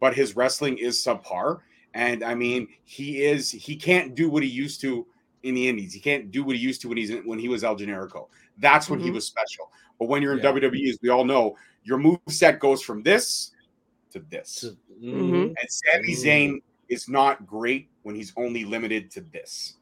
[0.00, 1.60] but his wrestling is subpar.
[1.94, 5.06] And I mean, he is he can't do what he used to
[5.42, 5.92] in the Indies.
[5.94, 8.28] He can't do what he used to when he's in, when he was El Generico.
[8.58, 9.14] That's when he Mhm.
[9.14, 9.70] was special.
[9.98, 10.44] But when you're in Yeah.
[10.52, 13.52] WWE, as we all know, your move set goes from this
[14.12, 14.64] to this.
[15.02, 15.48] Mhm.
[15.48, 16.24] And Sami Mm.
[16.24, 19.74] Zayn is not great when he's only limited to this.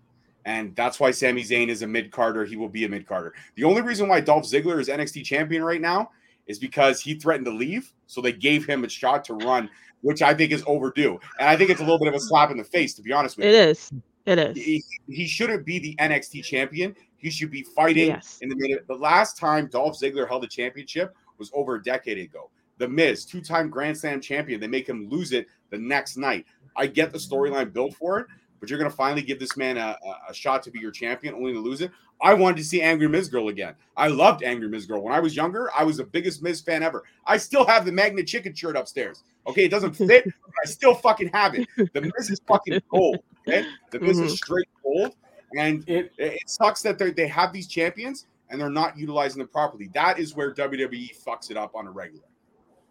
[0.45, 2.45] And that's why Sami Zayn is a mid carder.
[2.45, 3.35] He will be a mid carder.
[3.57, 6.11] The only reason why Dolph Ziggler is NXT champion right now
[6.47, 7.93] is because he threatened to leave.
[8.07, 9.69] So they gave him a shot to run,
[10.02, 11.18] which I think is overdue.
[11.39, 13.12] And I think it's a little bit of a slap in the face, to be
[13.12, 13.60] honest with It you.
[13.70, 13.93] is.
[14.27, 14.56] It is.
[14.56, 16.97] He, he shouldn't be the NXT champion.
[17.16, 18.39] He should be fighting Yes.
[18.43, 18.85] in the minute.
[18.89, 22.51] The last time Dolph Ziggler held a championship was over a decade ago.
[22.78, 26.44] The Miz, two-time Grand Slam champion, they make him lose it the next night.
[26.77, 28.27] I get the storyline built for it,
[28.60, 31.35] but you're gonna finally give this man a, a, a shot to be your champion,
[31.35, 31.90] only to lose it.
[32.20, 33.74] I wanted to see Angry Miz Girl again.
[33.97, 35.70] I loved Angry Miz Girl when I was younger.
[35.77, 37.05] I was the biggest Miz fan ever.
[37.27, 39.23] I still have the Magna Chicken shirt upstairs.
[39.47, 41.68] Okay, it doesn't fit, but I still fucking have it.
[41.93, 43.18] The Miz is fucking gold.
[43.47, 45.14] Okay, the Miz is straight gold,
[45.56, 49.39] and It it, it sucks that they they have these champions and they're not utilizing
[49.40, 49.89] them properly.
[49.94, 52.24] That is where WWE fucks it up on a regular.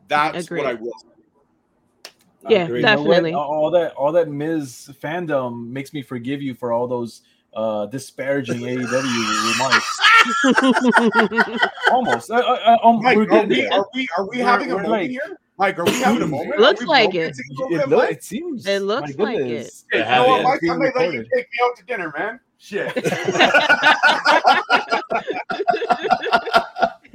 [0.07, 0.59] That's Agreed.
[0.63, 0.91] what I will.
[0.97, 2.11] say.
[2.49, 2.79] Yeah, Agreed.
[2.79, 3.33] You know definitely.
[3.33, 7.21] All that all that Miz fandom makes me forgive you for all those
[7.53, 9.99] uh disparaging AEW remarks.
[11.91, 12.31] Almost.
[12.31, 14.83] I, I, I, um, Mike, we're we are we are we We're- having a we're
[14.83, 15.37] moment like- here?
[15.57, 16.59] Mike, are we having a moment?
[16.59, 17.59] Looks like romancing it.
[17.59, 18.65] a little It, bit, look, it seems.
[18.65, 19.85] It looks my like goodness.
[19.91, 20.43] Hey, you know what.
[20.43, 20.59] Mike?
[20.69, 22.39] I might let you take me out to dinner, man.
[22.57, 22.93] Shit.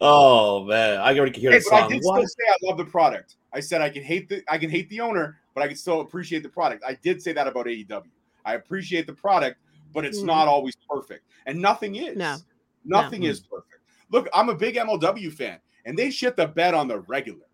[0.00, 2.16] Oh man, I already can hear Hey, the but I did What?
[2.16, 3.36] still say I love the product.
[3.52, 6.00] I said I can hate the I can hate the owner, but I can still
[6.00, 6.82] appreciate the product.
[6.86, 8.02] I did say that about AEW.
[8.44, 9.58] I appreciate the product,
[9.92, 10.24] but it's Mhm.
[10.26, 12.16] not always perfect, and nothing is.
[12.16, 12.36] No.
[12.84, 13.28] nothing No.
[13.28, 13.68] is perfect.
[14.10, 17.46] Look, I'm a big MLW fan, and they shit the bed on the regular.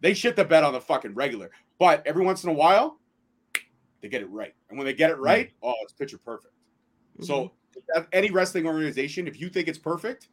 [0.00, 2.98] They shit the bed on the fucking regular, but every once in a while,
[4.00, 5.24] they get it right, and when they get it Mm.
[5.24, 6.54] right, oh, it's picture perfect.
[7.20, 7.98] So, Mm-hmm.
[8.00, 10.28] at any wrestling organization, if you think it's perfect,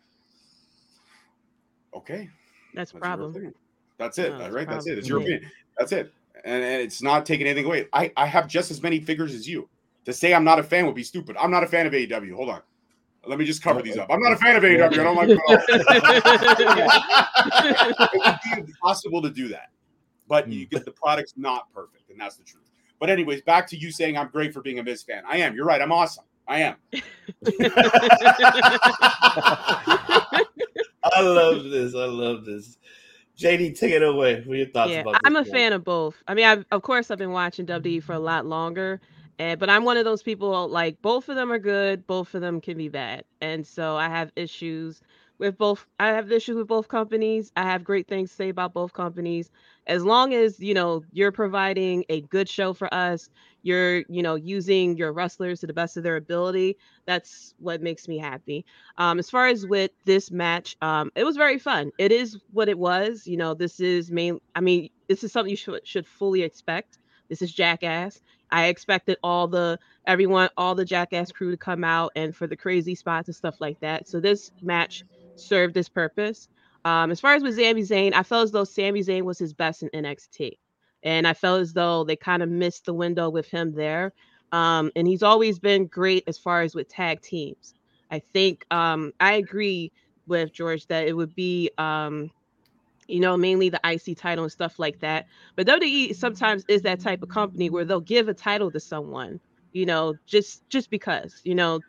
[1.93, 2.29] okay,
[2.73, 3.53] That's that's problem.
[3.97, 4.69] That's it, No, right?
[4.69, 4.97] That's it.
[4.97, 5.51] It's your opinion.
[5.77, 6.13] That's it.
[6.45, 7.87] And, and it's not taking anything away.
[7.93, 9.67] I, I have just as many figures as you.
[10.05, 11.35] To say I'm not a fan would be stupid.
[11.37, 12.33] I'm not a fan of AEW.
[12.35, 12.61] Hold on.
[13.25, 14.07] Let me just cover these up.
[14.09, 14.83] I'm not a fan of AEW.
[14.83, 15.39] I don't like it
[18.57, 19.69] would be impossible to do that.
[20.27, 22.63] But you get the product's not perfect, and that's the truth.
[22.99, 25.23] But anyways, back to you saying I'm great for being a Miz fan.
[25.27, 25.55] I am.
[25.55, 25.81] You're right.
[25.81, 26.23] I'm awesome.
[26.47, 26.75] I am.
[31.03, 31.93] I love this.
[31.95, 32.77] I love this.
[33.37, 34.41] JD, take it away.
[34.41, 35.59] What are your thoughts yeah, about I'm this a one?
[35.59, 36.15] fan of both.
[36.27, 38.99] I mean, I've, of course, I've been watching WWE for a lot longer,
[39.39, 42.41] and but I'm one of those people like both of them are good, both of
[42.41, 45.01] them can be bad, and so I have issues
[45.39, 45.85] with both.
[45.99, 47.51] I have issues with both companies.
[47.55, 49.51] I have great things to say about both companies.
[49.87, 53.29] As long as you know you're providing a good show for us,
[53.61, 56.77] you're you know using your wrestlers to the best of their ability.
[57.05, 58.65] That's what makes me happy.
[58.97, 61.91] Um, as far as with this match, um, it was very fun.
[61.97, 63.27] It is what it was.
[63.27, 64.39] You know, this is main.
[64.55, 66.99] I mean, this is something you should should fully expect.
[67.29, 68.21] This is Jackass.
[68.51, 72.55] I expected all the everyone, all the Jackass crew to come out and for the
[72.55, 74.07] crazy spots and stuff like that.
[74.07, 75.03] So this match
[75.35, 76.47] served this purpose.
[76.85, 79.53] Um, as far as with Sami Zayn, I felt as though Sami Zayn was his
[79.53, 80.57] best in NXT,
[81.03, 84.13] and I felt as though they kind of missed the window with him there.
[84.53, 87.73] Um, and he's always been great as far as with tag teams.
[88.09, 89.91] I think um, I agree
[90.27, 92.31] with George that it would be, um,
[93.07, 95.27] you know, mainly the IC title and stuff like that.
[95.55, 99.39] But WWE sometimes is that type of company where they'll give a title to someone,
[99.73, 101.79] you know, just just because, you know,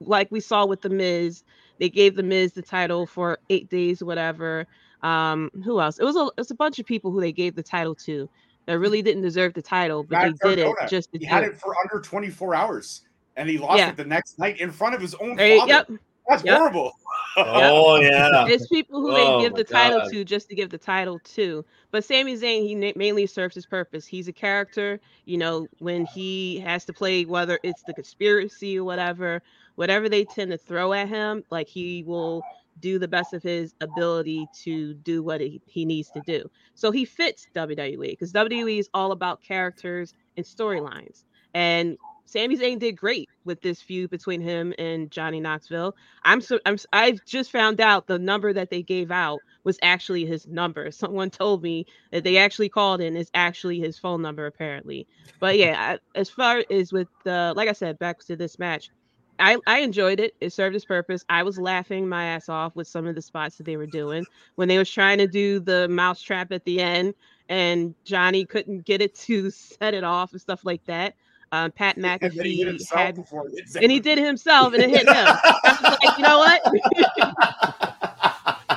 [0.00, 1.42] like we saw with the Miz,
[1.78, 4.66] they gave the Miz the title for eight days, whatever.
[5.02, 5.98] Um, who else?
[5.98, 8.28] It was a it was a bunch of people who they gave the title to
[8.66, 11.52] that really didn't deserve the title, but Matt they did it just He had it.
[11.52, 13.02] it for under 24 hours,
[13.36, 13.90] and he lost Yeah.
[13.90, 15.66] it the next night in front of his own father.
[15.66, 15.90] yep.
[16.28, 16.58] That's Yep.
[16.58, 16.92] horrible.
[17.36, 18.46] Oh yeah.
[18.48, 20.10] It's people who Oh they give the title God.
[20.10, 21.64] to just to give the title to.
[21.92, 24.06] But Sami Zayn, he na- mainly serves his purpose.
[24.06, 28.84] He's a character, you know, when he has to play, whether it's the conspiracy or
[28.84, 29.42] whatever,
[29.76, 32.42] whatever they tend to throw at him, like he will
[32.80, 36.50] do the best of his ability to do what he, he needs to do.
[36.74, 41.24] So he fits WWE because WWE is all about characters and storylines.
[41.54, 41.98] And
[42.28, 45.96] Sami Zayn did great with this feud between him and Johnny Knoxville.
[46.24, 50.26] I'm so I'm I've just found out the number that they gave out was actually
[50.26, 50.90] his number.
[50.92, 55.06] Someone told me that they actually called in is actually his phone number apparently.
[55.40, 58.90] But yeah, I, as far as with the like I said back to this match,
[59.38, 60.34] I I enjoyed it.
[60.40, 61.24] It served its purpose.
[61.30, 64.26] I was laughing my ass off with some of the spots that they were doing
[64.56, 67.14] when they was trying to do the mouse trap at the end
[67.48, 71.14] and Johnny couldn't get it to set it off and stuff like that.
[71.50, 74.24] Um, Pat And then he hit McAfee had before he hit and he did it
[74.24, 75.14] himself and it hit him.
[75.16, 76.60] I was like, you know what?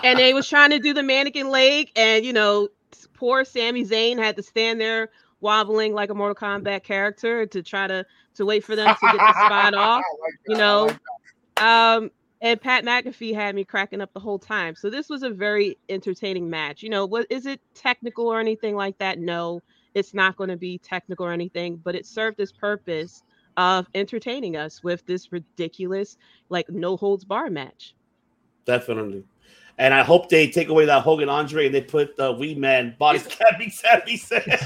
[0.04, 2.70] and they was trying to do the mannequin leg, and you know,
[3.14, 5.10] poor Sami Zayn had to stand there
[5.42, 9.14] wobbling like a Mortal Kombat character to try to to wait for them to get
[9.14, 10.04] the spot off.
[10.22, 10.62] Like You that.
[10.62, 12.12] I know, like um,
[12.42, 14.76] and Pat McAfee had me cracking up the whole time.
[14.76, 16.82] So this was a very entertaining match.
[16.82, 19.20] You know, what is it technical or anything like that?
[19.20, 19.62] No,
[19.94, 23.24] it's not going to be technical or anything, but it served its purpose
[23.58, 26.18] of entertaining us with this ridiculous,
[26.50, 27.94] like no holds bar match.
[28.66, 29.24] Definitely.
[29.78, 32.96] And I hope they take away that Hogan Andre and they put the Wee Man
[33.00, 34.60] body can't be said.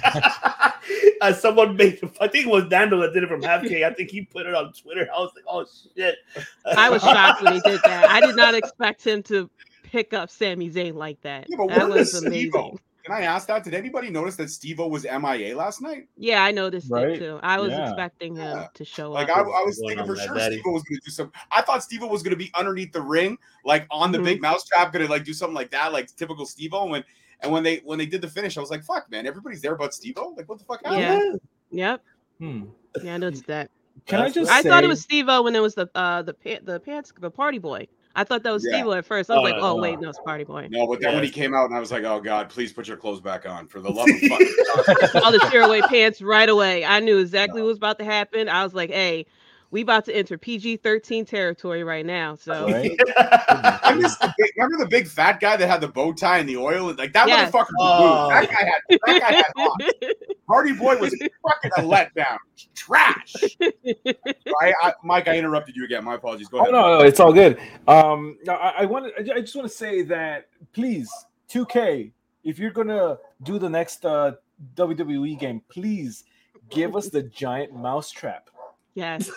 [1.22, 3.85] Uh, someone made, I think it was Dando that did it from Half K.
[3.85, 5.07] I think he put it on Twitter.
[5.15, 5.65] I was like, oh
[5.95, 6.18] shit.
[6.65, 8.10] I was shocked when he did that.
[8.10, 9.49] I did not expect him to
[9.84, 11.45] pick up Sami Zayn like that.
[11.47, 12.52] Yeah, that was was amazing.
[12.52, 12.77] Steve-O?
[13.06, 13.64] Can I ask that?
[13.64, 16.07] Did anybody notice that Steve-O was MIA last night?
[16.18, 17.10] Yeah, I noticed Right?
[17.10, 17.40] it too.
[17.44, 17.84] I was Yeah.
[17.90, 18.68] expecting him Yeah.
[18.73, 19.38] to show Like up.
[19.38, 20.56] I, I was thinking for sure Daddy.
[20.56, 21.32] Steve was going to do some.
[21.52, 24.23] I thought Steve was going to be underneath the ring, like on the Mhm.
[24.26, 26.73] big mousetrap, going to like do something like that, like typical Steve.
[26.73, 27.03] And when
[27.41, 29.76] and when they when they did the finish, I was like, "Fuck, man, everybody's there
[29.76, 30.18] but Steve.
[30.36, 31.91] Like, what the fuck happened?" Yeah.
[31.91, 32.03] Yep.
[32.40, 32.64] Hmm.
[33.03, 33.69] Yeah, I noticed that.
[34.07, 36.34] Can I That's just I thought it was Steve-O when it was the uh the
[36.34, 37.88] pa- the pants the party boy.
[38.15, 38.81] I thought that was Yeah.
[38.81, 39.29] Steve at first.
[39.29, 39.81] I was uh, Oh, like, oh no.
[39.81, 40.67] wait, no, it's party boy.
[40.71, 42.87] No, but then when he came out, and I was like, "Oh God, please put
[42.87, 44.55] your clothes back on for the love of fucking
[45.13, 46.85] God." All the tearaway pants right away.
[46.85, 48.47] I knew exactly what was about to happen.
[48.49, 49.25] I was like, hey,
[49.71, 52.35] we about to enter PG thirteen territory right now.
[52.35, 52.91] So Right?
[53.17, 56.47] I miss the big, remember the big fat guy that had the bow tie and
[56.47, 57.51] the oil, like that Yes.
[57.51, 57.67] motherfucker.
[57.77, 58.29] was Oh.
[58.29, 59.77] That guy had that guy had on.
[60.47, 62.37] Hardy Boy was fucking a letdown,
[62.75, 63.33] trash.
[63.61, 66.03] I, I, Mike, I interrupted you again.
[66.03, 66.47] My apologies.
[66.49, 66.71] Go Oh ahead.
[66.73, 67.59] no, no, it's all good.
[67.87, 71.09] Um, I, I want I just want to say that please,
[71.51, 72.11] 2K,
[72.43, 74.33] if you're gonna do the next uh,
[74.75, 76.23] WWE game, please
[76.69, 78.49] give us the giant mousetrap.
[78.95, 79.30] Yes,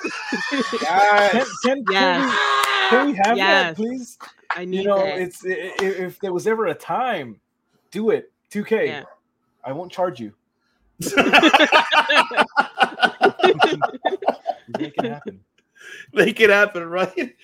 [0.82, 1.48] Yes.
[1.64, 2.38] Can, can, yes,
[2.90, 3.76] can, we, can we have that, Yes.
[3.76, 4.18] please?
[4.56, 5.18] I need You know, that.
[5.18, 7.38] it's i- i- if there was ever a time,
[7.90, 8.32] do it.
[8.50, 8.86] 2K.
[8.86, 9.02] Yeah.
[9.62, 10.32] I won't charge you.
[14.78, 15.40] Make it happen.
[16.12, 17.34] Make it happen, right?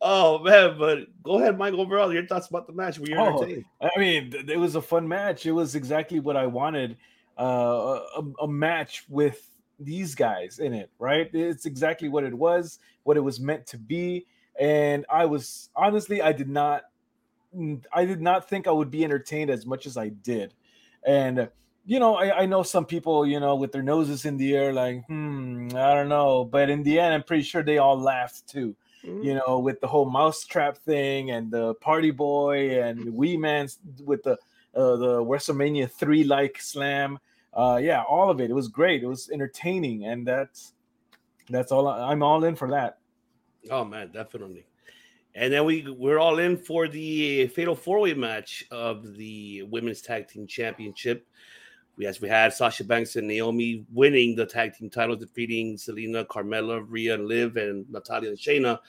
[0.00, 1.72] Oh man, but go ahead, Mike.
[1.74, 2.98] Overall, your thoughts about the match?
[2.98, 3.64] Were you Oh, entertained?
[3.80, 5.46] I mean, it was a fun match.
[5.46, 6.96] It was exactly what I wanted.
[7.38, 9.48] Uh, a, a match with
[9.78, 11.28] these guys in it, right?
[11.32, 14.26] It's exactly what it was, what it was meant to be.
[14.58, 16.84] And I was honestly, I did not,
[17.92, 20.54] I did not think I would be entertained as much as I did.
[21.06, 21.48] And
[21.86, 24.72] you know, I, I know some people, you know, with their noses in the air,
[24.72, 26.44] like, hmm, I don't know.
[26.44, 28.74] But in the end, I'm pretty sure they all laughed too
[29.04, 29.22] Mm.
[29.22, 33.68] you know, with the whole mousetrap thing and the party boy and Wee Man
[34.02, 34.32] with the
[34.74, 37.18] uh, the WrestleMania three like slam.
[37.54, 38.50] Uh, yeah, all of it.
[38.50, 39.02] It was great.
[39.02, 40.72] It was entertaining, and that's
[41.48, 41.86] that's all.
[41.88, 42.98] I'm all in for that.
[43.70, 44.66] Oh man, definitely.
[45.36, 50.00] And then we we're all in for the fatal four way match of the women's
[50.00, 51.26] tag team championship.
[51.96, 56.84] Yes, we had Sasha Banks and Naomi winning the tag team titles, defeating Zelina, Carmella,
[56.88, 58.80] Rhea, and Liv, and Natalya and Shayna.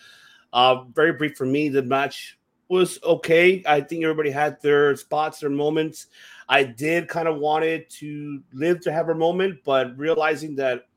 [0.51, 1.69] Uh, very brief for me.
[1.69, 3.61] The match was okay.
[3.67, 6.07] I think everybody had their spots, their moments.
[6.47, 10.87] I did kind of wanted to Liv to have her moment, but realizing that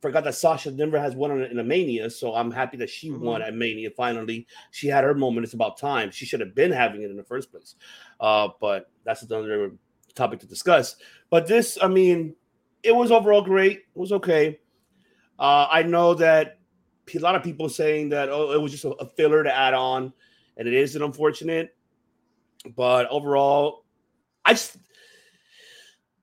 [0.00, 3.42] forgot that Sasha never has won in a Mania, so I'm happy that she won
[3.42, 3.90] at Mania.
[3.90, 5.44] Finally, she had her moment.
[5.44, 6.10] It's about time.
[6.10, 7.74] She should have been having it in the first place.
[8.20, 9.72] Uh, but that's another
[10.14, 10.96] topic to discuss.
[11.30, 12.34] But this, I mean,
[12.82, 13.78] it was overall great.
[13.78, 14.60] It was okay.
[15.38, 16.58] Uh, I know that
[17.14, 20.12] a lot of people saying that oh, it was just a filler to add on,
[20.56, 21.74] and it is an unfortunate.
[22.76, 23.84] But overall,
[24.48, 24.78] I just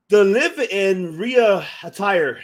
[0.10, 2.40] the Liv in Rhea attire.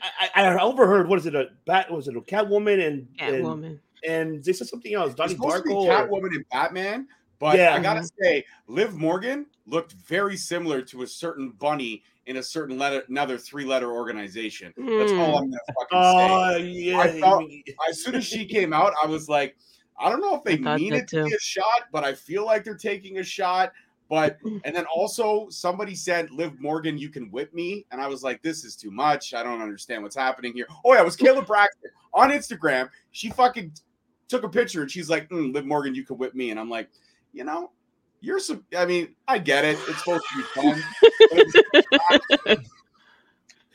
[0.00, 3.44] I, I, I overheard what is it a bat was it a Catwoman and and,
[3.44, 3.80] Catwoman.
[4.08, 5.08] and they said something else.
[5.08, 5.76] It's Donnie supposed to be Darko.
[5.76, 7.08] or- Catwoman and Batman,
[7.40, 7.74] but Yeah.
[7.74, 8.22] I gotta mm-hmm.
[8.22, 13.36] say, Liv Morgan looked very similar to a certain bunny in a certain letter, another
[13.36, 14.72] three-letter organization.
[14.76, 15.98] That's all I'm gonna fucking hmm.
[15.98, 16.62] Oh say.
[16.62, 16.98] yeah.
[16.98, 17.50] I felt-
[17.88, 19.56] As soon as she came out, I was like,
[19.98, 22.14] I don't know if they I mean that it to be a shot, but I
[22.14, 23.72] feel like they're taking a shot.
[24.08, 28.22] But and then also somebody said, "Liv Morgan, you can whip me," and I was
[28.22, 29.32] like, "This is too much.
[29.32, 32.90] I don't understand what's happening here." Oh yeah, it was Kayla Braxton on Instagram.
[33.12, 33.72] She fucking
[34.28, 36.68] took a picture and she's like, mm, "Liv Morgan, you can whip me," and I'm
[36.68, 36.90] like,
[37.32, 37.70] you know,
[38.20, 38.64] you're some.
[38.76, 39.78] I mean, I get it.
[39.88, 40.42] It's supposed to be
[42.46, 42.64] fun.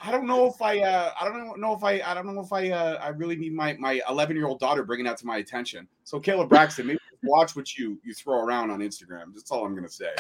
[0.02, 0.80] I don't know if I.
[0.80, 2.02] Uh, I don't know if I.
[2.06, 2.70] I don't know if I.
[2.70, 5.88] Uh, I really need my my 11 year old daughter bringing that to my attention.
[6.04, 9.34] So Kayla Braxton, maybe watch what you you throw around on Instagram.
[9.34, 10.12] That's all I'm gonna say.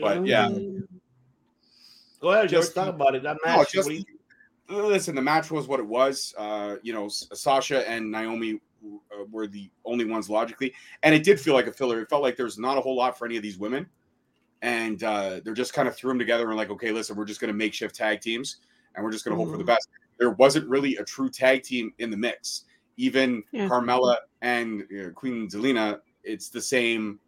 [0.00, 0.50] But yeah,
[2.20, 3.22] Go ahead, Just- Talk about it.
[3.22, 3.72] That No, match.
[3.72, 4.04] just what you-
[4.68, 5.14] listen.
[5.14, 6.34] The match was what it was.
[6.38, 10.72] Uh, you know, Sasha and Naomi uh, were the only ones logically,
[11.02, 12.00] and it did feel like a filler.
[12.00, 13.86] It felt like there's not a whole lot for any of these women,
[14.62, 17.40] and uh, they're just kind of threw them together and like, okay, listen, we're just
[17.40, 18.56] going to makeshift tag teams,
[18.94, 19.68] and we're just going to hope for the Mhm.
[19.68, 19.88] best.
[20.18, 22.64] There wasn't really a true tag team in the mix.
[22.96, 23.68] Even Yeah.
[23.68, 27.18] Carmella and you know, Queen Zelina, it's the same.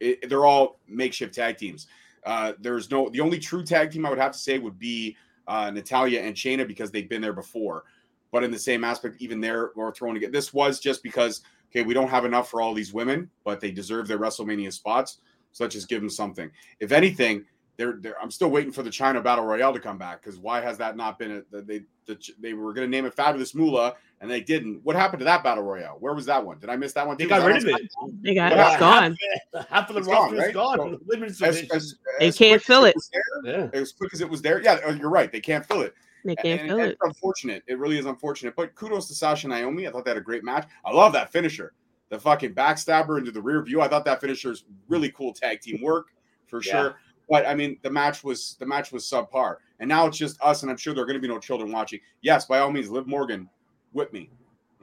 [0.00, 1.86] It, they're all makeshift tag teams.
[2.24, 5.16] Uh, there's no the only true tag team I would have to say would be
[5.46, 7.84] uh, Natalya and Shayna because they've been there before.
[8.32, 10.32] But in the same aspect, even there, we're throwing again.
[10.32, 13.70] This was just because okay, we don't have enough for all these women, but they
[13.70, 15.20] deserve their WrestleMania spots.
[15.52, 16.50] So let's just give them something.
[16.80, 17.44] If anything,
[17.76, 20.60] they're, they're I'm still waiting for the Chyna Battle Royale to come back because why
[20.60, 23.94] has that not been a, they the, they were going to name it Fabulous Moolah
[24.20, 24.80] and they didn't.
[24.84, 25.96] What happened to that Battle Royale?
[26.00, 26.58] Where was that one?
[26.58, 27.16] Did I miss that one?
[27.18, 27.28] They too?
[27.30, 27.90] got rid of it.
[28.00, 29.16] on- They got Yeah, it's gone.
[29.54, 30.54] Half, half of the It's roster gone, is right?
[30.54, 30.78] gone.
[30.78, 32.94] So, Women's As, as, They as can't fill it.
[32.94, 33.10] was
[33.44, 33.78] there, yeah.
[33.78, 34.62] as quick as it was there.
[34.62, 35.30] Yeah, you're right.
[35.30, 35.94] They can't fill it.
[36.24, 36.92] They can't and, feel and it.
[36.92, 37.62] It's unfortunate.
[37.66, 38.56] It really is unfortunate.
[38.56, 39.86] But kudos to Sasha and Naomi.
[39.86, 40.66] I thought they had a great match.
[40.84, 41.72] I love that finisher.
[42.08, 43.80] The fucking backstabber into the rear view.
[43.80, 46.06] I thought that finisher is really cool tag team work
[46.46, 46.72] for Yeah.
[46.72, 46.96] sure.
[47.28, 50.62] But I mean, the match was the match was subpar, and now it's just us,
[50.62, 52.00] and I'm sure there are going to be no children watching.
[52.22, 53.48] Yes, by all means, Liv Morgan,
[53.92, 54.30] whip me.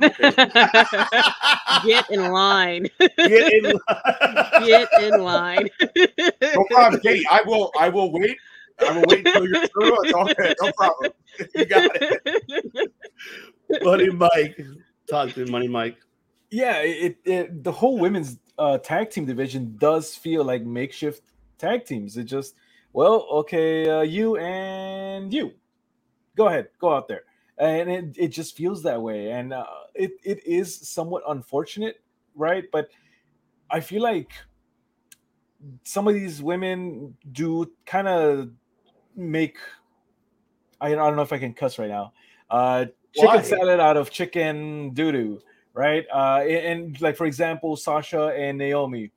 [0.02, 0.32] Okay.
[1.86, 2.88] Get in line.
[3.00, 3.80] Get in
[4.66, 5.70] Get in line.
[6.42, 7.26] no problem, Katie.
[7.32, 7.72] I will.
[7.80, 8.36] I will wait.
[8.86, 9.98] I will wait until you're through.
[10.04, 10.56] It's okay.
[10.62, 11.12] No problem.
[11.56, 12.92] You got it.
[13.84, 14.60] Money Mike.
[15.10, 15.98] Talk to me, Money Mike.
[16.52, 21.24] yeah it, it the whole women's uh tag team division does feel like makeshift
[21.64, 22.18] tag teams.
[22.18, 22.56] It just
[22.92, 25.54] well okay uh, you and you.
[26.36, 27.24] Go ahead go out there.
[27.58, 29.32] And it, it just feels that way.
[29.32, 32.02] And uh, it, it is somewhat unfortunate
[32.36, 32.66] right?
[32.72, 32.90] But
[33.72, 34.32] i feel like
[35.84, 38.50] some of these women do kind of
[39.16, 39.58] make
[40.82, 42.12] I, I don't know if i can cuss right now
[42.50, 43.42] uh chicken Why?
[43.42, 45.40] salad out of chicken doo-doo
[45.74, 46.06] right?
[46.14, 49.12] Uh, and, and, like for example, Sasha and Naomi,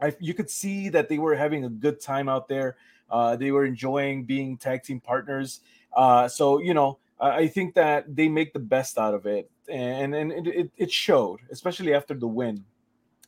[0.00, 2.76] I, you could see that they were having a good time out there.
[3.10, 5.60] Uh, they were enjoying being tag team partners.
[5.92, 9.50] Uh, so you know, I, I think that they make the best out of it,
[9.68, 12.64] and and it, it, it showed, especially after the win.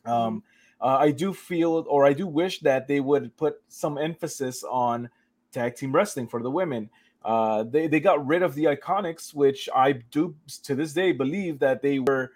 [0.04, 0.42] Um,
[0.80, 5.10] uh, I do feel, or I do wish that they would put some emphasis on
[5.52, 6.88] tag team wrestling for the women.
[7.22, 10.34] Uh, they they got rid of the IIconics, which I do
[10.64, 12.32] to this day believe that they were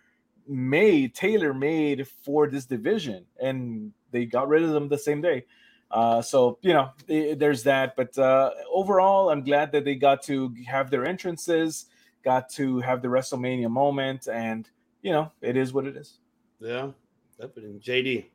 [0.46, 5.44] made tailor made for this division, and they got rid of them the same day.
[5.90, 7.94] Uh, so you know, i- there's that.
[7.96, 11.86] But uh, overall, I'm glad that they got to have their entrances,
[12.24, 14.68] got to have the WrestleMania moment, and
[15.02, 16.18] you know, it is what it is.
[16.60, 16.92] Yeah,
[17.38, 17.80] definitely.
[17.80, 18.30] JD.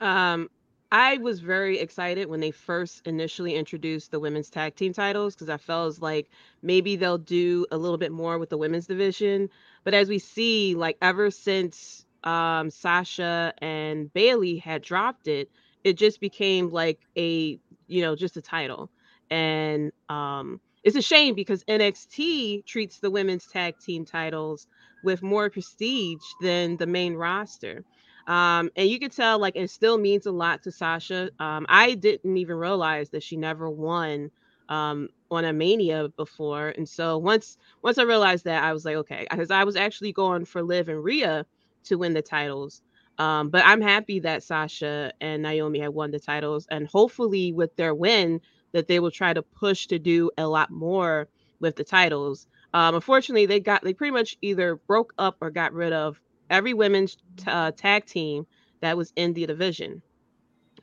[0.00, 0.48] Um,
[0.92, 5.48] I was very excited when they first initially introduced the women's tag team titles because
[5.48, 6.30] I felt as like
[6.62, 9.48] maybe they'll do a little bit more with the women's division.
[9.84, 15.50] But as we see, like ever since um, Sasha and Bayley had dropped it,
[15.84, 18.90] it just became like a you know just a title,
[19.30, 24.66] and um, it's a shame because NXT treats the women's tag team titles
[25.02, 27.84] with more prestige than the main roster.
[28.26, 31.30] Um, and you can tell like it still means a lot to Sasha.
[31.38, 34.30] Um, I didn't even realize that she never won
[34.68, 38.96] um, on a Mania before, and so once once I realized that, I was like,
[38.96, 41.44] okay, because I was actually going for Liv and Rhea
[41.84, 42.82] to win the titles.
[43.18, 47.74] Um, but I'm happy that Sasha and Naomi have won the titles, and hopefully with
[47.76, 48.40] their win,
[48.72, 51.28] that they will try to push to do a lot more
[51.60, 52.46] with the titles.
[52.72, 56.72] Um, unfortunately, they got they pretty much either broke up or got rid of every
[56.72, 58.46] women's t- uh, tag team
[58.80, 60.02] that was in the division.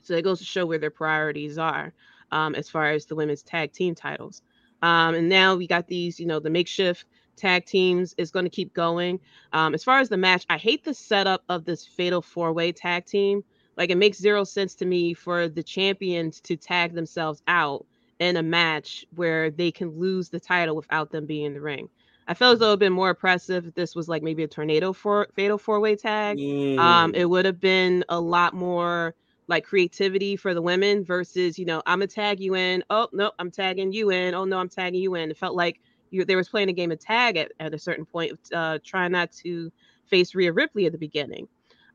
[0.01, 1.93] So it goes to show where their priorities are
[2.31, 4.41] um, as far as the women's tag team titles.
[4.81, 7.05] Um, and now we got these, you know, the makeshift
[7.37, 9.19] tag teams is going to keep going.
[9.53, 12.73] Um, as far as the match, I hate the setup of this fatal four way
[12.73, 13.43] tag team.
[13.77, 17.85] Like it makes zero sense to me for the champions to tag themselves out
[18.19, 21.89] in a match where they can lose the title without them being in the ring.
[22.27, 24.43] I felt as though it would have been more impressive if this was like maybe
[24.43, 26.41] a tornado for fatal four way tag.
[26.77, 27.15] Um, Mm.
[27.15, 29.15] it would have been a lot more
[29.47, 32.83] like creativity for the women versus, you know, I'm gonna tag you in.
[32.89, 34.33] Oh no, I'm tagging you in.
[34.33, 35.31] Oh no, I'm tagging you in.
[35.31, 35.79] It felt like
[36.11, 39.31] you was playing a game of tag at, at a certain point, uh, trying not
[39.43, 39.71] to
[40.05, 41.47] face Rhea Ripley at the beginning.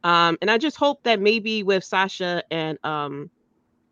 [0.04, 3.30] Um, and I just hope that maybe with Sasha and um,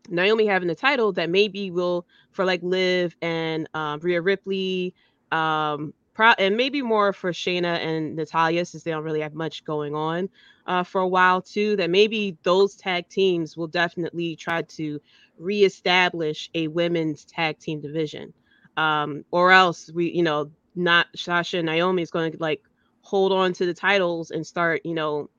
[0.09, 4.93] Naomi having the title, that maybe we'll for like Liv and um, Rhea Ripley,
[5.31, 9.63] um, pro- and maybe more for Shayna and Natalya since they don't really have much
[9.63, 10.29] going on
[10.67, 11.75] uh, for a while too.
[11.77, 14.99] That maybe those tag teams will definitely try to
[15.37, 18.33] reestablish a women's tag team division,
[18.77, 22.61] um, or else we, you know, not Sasha and Naomi is going to like
[23.01, 25.29] hold on to the titles and start, you know,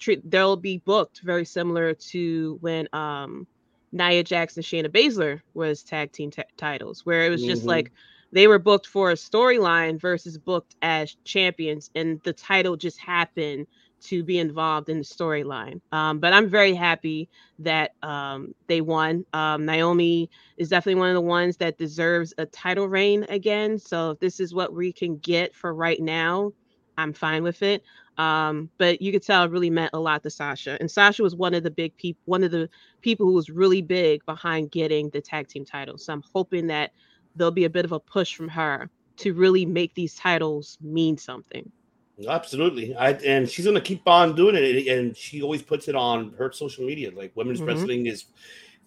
[0.00, 3.46] treat they'll be booked very similar to when um
[3.92, 7.68] Nia Jax and Shayna Baszler was tag team t- titles, where it was just Mhm.
[7.68, 7.90] like
[8.32, 13.66] they were booked for a storyline versus booked as champions, and the title just happened
[14.00, 15.80] to be involved in the storyline.
[15.92, 19.24] Um, but I'm very happy that um, they won.
[19.32, 23.78] Um, Naomi is definitely one of the ones that deserves a title reign again.
[23.78, 26.52] So if this is what we can get for right now,
[26.96, 27.82] I'm fine with it.
[28.16, 30.76] Um, but you could tell it really meant a lot to Sasha.
[30.80, 32.68] And Sasha was one of the big people, one of the
[33.00, 36.04] people who was really big behind getting the tag team titles.
[36.04, 36.92] So I'm hoping that
[37.36, 41.16] there'll be a bit of a push from her to really make these titles mean
[41.16, 41.70] something.
[42.26, 46.32] Absolutely, I and she's gonna keep on doing it, and she always puts it on
[46.38, 47.12] her social media.
[47.12, 47.66] Like women's Mhm.
[47.66, 48.24] wrestling is,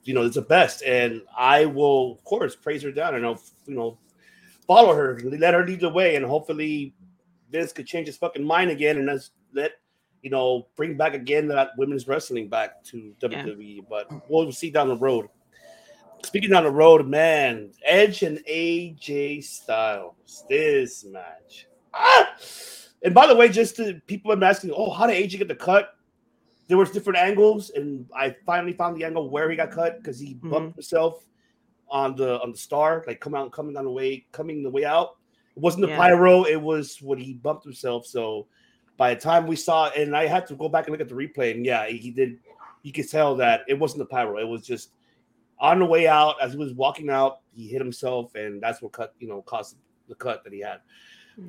[0.03, 3.41] you know, it's the best, and I will, of course, praise her down, and I'll,
[3.67, 3.97] you know,
[4.67, 6.93] follow her, let her lead the way, and hopefully,
[7.49, 9.73] Vince could change his fucking mind again, and let's let,
[10.21, 13.81] you know, bring back again that women's wrestling back to WWE.
[13.89, 15.29] But we'll see down the road.
[16.23, 21.67] Speaking down the road, man, Edge and AJ Styles, this match.
[21.93, 22.35] Ah!
[23.03, 25.47] And by the way, just to people have been asking, oh, how did AJ get
[25.47, 25.95] the cut?
[26.67, 30.19] There was different angles, and I finally found the angle where he got cut because
[30.19, 30.51] he mm-hmm.
[30.51, 31.25] bumped himself
[31.89, 34.85] on the on the star, like come out coming on the way, coming the way
[34.85, 35.17] out.
[35.55, 35.97] It wasn't the Yeah.
[35.97, 38.05] pyro, it was when he bumped himself.
[38.05, 38.47] So
[38.95, 41.15] by the time we saw and I had to go back and look at the
[41.15, 42.39] replay, and yeah, he did.
[42.83, 44.91] You could tell that it wasn't the pyro; it was just
[45.59, 47.39] on the way out as he was walking out.
[47.53, 49.75] He hit himself, and that's what cut you know caused
[50.07, 50.79] the cut that he had.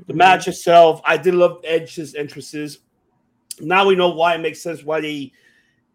[0.07, 2.79] The match itself, I did love Edge's entrances.
[3.61, 5.33] Now we know why it makes sense why they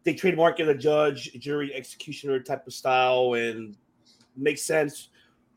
[0.04, 3.76] they trademark it a judge, jury, executioner type of style, and
[4.36, 5.10] makes sense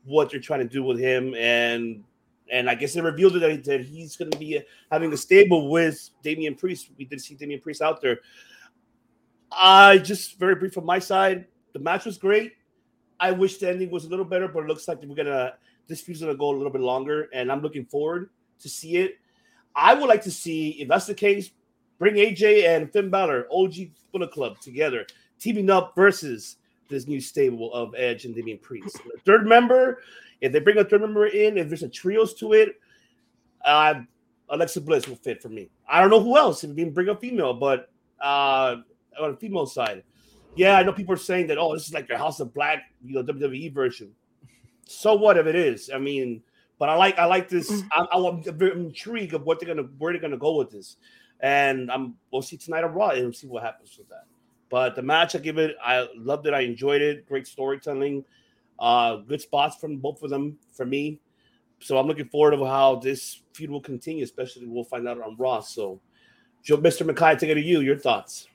[0.03, 1.33] what they're trying to do with him.
[1.35, 2.03] And
[2.51, 6.09] and I guess they revealed that, that he's going to be having a stable with
[6.21, 6.89] Damian Priest.
[6.97, 8.19] We did see Damian Priest out there.
[9.51, 11.45] I just very brief from my side.
[11.73, 12.53] The match was great.
[13.19, 15.53] I wish the ending was a little better, but it looks like we're gonna
[15.91, 19.17] this feud's gonna go a little bit longer, and I'm looking forward to see it.
[19.75, 21.51] I would like to see if that's the case,
[21.99, 23.73] bring AJ and Finn Balor, OG
[24.13, 25.05] Bullet Club, together,
[25.37, 26.55] teaming up versus
[26.89, 29.01] this new stable of Edge and Damian Priest.
[29.03, 30.01] The third member,
[30.39, 32.79] if they bring a third member in, if there's a trios to it,
[33.65, 33.95] uh,
[34.49, 35.69] Alexa Bliss will fit for me.
[35.89, 37.89] I don't know who else if you bring a female, but
[38.21, 38.77] uh,
[39.19, 40.03] on the female side,
[40.55, 42.83] yeah, I know people are saying that oh, this is like the House of Black,
[43.03, 44.13] you know, WWE version.
[44.93, 45.89] So what if it is?
[45.93, 46.41] I mean,
[46.77, 47.83] but I like I like this.
[47.91, 50.97] I, I'm intrigued of what they're gonna where they're gonna go with this,
[51.39, 54.25] and I'm we'll see tonight on Raw and see what happens with that.
[54.69, 55.75] But the match, I give it.
[55.83, 56.53] I loved it.
[56.53, 57.27] I enjoyed it.
[57.27, 58.23] Great storytelling.
[58.79, 61.19] Uh, good spots from both of them for me.
[61.79, 64.23] So I'm looking forward to how this feud will continue.
[64.23, 65.59] Especially we'll find out on Raw.
[65.59, 65.99] So,
[66.63, 67.07] Joe, Mr.
[67.07, 67.81] McKay, take it to you.
[67.81, 68.47] Your thoughts.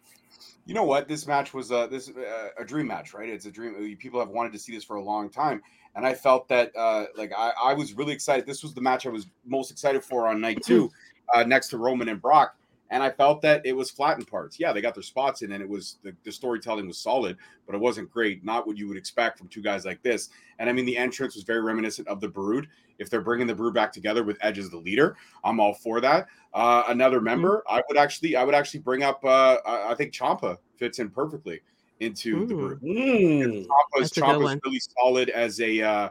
[0.66, 1.06] You know what?
[1.06, 3.28] This match was uh, this uh, a dream match, right?
[3.28, 3.97] It's a dream.
[3.98, 5.62] People have wanted to see this for a long time,
[5.94, 8.47] and I felt that uh, like I, I was really excited.
[8.47, 10.90] This was the match I was most excited for on night two,
[11.34, 12.56] uh, next to Roman and Brock.
[12.91, 14.61] And I felt that it was flat in parts.
[14.61, 17.37] Yeah, they got their spots in, and it was the, the storytelling was solid,
[17.67, 18.45] but it wasn't great.
[18.45, 20.29] Not what you would expect from two guys like this.
[20.59, 22.69] And I mean, the entrance was very reminiscent of the Brood.
[22.99, 26.01] If they're bringing the Brood back together with Edge as the leader, I'm all for
[26.01, 26.29] that.
[26.55, 29.25] Uh, another member, I would actually, I would actually bring up.
[29.25, 31.61] Uh, I, I think Ciampa fits in perfectly
[32.01, 32.81] into the Brood.
[32.83, 33.67] Ciampa's,
[33.99, 36.09] That's a good Ciampa's really solid as a uh,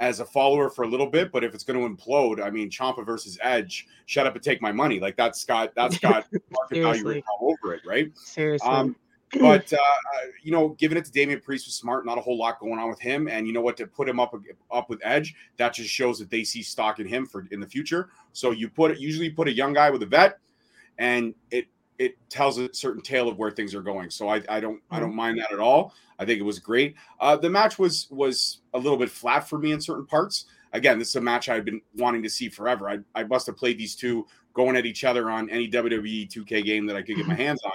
[0.00, 2.70] as a follower for a little bit, but if it's going to implode, I mean,
[2.70, 4.98] Ciampa versus Edge, shut up and take my money.
[4.98, 8.10] Like that's got that's got market value all over it, right?
[8.16, 8.68] Seriously.
[8.68, 8.96] Um,
[9.40, 12.04] but uh, uh, you know, giving it to Damian Priest was smart.
[12.04, 13.76] Not a whole lot going on with him, and you know what?
[13.78, 14.34] To put him up
[14.70, 17.66] up with Edge, that just shows that they see stock in him for in the
[17.66, 18.10] future.
[18.32, 20.38] So you put it usually put a young guy with a vet,
[20.98, 21.66] and it
[22.02, 24.10] it tells a certain tale of where things are going.
[24.10, 25.94] So I, I don't I don't mind that at all.
[26.18, 26.96] I think it was great.
[27.20, 30.46] Uh, the match was was a little bit flat for me in certain parts.
[30.72, 32.88] Again, this is a match I've been wanting to see forever.
[32.88, 36.64] I, I must have played these two going at each other on any WWE 2K
[36.64, 37.72] game that I could get my hands on.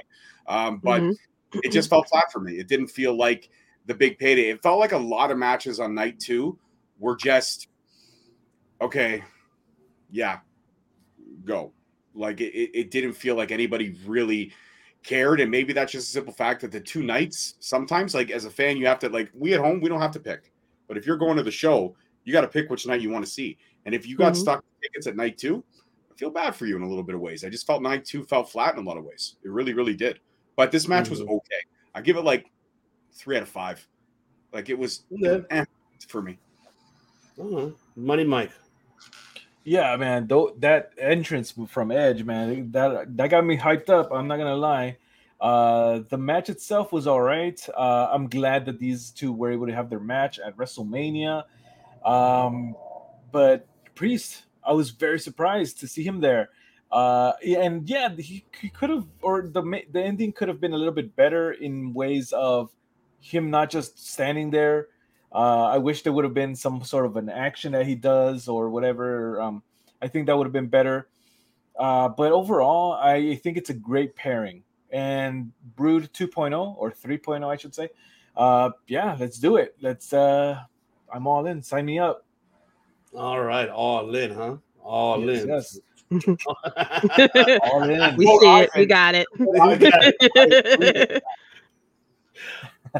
[0.47, 1.15] Um, but Mhm.
[1.63, 2.59] it just felt flat for me.
[2.59, 3.49] It didn't feel like
[3.85, 4.49] the big payday.
[4.49, 6.57] It felt like a lot of matches on night two
[6.99, 7.69] were just
[8.81, 9.23] okay,
[10.11, 10.39] yeah,
[11.45, 11.71] go.
[12.17, 14.51] Like it, it didn't feel like anybody really
[15.03, 15.39] cared.
[15.39, 18.49] And maybe that's just a simple fact that the two nights, sometimes, like as a
[18.49, 20.51] fan, you have to like we at home, we don't have to pick.
[20.87, 23.23] But if you're going to the show, you got to pick which night you want
[23.25, 23.57] to see.
[23.85, 24.37] And if you got Mhm.
[24.37, 25.63] stuck tickets at night two,
[26.11, 27.43] I feel bad for you in a little bit of ways.
[27.45, 29.35] I just felt night two felt flat in a lot of ways.
[29.43, 30.19] It really, really did.
[30.55, 31.29] But this match was Mhm.
[31.29, 31.61] okay.
[31.93, 32.47] I give it like
[33.13, 33.87] three out of five.
[34.51, 35.45] Like it was Okay.
[35.51, 35.65] eh,
[36.07, 36.37] for me.
[37.39, 37.69] Uh-huh.
[37.95, 38.51] Money Mike.
[39.67, 44.13] Yeah, man, though that entrance from Edge, man, that that got me hyped up.
[44.13, 44.95] I'm not gonna lie.
[45.41, 47.59] Uh, the match itself was all right.
[47.75, 51.43] Uh, I'm glad that these two were able to have their match at WrestleMania.
[52.05, 52.77] Um,
[53.33, 56.47] but Priest, I was very surprised to see him there.
[56.89, 59.61] Uh, and yeah, he, he could have, or the
[59.91, 62.71] the ending could have been a little bit better in ways of
[63.19, 64.87] him not just standing there.
[65.33, 68.47] Uh, I wish there would have been some sort of an action that he does
[68.47, 69.41] or whatever.
[69.41, 69.61] Um,
[70.01, 71.09] I think that would have been better.
[71.77, 74.63] Uh, but overall, I think it's a great pairing.
[74.91, 77.89] And Brood 2.0 or 3.0, I should say.
[78.35, 79.75] Uh, yeah, let's do it.
[79.81, 80.13] Let's.
[80.13, 80.59] Uh,
[81.13, 81.61] I'm all in.
[81.61, 82.25] Sign me up.
[83.15, 84.55] All right, all in, huh?
[84.81, 85.49] All Yes, in.
[85.49, 85.79] yes.
[86.45, 86.63] all
[87.73, 88.15] All in.
[88.15, 88.69] we Well, see I it.
[88.75, 89.27] We think- got it.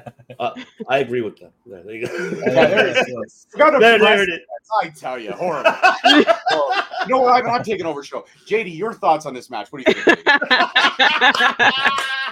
[0.39, 0.51] uh,
[0.87, 1.51] I agree with that.
[1.65, 2.13] Yeah, there you go.
[2.45, 3.47] Yes, yes.
[3.51, 4.39] Forgot to There, there it is.
[4.81, 5.71] I tell you, horrible.
[5.71, 6.33] Horrible.
[7.07, 7.45] you know what?
[7.45, 8.25] I'm, I'm taking over show.
[8.45, 9.71] JD, your thoughts on this match?
[9.71, 10.19] What do you think?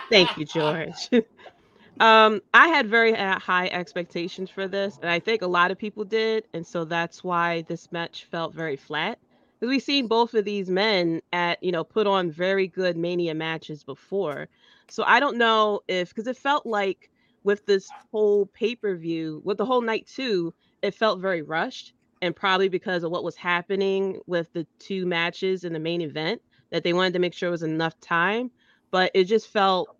[0.09, 1.09] Thank you, George.
[1.99, 5.77] Um, I had very uh, high expectations for this, and I think a lot of
[5.77, 9.17] people did, and so that's why this match felt very flat.
[9.59, 13.33] Because we've seen both of these men at you know put on very good Mania
[13.33, 14.49] matches before,
[14.89, 17.09] so I don't know if because it felt like
[17.45, 21.93] with this whole pay per view, with the whole night too, it felt very rushed,
[22.21, 26.41] and probably because of what was happening with the two matches in the main event
[26.71, 28.49] that they wanted to make sure it was enough time,
[28.91, 29.95] but it just felt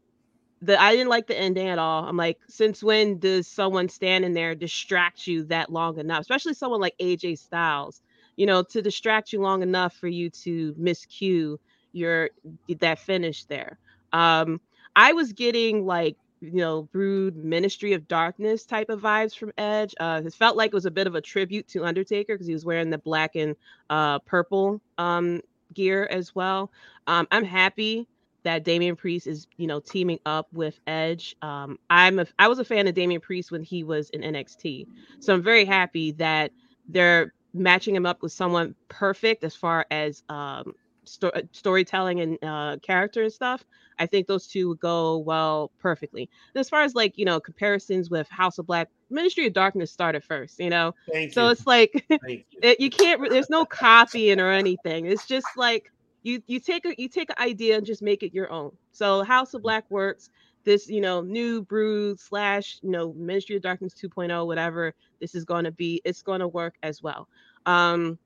[0.61, 2.05] that I didn't like the ending at all.
[2.05, 6.21] I'm like, since when does someone standing there distract you that long enough?
[6.21, 8.01] Especially someone like AJ Styles,
[8.37, 11.57] you know, to distract you long enough for you to miscue
[11.93, 12.31] your
[12.79, 13.77] that finish there.
[14.13, 14.59] Um,
[14.95, 19.93] I was getting like you know, brood Ministry of Darkness type of vibes from Edge.
[19.99, 22.53] Uh, it felt like it was a bit of a tribute to Undertaker because he
[22.53, 23.55] was wearing the black and
[23.89, 25.41] uh, purple um,
[25.73, 26.71] gear as well.
[27.07, 28.07] Um, I'm happy
[28.43, 31.35] that Damian Priest is, you know, teaming up with Edge.
[31.41, 34.87] Um, I'm a, I was a fan of Damian Priest when he was in NXT,
[35.19, 36.51] so I'm very happy that
[36.87, 40.73] they're matching him up with someone perfect as far as um,
[41.07, 43.63] sto- storytelling and uh, character and stuff.
[43.99, 46.29] I think those two would go well perfectly.
[46.53, 49.91] And as far as like you know comparisons with House of Black, Ministry of Darkness
[49.91, 51.49] started first, you know, Thank so you.
[51.49, 52.43] it's like you.
[52.61, 55.91] it, you can't there's no copying or anything it's just like
[56.23, 59.23] you you take a you take an idea and just make it your own so
[59.23, 60.29] house of black works
[60.65, 65.45] this you know new brood slash you know ministry of darkness 2.0 whatever this is
[65.45, 67.27] going to be it's going to work as well
[67.65, 68.17] um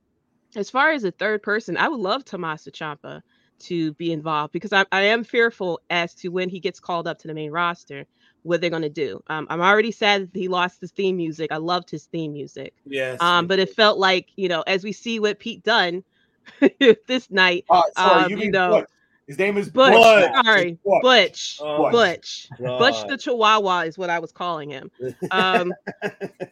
[0.56, 3.22] as far as a third person i would love Tommaso Ciampa
[3.60, 7.20] to be involved because I, I am fearful as to when he gets called up
[7.20, 8.06] to the main roster
[8.44, 11.52] what they're going to do um, i'm already sad that he lost his theme music
[11.52, 13.20] i loved his theme music Yes.
[13.22, 16.04] um, but it felt like you know, as we see what Pete done
[17.08, 18.90] this night, Uh, sorry, Um, you you know, Butch.
[19.30, 19.94] His name is Butch.
[19.94, 20.32] Butch.
[20.44, 21.02] Sorry, Butch.
[21.04, 24.90] Butch, Oh, Butch, Butch the Chihuahua is what I was calling him.
[25.32, 25.72] Um,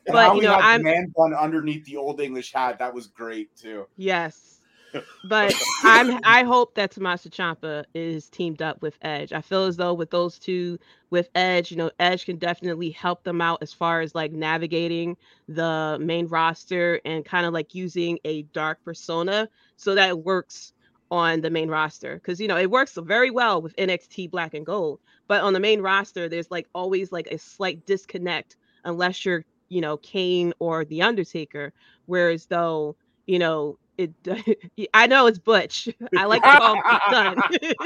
[0.05, 2.77] but, you he know, had the I'm- man bun underneath the old English hat.
[2.77, 3.87] That was great too.
[3.97, 4.59] yes,
[5.27, 9.33] but I'm I hope that Tommaso Ciampa is teamed up with Edge.
[9.33, 10.77] I feel as though with those two,
[11.09, 15.17] with Edge, you know, Edge can definitely help them out as far as like navigating
[15.49, 20.73] the main roster and kind of like using a dark persona so that it works
[21.09, 24.65] on the main roster because you know it works very well with NXT Black and
[24.65, 29.45] Gold, but on the main roster there's like always like a slight disconnect unless you're
[29.69, 31.73] you know Kane or the Undertaker,
[32.05, 34.13] whereas though you know it
[34.93, 35.89] I know it's Butch.
[36.17, 37.83] I like to call him Pete Dunne.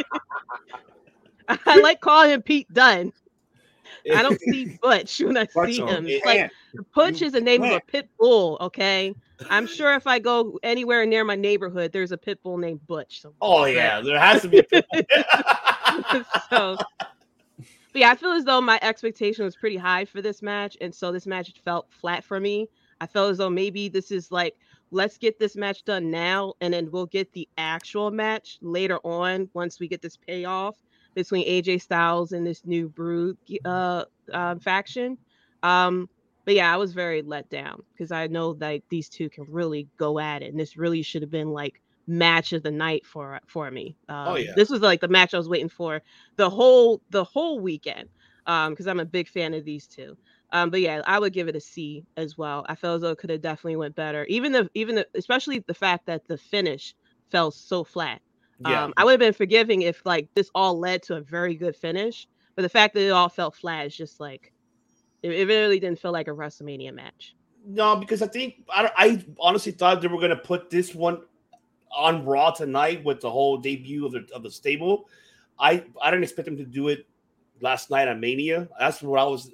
[1.66, 3.14] I like calling him Pete Dunne.
[4.14, 6.06] I don't see Butch when I Butch see him.
[6.08, 6.52] It's like.
[6.96, 9.14] Butch is the name of a pit bull, okay?
[9.50, 13.22] I'm sure if I go anywhere near my neighborhood, there's a pit bull named Butch.
[13.22, 13.76] somewhere, Oh right?
[13.76, 14.64] yeah, there has to be.
[16.50, 16.78] so
[17.94, 20.94] but yeah, I feel as though my expectation was pretty high for this match, and
[20.96, 22.70] so this match felt flat for me.
[23.02, 24.56] I felt as though maybe this is like,
[24.92, 29.50] let's get this match done now, and then we'll get the actual match later on
[29.54, 30.78] once we get this payoff
[31.16, 35.18] between AJ Styles and this new Brood uh, uh, faction.
[35.62, 36.08] Um,
[36.52, 39.88] but yeah, I was very let down because I know that these two can really
[39.96, 43.40] go at it, and this really should have been like match of the night for
[43.48, 43.96] for me.
[44.10, 44.52] Um, yeah.
[44.54, 46.02] This was like the match I was waiting for
[46.36, 48.10] the whole the whole weekend
[48.48, 50.18] um because I'm a big fan of these two.
[50.52, 52.66] Um, but yeah, I would give it a C as well.
[52.68, 54.26] I felt as though it could have definitely went better.
[54.26, 56.94] Even the even the, especially the fact that the finish
[57.30, 58.22] fell so flat.
[58.60, 58.84] yeah.
[58.84, 61.78] Um, I would have been forgiving if like this all led to a very good
[61.78, 64.52] finish, but the fact that it all felt flat is just like
[65.24, 67.36] it, it really didn't feel like a WrestleMania match.
[67.66, 71.22] No, because I think I, I honestly thought they were gonna put this one
[71.96, 75.08] on Raw tonight with the whole debut of the of the stable.
[75.60, 77.06] I I didn't expect them to do it
[77.62, 78.68] last night on Mania.
[78.80, 79.52] That's what I was.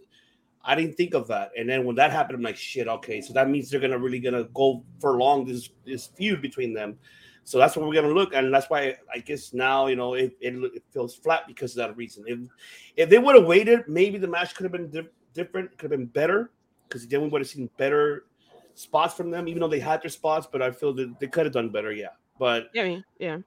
[0.63, 2.87] I didn't think of that, and then when that happened, I'm like, shit.
[2.87, 6.73] Okay, so that means they're gonna really gonna go for long this this feud between
[6.73, 6.97] them.
[7.43, 10.35] So that's what we're gonna look, and that's why I guess now you know it,
[10.41, 12.23] it, it feels flat because of that reason.
[12.27, 12.39] If
[12.95, 15.99] if they would have waited, maybe the match could have been di- different, could have
[15.99, 16.51] been better,
[16.87, 18.25] because then we would have seen better
[18.73, 20.47] spots from them, even though they had their spots.
[20.51, 22.15] But I feel that they could have done better, yeah.
[22.37, 23.37] But Yeah, I mean, yeah.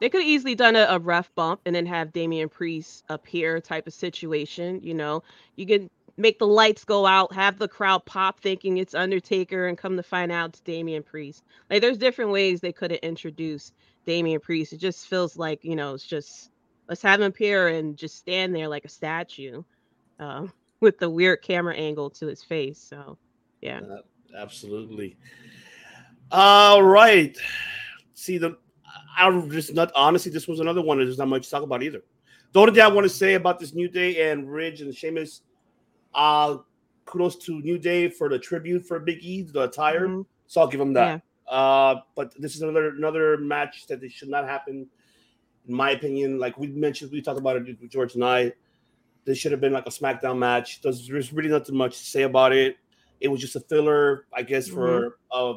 [0.00, 3.60] They could have easily done a, a ref bump and then have Damian Priest appear
[3.60, 4.80] type of situation.
[4.82, 5.22] You know,
[5.56, 9.78] you can make the lights go out, have the crowd pop thinking it's Undertaker, and
[9.78, 11.44] come to find out it's Damian Priest.
[11.70, 13.74] Like there's different ways they could have introduced
[14.06, 14.72] Damian Priest.
[14.72, 16.50] It just feels like you know it's just
[16.88, 19.62] let's have him appear and just stand there like a statue,
[20.20, 20.46] uh,
[20.80, 22.78] with the weird camera angle to his face.
[22.78, 23.18] So
[23.60, 24.02] yeah, Uh,
[24.38, 25.16] absolutely.
[26.30, 27.36] All right.
[28.14, 28.58] See the
[29.18, 30.98] I'm just not honestly, this was another one.
[30.98, 32.02] That there's not much to talk about either.
[32.52, 35.42] The only thing I want to say about this New Day and Ridge and Sheamus,
[36.14, 36.58] uh,
[37.04, 40.08] kudos to New Day for the tribute for Big E, the attire.
[40.08, 40.26] Mhm.
[40.46, 41.22] So I'll give them that.
[41.48, 44.86] Uh, but this is another another match that they should not happen,
[45.68, 46.38] in my opinion.
[46.38, 48.52] Like we mentioned, we talked about it with George and I.
[49.26, 50.80] This should have been like a SmackDown match.
[50.80, 52.76] There's, there's really nothing much to say about it.
[53.20, 55.54] It was just a filler, I guess, for uh,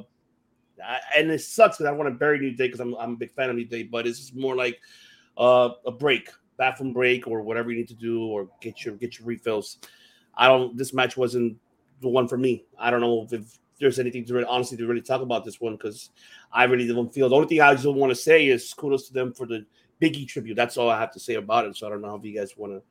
[1.17, 3.31] and it sucks because I want to bury New Day because I'm I'm a big
[3.31, 4.79] fan of New Day, but it's just more like
[5.37, 9.19] uh, a break, bathroom break, or whatever you need to do, or get your get
[9.19, 9.77] your refills.
[10.35, 10.77] I don't.
[10.77, 11.57] This match wasn't
[12.01, 12.65] the one for me.
[12.77, 15.73] I don't know if there's anything to really, honestly to really talk about this one
[15.73, 16.09] because
[16.51, 17.29] I really don't feel.
[17.29, 19.65] The only thing I just want to say is kudos to them for the
[20.01, 20.55] Biggie tribute.
[20.55, 21.75] That's all I have to say about it.
[21.75, 22.81] So I don't know if you guys want to.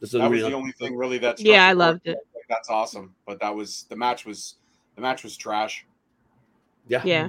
[0.00, 1.40] This That was really the only thing really that.
[1.40, 2.18] Yeah, I loved it.
[2.34, 4.56] Like, That's awesome, but that was the match was
[4.94, 5.86] the match was trash.
[6.88, 7.02] yeah.
[7.04, 7.28] Yeah.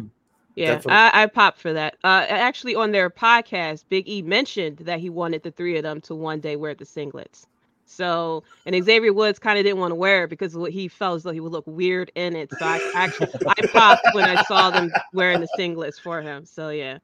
[0.56, 1.98] Yeah, I, I popped for that.
[2.03, 6.02] Uh, actually, on their podcast, Big E mentioned that he wanted the three of them
[6.02, 7.45] to one day wear the singlets.
[7.85, 11.23] So, and Xavier Woods kind of didn't want to wear it because he felt as
[11.23, 12.49] though he would look weird in it.
[12.57, 16.44] So I actually I popped when I saw them wearing the singlets for him.
[16.44, 16.98] So yeah,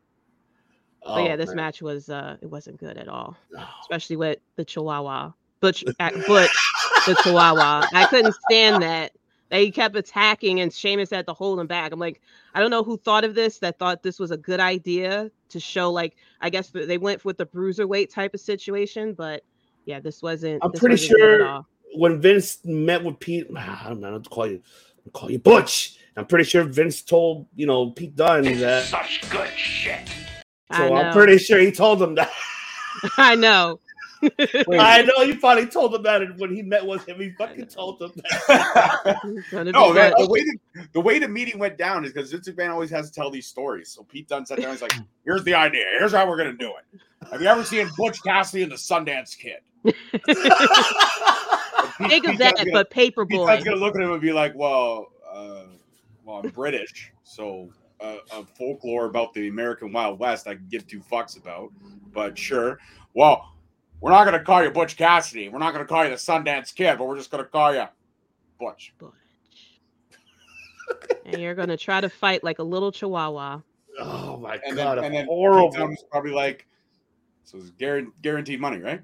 [1.04, 1.58] but Oh, yeah, this man.
[1.58, 3.38] match was uh it wasn't good at all,
[3.82, 5.32] especially with the Chihuahua
[5.64, 6.52] Butch uh, Butch
[7.08, 7.88] the Chihuahua.
[7.94, 9.14] I couldn't stand that.
[9.48, 11.94] They kept attacking and Sheamus had to hold him back.
[11.94, 12.22] I'm like,
[12.54, 15.60] I don't know who thought of this that thought this was a good idea to
[15.62, 19.44] show like I guess they went with the bruiserweight type of situation, but
[19.86, 21.66] yeah, this wasn't I'm this pretty wasn't sure-
[21.96, 24.62] when Vince met with Pete, I don't know, to call you,
[25.06, 25.98] I'll call you Butch.
[26.18, 28.84] I'm pretty sure Vince told you know Pete Dunne that.
[28.84, 30.10] Such good shit.
[30.72, 30.96] I So know.
[30.96, 32.32] I'm pretty sure he told him that.
[33.18, 33.80] I know.
[34.68, 37.20] Wait, I know you probably told him that when he met with him.
[37.20, 39.20] He fucking told him that.
[39.26, 40.58] It's gonna be no, man, the way the,
[40.94, 43.48] the way the meeting went down is because Vince McMahon always has to tell these
[43.48, 43.90] stories.
[43.90, 44.72] So Pete Dunne sat down.
[44.72, 44.94] He's like,
[45.26, 45.86] "Here's the idea.
[45.98, 47.00] Here's how we're gonna do it.
[47.32, 49.96] Have you ever seen Butch Cassidy and the Sundance Kid?" Pete-
[52.10, 53.48] Think of that, Dunne's gonna- but Pete paperboy.
[53.48, 55.64] Dunne's gonna look at him and be like, "Well, uh,
[56.24, 57.70] well, I'm British, so
[58.02, 61.72] uh, a folklore about the American Wild West I can give two fucks about,
[62.14, 62.80] but sure.
[63.14, 63.53] Well,
[64.04, 65.48] we're not gonna call you Butch Cassidy.
[65.48, 67.86] We're not gonna call you the Sundance Kid, but we're just gonna call you
[68.60, 69.12] Butch." Butch.
[71.26, 73.62] and you're gonna try to fight like a little chihuahua.
[74.00, 75.72] oh my And god, then, and then Pete horrible.
[75.72, 76.68] Dunne probably like,
[77.46, 79.02] "So it's guaran- guaranteed money, right?"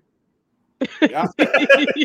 [1.02, 1.28] Yeah.
[1.38, 1.96] hey,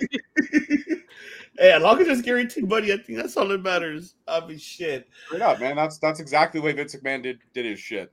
[1.73, 4.15] as long as it's guaranteed money, I think that's all that matters.
[4.29, 5.09] I mean, shit.
[5.27, 5.75] Straight up, man.
[5.77, 8.13] That's that's exactly the way Vince McMahon did did his shit.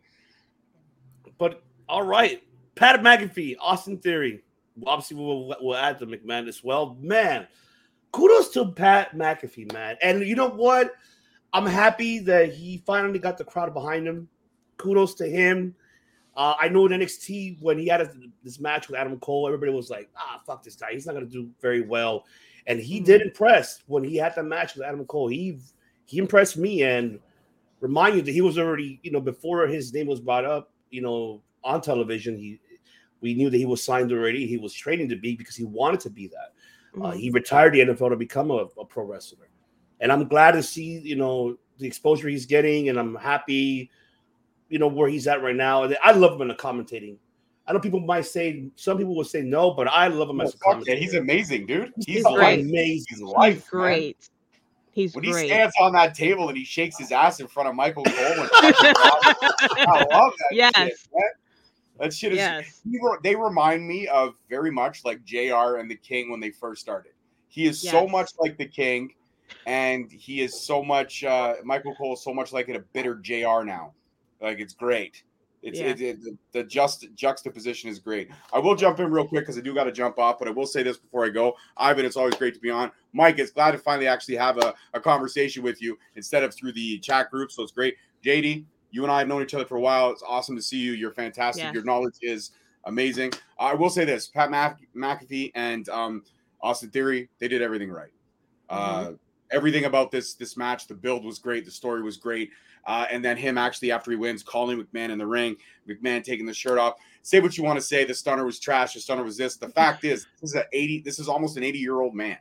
[1.38, 2.42] But all right,
[2.76, 4.42] Pat McAfee, Austin Theory.
[4.86, 6.98] Obviously, we'll, we'll add the McMahon as well.
[7.00, 7.48] Man,
[8.12, 9.98] kudos to Pat McAfee, man.
[10.02, 10.94] And you know what?
[11.54, 14.30] I'm happy that he finally got the crowd behind him.
[14.78, 15.76] Kudos to him.
[16.36, 18.12] Uh, I know in NXT when he had a,
[18.44, 20.94] this match with Adam Cole, everybody was like, "Ah, fuck this guy.
[20.94, 22.26] He's not going to do very well."
[22.68, 25.28] And he did impress when he had that match with Adam Cole.
[25.28, 25.60] He
[26.06, 27.20] he impressed me and
[27.82, 31.02] remind you that he was already, you know, before his name was brought up, you
[31.02, 32.38] know, on television.
[32.38, 32.60] He
[33.22, 34.46] we knew that he was signed already.
[34.48, 36.54] He was training to be because he wanted to be that.
[37.02, 37.20] Uh, Mhm.
[37.20, 39.50] he retired the NFL to become a, a pro wrestler,
[40.02, 43.90] and I'm glad to see you know the exposure he's getting, and I'm happy,
[44.70, 45.84] you know, where he's at right now.
[45.84, 47.16] And I love him in the commentating.
[47.66, 50.44] I know people might say some people will say no, but I love him Oh,
[50.44, 50.98] as a fuck yeah, commentator.
[51.00, 51.94] he's amazing, dude.
[51.96, 52.60] He's, He's great.
[52.60, 53.06] amazing.
[53.10, 53.82] he's life, He's man.
[53.82, 54.30] great.
[54.94, 57.76] He's When he stands on that table and he shakes his ass in front of
[57.76, 60.50] Michael Cole, I love that.
[60.52, 60.76] Yes.
[60.76, 61.24] shit, man.
[62.02, 62.38] That shit is.
[62.40, 62.82] yes.
[62.86, 65.78] re- they remind me of very much like Jr.
[65.78, 67.12] and the King when they first started.
[67.48, 69.14] He is so much like the King,
[69.68, 71.24] and he is so much.
[71.24, 73.64] Uh, Michael Cole is so much like it a bitter Jr.
[73.64, 73.94] now.
[74.42, 75.22] Like it's great.
[75.62, 75.88] It's Yeah.
[75.90, 78.32] it, it, the- the just juxtaposition is great.
[78.52, 80.52] I will jump in real quick because I do got to jump off, but I
[80.52, 81.56] will say this before I go.
[81.78, 82.90] Ivan, it's always great to be on.
[83.14, 86.72] Mike, it's glad to finally actually have a, a conversation with you instead of through
[86.74, 87.52] the chat group.
[87.52, 87.96] So it's great.
[88.26, 90.12] JD, you and I have known each other for a while.
[90.12, 90.94] It's awesome to see you.
[90.94, 91.64] You're fantastic.
[91.64, 91.74] Yes.
[91.74, 92.52] Your knowledge is
[92.86, 93.34] amazing.
[93.58, 96.24] I will say this: Pat Mc- McAfee and um,
[96.62, 98.12] Austin Theory, they did everything right.
[98.70, 99.12] Uh,
[99.52, 102.52] everything about this this match, the build was great, the story was great,
[102.86, 105.58] uh, and then him actually after he wins, calling McMahon in the ring,
[105.90, 106.96] McMahon taking the shirt off.
[107.22, 109.58] Say what you want to say, the stunner was trash, the stunner was this.
[109.58, 112.38] The fact is, this is a eighty, this is almost an eighty year old man,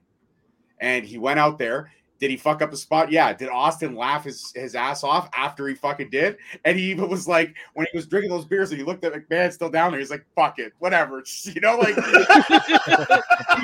[0.78, 1.90] and he went out there.
[2.20, 3.10] Did he fuck up a spot?
[3.10, 3.32] Yeah.
[3.32, 6.36] Did Austin laugh his, his ass off after he fucking did?
[6.66, 9.14] And he even was like, when he was drinking those beers and he looked at
[9.14, 11.24] McMahon still down there, he's like, fuck it, whatever.
[11.46, 11.96] You know, like,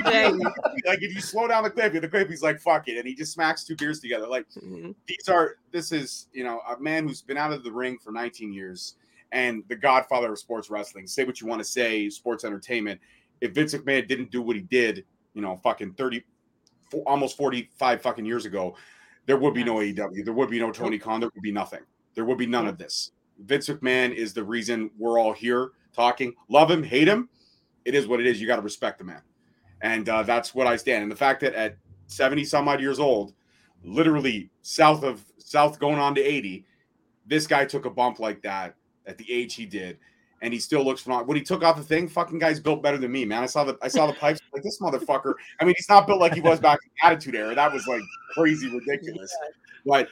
[0.05, 2.97] like if you slow down the clip, the clip, he's like, fuck it.
[2.99, 4.27] And he just smacks two beers together.
[4.27, 4.95] Like, Mhm.
[5.07, 8.11] these are, this is, you know, a man who's been out of the ring for
[8.13, 8.95] 19 years
[9.33, 11.07] and the godfather of sports wrestling.
[11.07, 13.01] Say what you want to say, sports entertainment.
[13.41, 15.05] If Vince McMahon didn't do what he did,
[15.35, 16.25] you know, fucking 30,
[16.97, 18.77] fo- almost 45 fucking years ago,
[19.27, 20.25] there would be no AEW.
[20.25, 21.21] There would be no Tony Khan.
[21.21, 21.81] There would be nothing.
[22.15, 23.13] There would be none of this.
[23.39, 26.35] Vince McMahon is the reason we're all here talking.
[26.49, 27.29] Love him, hate him.
[27.85, 28.41] It is what it is.
[28.41, 29.23] You got to respect the man.
[29.83, 31.03] And uh, that's what I stand.
[31.03, 33.35] And the fact that at 70 some odd years old,
[33.85, 36.65] literally south of south going on to 80,
[37.27, 38.75] this guy took a bump like that
[39.07, 39.99] at the age he did.
[40.43, 41.29] And he still looks phenomenal.
[41.29, 43.43] When he took off the thing, fucking guy's built better than me, man.
[43.43, 45.33] I saw the I saw the pipes like this motherfucker.
[45.61, 47.55] I mean, he's not built like he was back in the Attitude Era.
[47.55, 48.03] That was like
[48.35, 49.35] crazy ridiculous.
[49.87, 50.09] But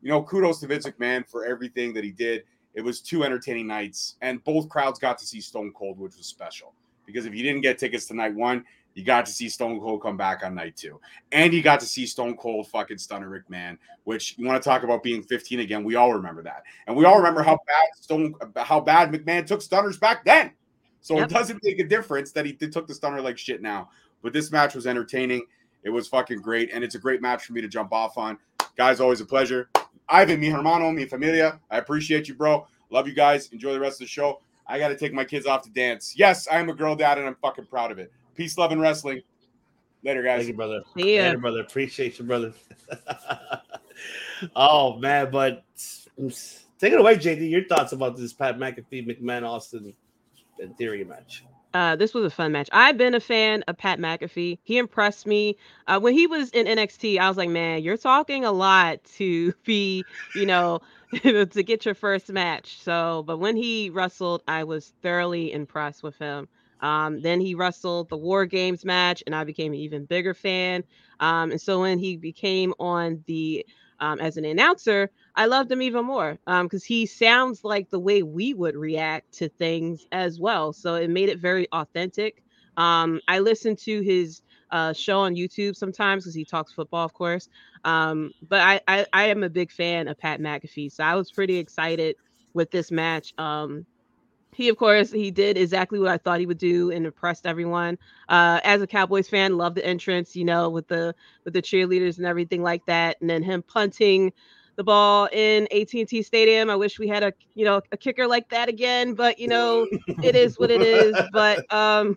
[0.00, 2.44] you know, kudos to Vince McMahon for everything that he did.
[2.74, 6.26] It was two entertaining nights, and both crowds got to see Stone Cold, which was
[6.26, 6.72] special.
[7.06, 8.64] Because if you didn't get tickets to night one,
[8.94, 11.00] you got to see Stone Cold come back on night two,
[11.32, 13.78] and you got to see Stone Cold fucking Stunner McMahon.
[14.04, 15.84] Which you want to talk about being 15 again?
[15.84, 19.62] We all remember that, and we all remember how bad Stone, how bad McMahon took
[19.62, 20.52] Stunners back then.
[21.00, 21.30] So Yep.
[21.30, 23.90] it doesn't make a difference that he took the Stunner like shit now.
[24.22, 25.46] But this match was entertaining.
[25.82, 28.38] It was fucking great, and it's a great match for me to jump off on.
[28.76, 29.68] Guys, always a pleasure.
[30.08, 31.60] Ivan, mi hermano, mi familia.
[31.70, 32.66] I appreciate you, bro.
[32.90, 33.48] Love you guys.
[33.52, 34.40] Enjoy the rest of the show.
[34.66, 36.14] I got to take my kids off to dance.
[36.16, 38.10] Yes, I am a girl dad, and I'm fucking proud of it.
[38.34, 39.22] Peace, love, and wrestling.
[40.02, 40.38] Later, guys.
[40.40, 40.82] Thank you, brother.
[40.96, 41.22] See ya.
[41.22, 41.60] Later, brother.
[41.60, 42.52] Appreciate you, brother.
[44.56, 45.64] oh man, but
[46.78, 47.50] take it away, JD.
[47.50, 49.94] Your thoughts about this Pat McAfee, McMahon, Austin,
[50.60, 51.44] and Theory match?
[51.72, 52.68] Uh, this was a fun match.
[52.72, 54.58] I've been a fan of Pat McAfee.
[54.62, 55.56] He impressed me
[55.88, 57.18] uh, when he was in NXT.
[57.18, 60.04] I was like, man, you're talking a lot to be,
[60.36, 60.80] you know,
[61.22, 62.80] to get your first match.
[62.80, 66.48] So, but when he wrestled, I was thoroughly impressed with him.
[66.84, 70.84] Um, then he wrestled the War Games match, and I became an even bigger fan.
[71.18, 73.64] Um, and so when he became on the
[74.00, 78.22] um, as an announcer, I loved him even more because he sounds like the way
[78.22, 80.74] we would react to things as well.
[80.74, 82.42] So it made it very authentic.
[82.76, 87.14] Um, I listen to his uh, show on YouTube sometimes because he talks football, of
[87.14, 87.48] course.
[87.84, 91.32] Um, but I, I, I am a big fan of Pat McAfee, so I was
[91.32, 92.16] pretty excited
[92.52, 93.32] with this match.
[93.38, 93.86] Um,
[94.54, 97.98] he, of course, he did exactly what I thought he would do and impressed everyone.
[98.28, 101.14] Uh, as a Cowboys fan, love the entrance, you know, with the
[101.44, 104.32] with the cheerleaders and everything like that, and then him punting
[104.76, 106.70] the ball in AT&T Stadium.
[106.70, 109.86] I wish we had a you know a kicker like that again, but you know
[110.22, 111.14] it is what it is.
[111.32, 112.16] But um,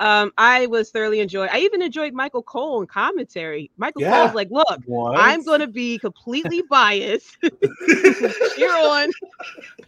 [0.00, 1.50] um, I was thoroughly enjoyed.
[1.52, 3.70] I even enjoyed Michael Cole in commentary.
[3.76, 4.22] Michael Yeah.
[4.24, 5.18] Cole's like, look, What?
[5.18, 7.36] I'm going to be completely biased.
[7.42, 9.10] Cheer on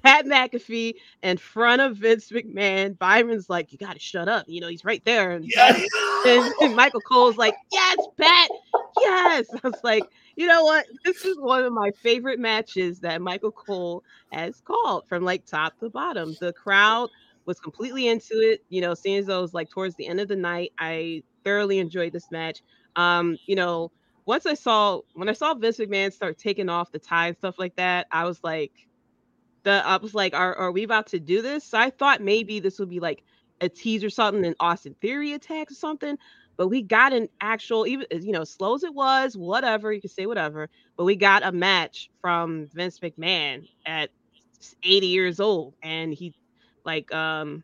[0.04, 2.96] Pat McAfee in front of Vince McMahon.
[2.98, 4.44] Byron's like, you got to shut up.
[4.48, 5.32] You know, he's right there.
[5.32, 5.82] And, Yes.
[6.26, 8.50] and, and Michael Cole's like, yes, Pat,
[9.00, 9.46] yes.
[9.64, 10.04] I was like,
[10.36, 10.86] you know what?
[11.04, 15.78] This is one of my favorite matches that Michael Cole has called from like top
[15.80, 16.36] to bottom.
[16.40, 17.10] The crowd
[17.46, 18.64] was completely into it.
[18.68, 21.22] You know, seeing as though it was like towards the end of the night, I
[21.44, 22.62] thoroughly enjoyed this match.
[22.96, 23.90] Um, you know,
[24.26, 27.58] once I saw when I saw Vince McMahon start taking off the tie and stuff
[27.58, 28.72] like that, I was like,
[29.64, 31.64] the I was like, are, are we about to do this?
[31.64, 33.24] So I thought maybe this would be like
[33.60, 36.16] a tease or something, and Austin Theory attacks or something.
[36.56, 40.10] But we got an actual, even you know, slow as it was, whatever you can
[40.10, 40.68] say, whatever.
[40.96, 44.10] But we got a match from Vince McMahon at
[44.82, 46.34] 80 years old, and he,
[46.84, 47.62] like, um,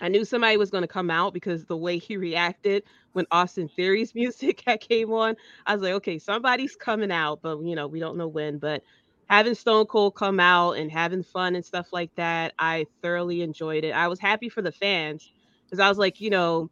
[0.00, 2.82] I knew somebody was going to come out because the way he reacted
[3.12, 5.36] when Austin Theory's music had came on,
[5.66, 8.58] I was like, okay, somebody's coming out, but you know, we don't know when.
[8.58, 8.82] But
[9.28, 13.84] having Stone Cold come out and having fun and stuff like that, I thoroughly enjoyed
[13.84, 13.92] it.
[13.92, 15.30] I was happy for the fans
[15.66, 16.70] because I was like, you know,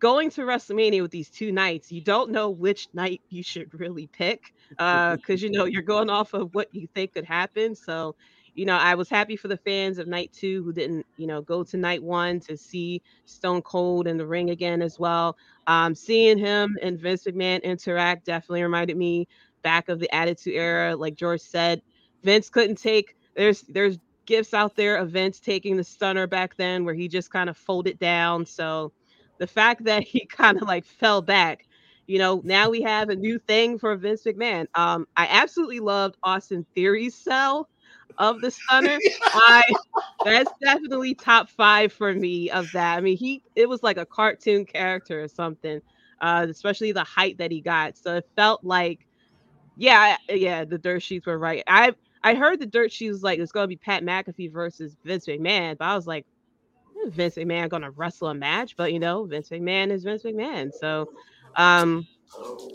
[0.00, 4.06] going to WrestleMania with these two nights, you don't know which night you should really
[4.08, 7.74] pick because you know you're going off of what you think could happen.
[7.74, 8.14] So,
[8.54, 11.42] you know, I was happy for the fans of night two who didn't, you know,
[11.42, 15.36] go to night one to see Stone Cold in the ring again as well.
[15.66, 19.26] Um, seeing him and Vince McMahon interact definitely reminded me
[19.62, 20.94] back of the Attitude Era.
[20.94, 21.82] Like George said,
[22.22, 23.16] Vince couldn't take.
[23.34, 27.30] There's there's gifts out there of Vince taking the stunner back then where he just
[27.30, 28.46] kind of folded down.
[28.46, 28.92] So
[29.38, 31.66] the fact that he kind of like fell back,
[32.06, 34.66] you know, now we have a new thing for Vince McMahon.
[34.74, 37.68] Um, I absolutely loved Austin Theory's sell
[38.18, 38.98] of the stunner.
[39.22, 39.62] I
[40.24, 42.96] that's definitely top five for me of that.
[42.96, 45.80] I mean, he it was like a cartoon character or something.
[46.20, 47.98] Uh, especially the height that he got.
[47.98, 49.06] So it felt like,
[49.76, 51.62] yeah, yeah, the dirt sheets were right.
[51.66, 55.26] I I heard the dirt sheets was like it's gonna be Pat McAfee versus Vince
[55.26, 56.26] McMahon, but I was like,
[57.06, 60.72] Vince McMahon gonna wrestle a match, but you know, Vince McMahon is Vince McMahon.
[60.72, 61.10] So
[61.56, 62.06] um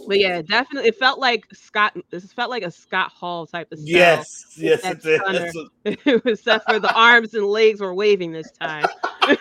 [0.07, 3.79] but yeah, definitely it felt like Scott this felt like a Scott Hall type of
[3.79, 3.89] style.
[3.89, 5.99] Yes, yes, it did.
[6.25, 8.85] Except for the arms and legs were waving this time.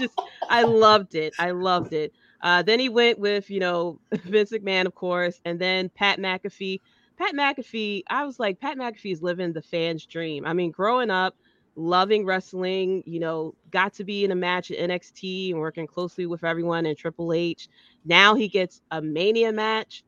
[0.00, 0.18] just
[0.48, 1.34] I loved it.
[1.38, 2.12] I loved it.
[2.42, 6.80] Uh, then he went with, you know, Vince McMahon, of course, and then Pat McAfee.
[7.18, 10.46] Pat McAfee, I was like, Pat McAfee is living the fan's dream.
[10.46, 11.34] I mean, growing up,
[11.76, 16.26] loving wrestling, you know, got to be in a match at NXT and working closely
[16.26, 17.68] with everyone in Triple H.
[18.04, 20.02] Now he gets a Mania match,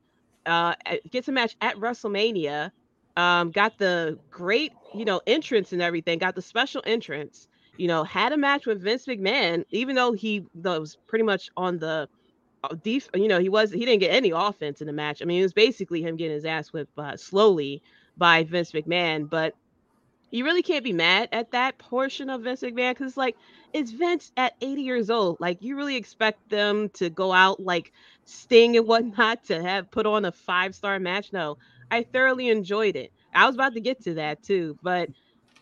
[0.46, 0.74] uh,
[1.10, 2.72] gets a match at WrestleMania.
[3.16, 6.18] Um, got the great, you know, entrance and everything.
[6.18, 7.48] Got the special entrance.
[7.76, 11.78] You know, had a match with Vince McMahon, even though he was pretty much on
[11.78, 12.08] the
[12.64, 15.22] uh, def- you know, he was he didn't get any offense in the match.
[15.22, 17.82] I mean, it was basically him getting his ass whipped uh, slowly
[18.16, 19.54] by Vince McMahon, but
[20.30, 23.36] you really can't be mad at that portion of Vince McMahon because it's like
[23.72, 25.38] it's Vince at 80 years old.
[25.40, 27.92] Like you really expect them to go out like
[28.24, 31.32] Sting and whatnot to have put on a five star match.
[31.32, 31.58] No,
[31.90, 33.12] I thoroughly enjoyed it.
[33.34, 35.10] I was about to get to that too, but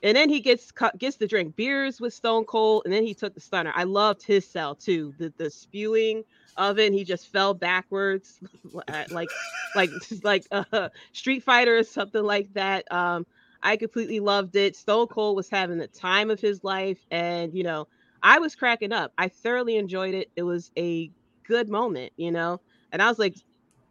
[0.03, 3.35] and then he gets gets to drink beers with Stone Cold, and then he took
[3.35, 3.73] the stunner.
[3.75, 5.15] I loved his sell too.
[5.19, 6.25] The the spewing
[6.57, 8.41] of it, he just fell backwards,
[9.11, 9.31] like
[9.75, 9.91] like
[10.23, 12.91] like a Street Fighter or something like that.
[12.93, 13.27] Um,
[13.67, 14.77] I completely loved it.
[14.77, 17.89] Stone Cold was having the time of his life, and you know,
[18.23, 19.13] I was cracking up.
[19.19, 20.31] I thoroughly enjoyed it.
[20.37, 21.11] It was a
[21.45, 22.61] good moment, you know,
[22.93, 23.35] and I was like,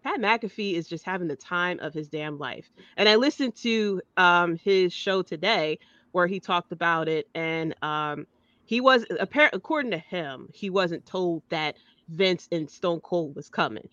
[0.01, 2.71] Pat McAfee is just having the time of his damn life.
[2.95, 5.79] And I listened to um, his show today
[6.13, 8.27] where he talked about it, and um,
[8.65, 11.75] he was apparent according to him, he wasn't told that
[12.07, 13.89] Vince and Stone Cold was coming.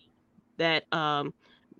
[0.57, 1.33] That um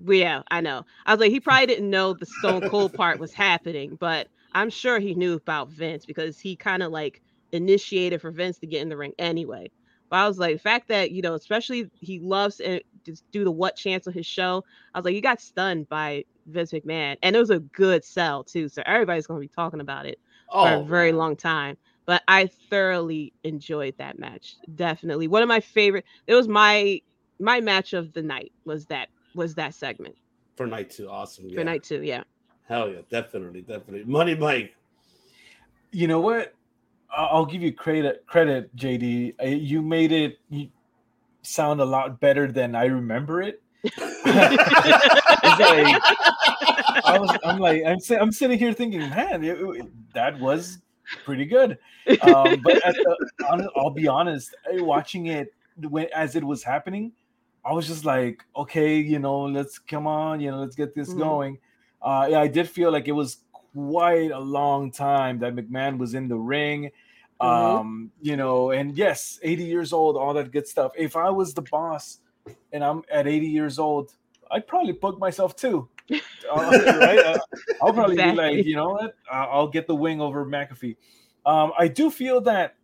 [0.05, 0.85] yeah, I know.
[1.05, 4.69] I was like, he probably didn't know the Stone Cold part was happening, but I'm
[4.69, 7.21] sure he knew about Vince because he kind of like
[7.51, 9.69] initiated for Vince to get in the ring anyway.
[10.09, 13.43] But I was like, the fact that you know, especially he loves to just do
[13.43, 14.63] the what chance on his show.
[14.93, 18.43] I was like, you got stunned by Vince McMahon, and it was a good sell
[18.43, 18.69] too.
[18.69, 21.19] So everybody's gonna be talking about it oh, for a oh, very man.
[21.19, 21.77] long time.
[22.05, 24.55] But I thoroughly enjoyed that match.
[24.75, 26.05] Definitely one of my favorite.
[26.27, 27.01] It was my
[27.39, 28.51] my match of the night.
[28.65, 30.15] Was that was that segment
[30.55, 31.09] for night two.
[31.09, 31.49] Awesome.
[31.49, 31.59] Yeah.
[31.59, 32.23] For night two, yeah.
[32.67, 34.03] Hell yeah, definitely, definitely.
[34.05, 34.75] Money Mike.
[35.91, 36.53] You know what?
[37.15, 39.35] I'll give you credit, credit, JD.
[39.61, 40.39] You made it
[41.43, 43.61] sound a lot better than I remember it.
[43.83, 43.93] like,
[47.05, 50.79] I was, I'm like, I'm, I'm sitting here thinking, man, it, it, that was
[51.25, 51.77] pretty good.
[52.21, 55.53] Um, but the, I'll be honest, watching it
[55.89, 57.11] when as it was happening,
[57.65, 61.09] I was just like, okay, you know, let's come on, you know, let's get this
[61.09, 61.19] mm-hmm.
[61.19, 61.59] going.
[62.01, 63.37] Uh, yeah, I did feel like it was
[63.73, 66.91] quite a long time that McMahon was in the ring.
[67.41, 67.77] Mm-hmm.
[67.79, 70.91] Um, you know, and yes, 80 years old, all that good stuff.
[70.97, 72.19] If I was the boss
[72.71, 74.13] and I'm at 80 years old,
[74.51, 75.87] I'd probably book myself too.
[76.53, 76.69] Uh,
[76.99, 77.17] right?
[77.17, 77.39] Uh,
[77.81, 78.49] I'll probably exactly.
[78.49, 79.15] be like, you know what?
[79.31, 80.97] I'll get the wing over McAfee.
[81.45, 82.75] Um, I do feel that,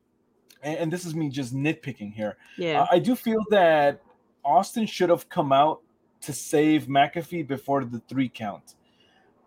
[0.63, 2.37] and, this is me just nitpicking here.
[2.57, 4.01] Yeah, I do feel that
[4.43, 5.81] Austin should have come out
[6.21, 8.75] to save McAfee before the three count.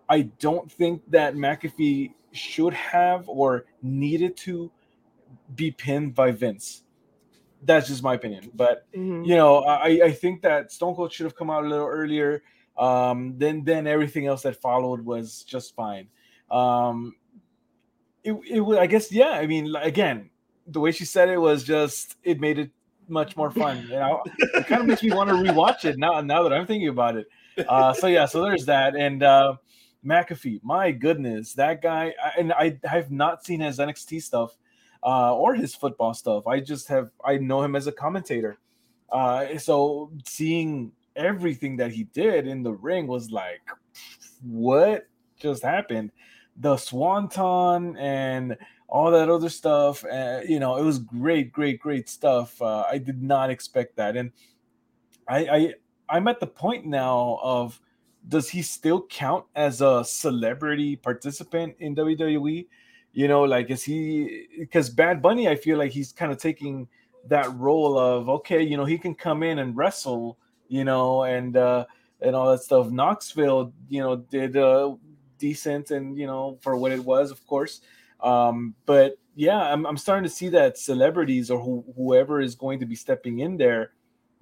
[0.08, 4.70] I don't think that McAfee should have or needed to
[5.54, 6.84] be pinned by Vince.
[7.62, 8.50] That's just my opinion.
[8.54, 9.24] But mm-hmm.
[9.24, 12.42] you know, I, I think that Stone Cold should have come out a little earlier.
[12.76, 16.08] Um, then then everything else that followed was just fine.
[16.50, 17.14] Um,
[18.24, 19.30] it, it I guess yeah.
[19.30, 20.30] I mean, again,
[20.66, 22.70] the way she said it was just it made it
[23.08, 23.82] much more fun.
[23.84, 26.20] You know, it kind of makes me want to rewatch it now.
[26.20, 27.26] Now that I'm thinking about it.
[27.68, 28.94] Uh, so yeah, so there's that.
[28.94, 29.56] And uh,
[30.04, 32.14] McAfee, my goodness, that guy.
[32.38, 34.56] And I have not seen his NXT stuff
[35.02, 36.46] uh, or his football stuff.
[36.46, 38.58] I just have I know him as a commentator.
[39.10, 43.60] Uh, so seeing everything that he did in the ring was like,
[44.42, 45.06] what
[45.38, 46.10] just happened?
[46.56, 48.56] The swanton and
[48.92, 50.04] all that other stuff.
[50.04, 52.60] And, you know, it was great, great, great stuff.
[52.60, 54.30] Uh, I did not expect that, and
[55.26, 55.74] I, I
[56.10, 57.80] I'm at the point now of
[58.28, 62.66] does he still count as a celebrity participant in WWE?
[63.14, 65.48] You know, like is he because Bad Bunny?
[65.48, 66.86] I feel like he's kind of taking
[67.28, 70.38] that role of okay, you know, he can come in and wrestle,
[70.68, 71.86] you know, and uh,
[72.20, 72.90] and all that stuff.
[72.90, 74.94] Knoxville, you know, did uh,
[75.38, 77.80] decent and you know for what it was, of course.
[78.22, 82.78] Um, but yeah, I'm I'm starting to see that celebrities or who, whoever is going
[82.80, 83.92] to be stepping in there,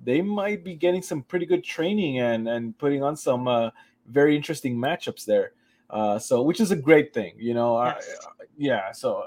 [0.03, 3.71] they might be getting some pretty good training and and putting on some uh,
[4.07, 5.53] very interesting matchups there.
[5.89, 7.83] Uh, so which is a great thing, you know.
[7.83, 8.17] Yes.
[8.25, 9.25] I, yeah, so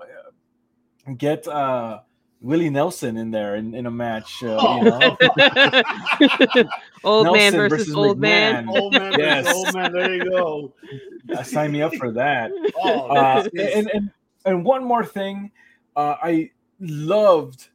[1.08, 2.00] uh, get uh
[2.42, 4.78] Willie Nelson in there in, in a match, uh, Oh.
[4.78, 6.64] you know.
[7.06, 8.68] old man versus, versus old man.
[8.68, 9.54] Old man, Yes.
[9.54, 9.94] old man.
[9.94, 10.74] There you go.
[11.34, 12.52] Uh, Sign me up for that.
[12.84, 14.12] Oh, Uh, and, and
[14.45, 15.52] and one more thing,
[15.95, 17.70] uh, I loved.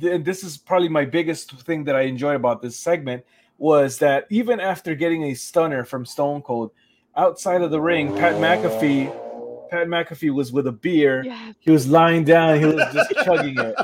[0.00, 3.24] th- And this is probably my biggest thing that I enjoyed about this segment
[3.58, 6.72] was that even after getting a stunner from Stone Cold,
[7.16, 11.22] outside of the ring, Pat McAfee, Pat McAfee was with a beer.
[11.24, 12.58] Yeah, He was lying down.
[12.58, 13.74] He was just chugging it.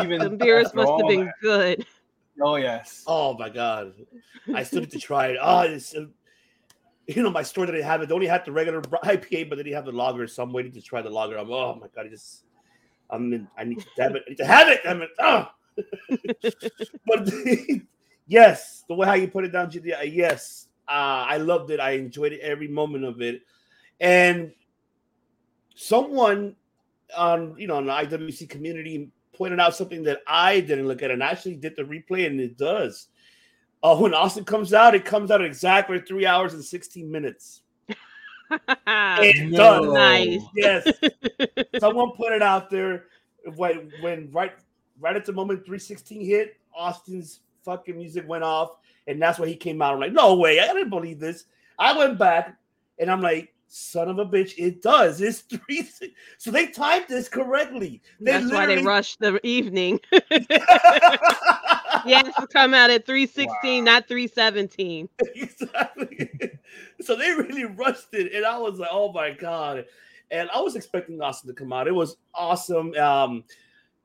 [0.00, 1.34] Even the beers must have been that.
[1.40, 1.86] good.
[2.42, 3.04] Oh yes.
[3.06, 3.94] Oh my god,
[4.52, 5.38] I still need to try it.
[5.40, 6.06] Oh, it's, uh,
[7.06, 8.08] you know, my store didn't have it.
[8.08, 10.26] They only had the regular IPA, but they didn't have the lager.
[10.26, 11.36] So I'm waiting to try the lager.
[11.36, 12.44] I'm oh my god, I just
[13.10, 13.48] I'm in.
[13.56, 14.22] I need to have it.
[14.26, 14.80] I need to have it.
[14.84, 15.10] Damn it.
[15.18, 15.48] Oh.
[17.06, 17.32] but
[18.26, 21.80] yes, the way how you put it down, GD, uh, yes, uh, I loved it.
[21.80, 23.42] I enjoyed it every moment of it,
[24.00, 24.52] and
[25.74, 26.56] someone
[27.16, 31.10] on you know in the IWC community pointed out something that I didn't look at,
[31.10, 33.08] and I actually did the replay, and it does.
[33.84, 37.60] Uh, when Austin comes out, it comes out at exactly three hours and 16 minutes.
[38.86, 39.84] It No.
[39.84, 39.92] does.
[39.92, 40.40] Nice.
[40.56, 40.88] Yes.
[41.78, 43.04] Someone put it out there
[43.56, 44.52] when when right
[45.00, 49.56] right at the moment 316 hit, Austin's fucking music went off, and that's why he
[49.56, 49.94] came out.
[49.94, 51.44] I'm like, no way, I didn't believe this.
[51.78, 52.56] I went back
[52.98, 55.20] and I'm like, son of a bitch, it does.
[55.20, 55.88] It's three.
[56.38, 58.00] So they timed this correctly.
[58.20, 60.00] They That's why they rushed the evening.
[62.06, 65.08] Yes, to come out at 316, not 317.
[65.34, 66.58] exactly.
[67.00, 69.86] So they really rushed it, and I was like, "Oh my god!"
[70.30, 71.86] And I was expecting Austin to come out.
[71.86, 72.94] It was awesome.
[72.94, 73.44] Um,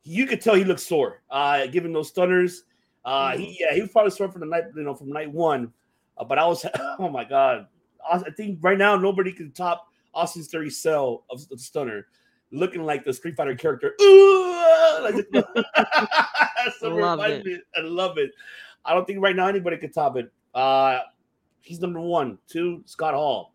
[0.04, 2.64] you could tell he looked sore, uh, given those stunners.
[3.06, 5.72] Uh, he yeah, he was probably sore from the night, you know, from night one.
[6.18, 6.66] Uh, but I was,
[7.00, 7.68] oh my god,
[8.10, 12.08] I think right now nobody can top Austin's Theory sell of the stunner,
[12.52, 13.94] looking like the Street Fighter character.
[14.02, 15.16] Ooh, like,
[16.80, 17.62] so Love it.
[17.78, 18.32] I love it.
[18.86, 20.32] I don't think right now anybody could top it.
[20.54, 21.00] Uh,
[21.62, 22.38] he's number one.
[22.48, 23.54] Two, Scott Hall.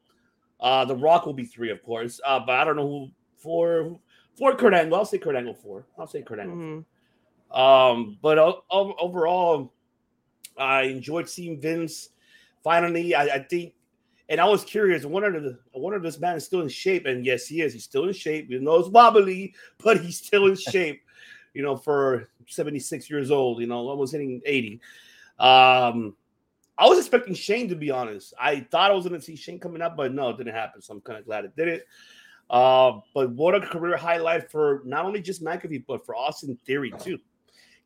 [0.61, 2.21] Uh, The Rock will be three, of course.
[2.25, 3.99] Uh, but I don't know who four.
[4.37, 4.99] Four, Kurt Angle.
[4.99, 5.87] I'll say Kurt Angle four.
[5.99, 6.57] I'll say Kurt Angle.
[6.57, 6.85] Mhm.
[7.57, 9.73] Um, but o- overall,
[10.59, 12.11] I enjoyed seeing Vince.
[12.65, 13.75] Finally, I, I think,
[14.29, 15.05] and I was curious.
[15.05, 17.07] I wonder, the, I wonder if this man is still in shape.
[17.07, 17.73] And yes, he is.
[17.73, 18.51] He's still in shape.
[18.51, 21.03] Even though it's wobbly, but he's still in shape.
[21.53, 23.61] You know, for seventy six years old.
[23.61, 24.81] You know, almost hitting eighty.
[25.39, 26.17] Um,
[26.77, 28.35] I was expecting Shane to be honest.
[28.41, 30.83] I thought I was going to see Shane coming up, but no, it didn't happen.
[30.83, 31.87] So I'm kind of glad it did it.
[32.51, 36.93] Uh, but what a career highlight for not only just McAfee, but for Austin Theory
[36.99, 37.19] too.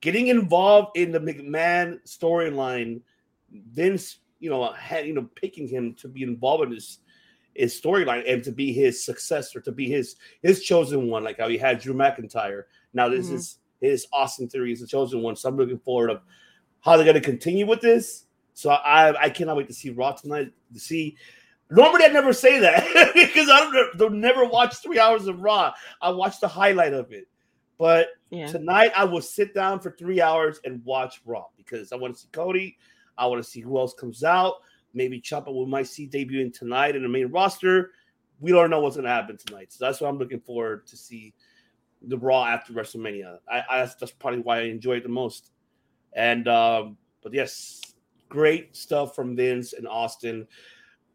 [0.01, 3.01] Getting involved in the McMahon storyline,
[3.51, 6.99] Vince, you know, had you know picking him to be involved in this
[7.55, 11.49] his storyline and to be his successor, to be his his chosen one, like how
[11.49, 12.65] he had Drew McIntyre.
[12.95, 13.35] Now this Mhm.
[13.35, 15.37] is his Austin Theory is the chosen one.
[15.37, 16.23] So I'm looking forward of
[16.81, 18.27] how they're going to continue with this.
[18.55, 21.17] So I I cannot wait to see Raw tonight to see.
[21.71, 25.73] Normally I never say that because I don't, don't never watch three hours of Raw.
[26.01, 27.29] I watch the highlight of it,
[27.77, 28.47] but Yeah.
[28.47, 32.21] tonight I will sit down for three hours and watch Raw because I want to
[32.21, 32.79] see Cody.
[33.19, 34.55] I want to see who else comes out.
[34.95, 37.93] Maybe Ciampa we might see debuting tonight in the main roster.
[38.41, 40.97] We don't know what's going to happen tonight, so that's what I'm looking forward to
[40.97, 41.35] see
[42.03, 43.39] the Raw after WrestleMania.
[43.51, 45.51] I, I that's, that's probably why I enjoy it the most.
[46.15, 47.81] And um, but yes,
[48.29, 50.47] great stuff from Vince and Austin.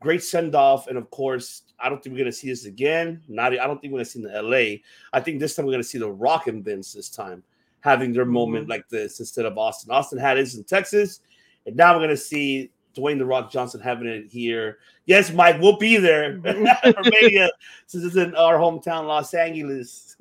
[0.02, 3.22] Great send off, and of course, I don't think we're going to see this again.
[3.30, 4.80] Not, I don't think we're going to see in the LA.
[5.14, 7.42] I think this time we're going to see the Rock and Vince this time
[7.80, 9.92] having their moment like this instead of Austin.
[9.92, 11.20] Austin had his in Texas,
[11.66, 14.80] and now we're going to see Dwayne the Rock Johnson having it here.
[15.06, 17.50] Yes, Mike, we'll be there for Mania
[17.88, 20.16] since it's in our hometown, Los Angeles.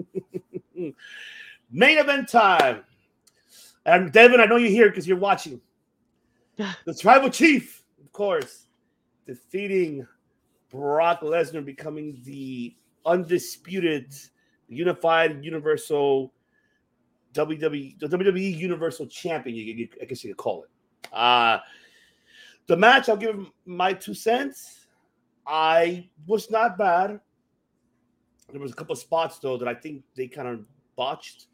[0.74, 0.94] Main
[1.98, 2.82] event time.
[3.84, 5.60] And Devin, I know you're here because you're watching.
[6.84, 8.66] The tribal chief, of course,
[9.26, 10.06] defeating
[10.70, 14.14] Brock Lesnar, becoming the undisputed,
[14.68, 16.32] unified, universal
[17.34, 19.88] WWE, WWE Universal Champion.
[20.00, 20.70] I guess you could call it.
[21.12, 21.58] Uh
[22.66, 23.08] the match.
[23.08, 24.86] I'll give my two cents.
[25.46, 27.20] I was not bad.
[28.50, 30.60] There was a couple spots though that I think they kind of
[30.96, 31.46] botched.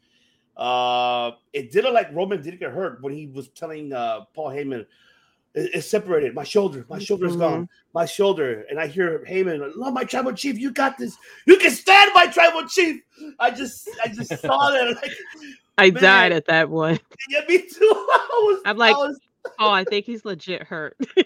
[0.57, 4.49] Uh, it did look like Roman didn't get hurt when he was telling uh, Paul
[4.49, 4.85] Heyman,
[5.55, 6.35] It- It's separated.
[6.35, 7.39] My shoulder, my shoulder's Mhm.
[7.39, 7.69] gone.
[7.93, 10.59] My shoulder, and I hear Heyman, "Love my tribal chief.
[10.59, 11.15] You got this.
[11.47, 13.01] You can stand my tribal chief."
[13.39, 14.95] I just, I just saw that.
[15.01, 15.11] Like,
[15.79, 16.03] I Man.
[16.03, 16.99] died at that one.
[17.29, 17.67] yeah, me too.
[17.81, 19.19] I was, I'm like- I was,
[19.59, 20.95] Oh, I think he's legit hurt.
[20.99, 21.23] yeah,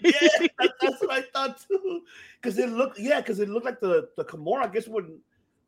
[0.58, 2.02] that, that's what I thought too.
[2.40, 4.64] Because it looked, yeah, because it looked like the the Kimura.
[4.64, 5.18] I guess when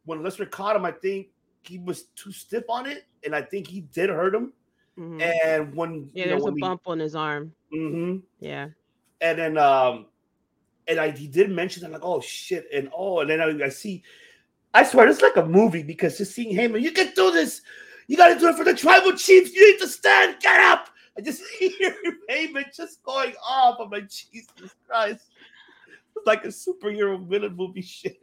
[0.05, 1.29] when Lesnar caught him, I think
[1.63, 4.53] he was too stiff on it, and I think he did hurt him.
[4.99, 5.21] Mhm.
[5.23, 7.53] And when Yeah, you know, there's a when we- bump on his arm.
[7.75, 8.19] Mm-hmm.
[8.41, 8.69] Yeah.
[9.21, 10.07] and then um
[10.89, 13.69] and I he did mention I'm like, oh shit, and oh, and then I, I
[13.71, 14.03] see
[14.73, 17.63] I swear it's like a movie because just seeing Heyman, you can do this,
[18.07, 20.89] you gotta do it for the tribal chiefs, you need to stand, get up.
[21.17, 21.95] I just hear
[22.31, 23.79] Heyman just going off.
[23.81, 25.25] I'm like, Jesus Christ.
[25.89, 28.21] It's like a superhero villain movie shit.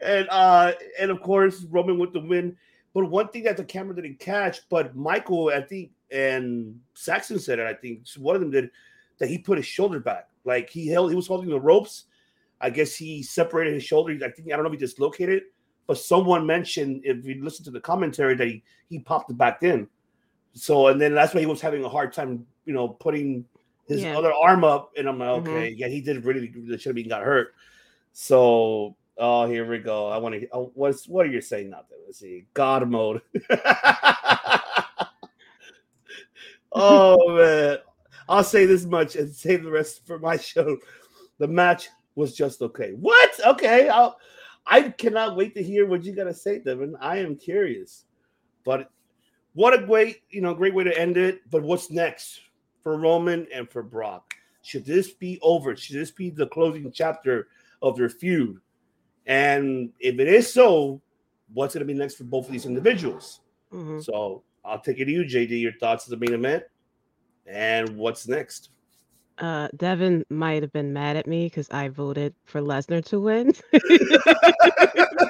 [0.00, 2.56] And uh and of course Roman with the win.
[2.94, 7.58] But one thing that the camera didn't catch, but Michael, I think, and Saxon said
[7.58, 8.70] it, I think one of them did,
[9.18, 10.28] that he put his shoulder back.
[10.44, 12.04] Like he held, he was holding the ropes.
[12.60, 14.12] I guess he separated his shoulder.
[14.24, 15.44] I think I don't know if he dislocated,
[15.86, 19.62] but someone mentioned if you listen to the commentary that he he popped it back
[19.62, 19.86] in.
[20.58, 23.44] So and then that's why he was having a hard time, you know, putting
[23.86, 24.18] his Yeah.
[24.18, 24.90] other arm up.
[24.96, 25.38] And I'm like, Mhm.
[25.38, 27.54] okay, yeah, he did really should have been got hurt.
[28.12, 30.08] So oh, here we go.
[30.08, 30.48] I want to.
[30.52, 31.98] Oh, what's what are you saying there?
[32.06, 32.46] Let's see.
[32.54, 33.22] God mode.
[36.72, 37.78] oh man,
[38.28, 40.78] I'll say this much and save the rest for my show.
[41.38, 42.92] The match was just okay.
[42.92, 43.40] What?
[43.46, 44.18] Okay, I'll,
[44.66, 46.96] I cannot wait to hear what you got to say, Devin.
[47.00, 48.04] I am curious.
[48.64, 48.90] But
[49.54, 51.40] what a great, you know, great way to end it.
[51.50, 52.40] But what's next
[52.82, 54.34] for Roman and for Brock?
[54.62, 55.74] Should this be over?
[55.76, 57.48] Should this be the closing chapter
[57.82, 58.60] of their feud?
[59.26, 61.00] And if it is so,
[61.52, 63.40] what's going to be next for both of these individuals?
[63.72, 64.02] Mhm.
[64.02, 65.60] So I'll take it to you, JD.
[65.60, 66.64] Your thoughts of the main event
[67.48, 68.70] and what's next?
[69.38, 73.52] Uh, Devin might have been mad at me because I voted for Lesnar to win.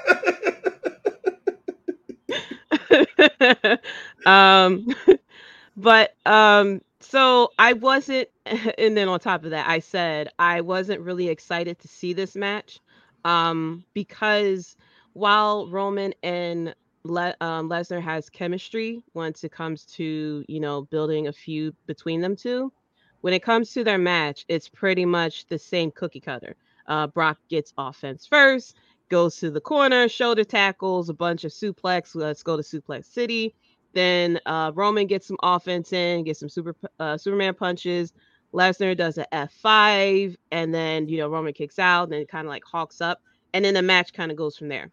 [4.26, 4.86] um,
[5.76, 8.28] but um, so I wasn't,
[8.78, 12.36] and then on top of that, I said I wasn't really excited to see this
[12.36, 12.80] match,
[13.24, 14.76] um, because
[15.12, 21.28] while Roman and Le- um, Lesnar has chemistry once it comes to you know building
[21.28, 22.72] a feud between them two.
[23.20, 26.54] When it comes to their match, it's pretty much the same cookie cutter.
[26.86, 28.76] Uh, Brock gets offense first,
[29.08, 32.14] goes to the corner, shoulder tackles, a bunch of suplex.
[32.14, 33.54] Let's go to Suplex City.
[33.94, 38.12] Then uh, Roman gets some offense in, gets some super uh, Superman punches.
[38.52, 42.50] Lesnar does a F5, and then you know Roman kicks out, and then kind of
[42.50, 43.20] like hawks up,
[43.52, 44.90] and then the match kind of goes from there.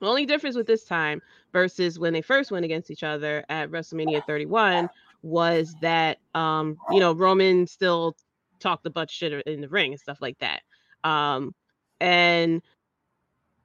[0.00, 3.70] The only difference with this time versus when they first went against each other at
[3.70, 4.90] WrestleMania 31
[5.22, 8.16] was that um, you know Roman still
[8.60, 10.62] talked a bunch shit in the ring and stuff like that.
[11.08, 11.54] Um,
[12.00, 12.62] and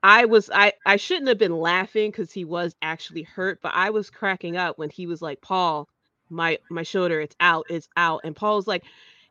[0.03, 3.91] I was I I shouldn't have been laughing because he was actually hurt, but I
[3.91, 5.87] was cracking up when he was like, "Paul,
[6.29, 8.83] my my shoulder, it's out, it's out," and Paul's like.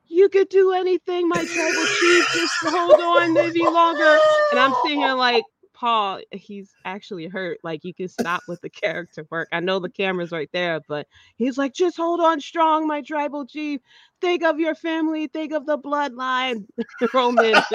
[0.09, 2.29] You could do anything, my tribal chief.
[2.35, 4.19] Just hold on maybe longer.
[4.51, 5.45] And I'm sitting here like,
[5.81, 7.59] Paul, he's actually hurt.
[7.65, 9.49] Like you can stop with the character work.
[9.51, 13.47] I know the camera's right there, but he's like, just hold on strong, my tribal
[13.47, 13.81] chief.
[14.21, 16.67] Think of your family, think of the bloodline,
[17.15, 17.55] Roman.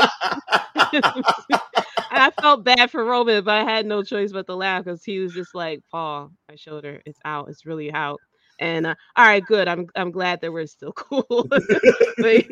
[2.11, 5.19] I felt bad for Roman, but I had no choice but to laugh because he
[5.19, 8.21] was just like, Paul, my shoulder, it's out, it's really out.
[8.59, 9.67] And uh, all right, good.
[9.67, 11.47] I'm I'm glad that we're still cool.
[11.49, 12.43] but,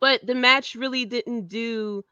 [0.00, 2.04] but the match really didn't do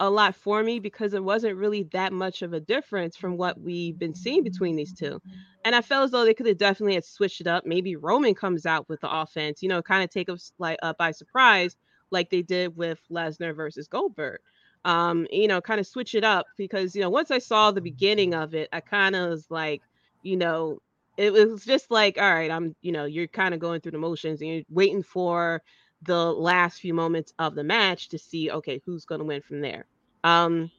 [0.00, 3.60] a lot for me because it wasn't really that much of a difference from what
[3.60, 5.20] we've been seeing between these two.
[5.64, 7.66] And I felt as though they could have definitely had switched it up.
[7.66, 10.94] Maybe Roman comes out with the offense, you know, kind of take us like uh,
[10.98, 11.76] by surprise,
[12.10, 14.40] like they did with Lesnar versus Goldberg.
[14.86, 17.82] Um, you know, kind of switch it up because you know, once I saw the
[17.82, 19.82] beginning of it, I kind of was like,
[20.22, 20.78] you know,
[21.18, 23.98] it was just like, all right, I'm, you know, you're kind of going through the
[23.98, 25.60] motions and you're waiting for
[26.02, 29.60] the last few moments of the match to see okay who's going to win from
[29.60, 29.84] there
[30.24, 30.70] um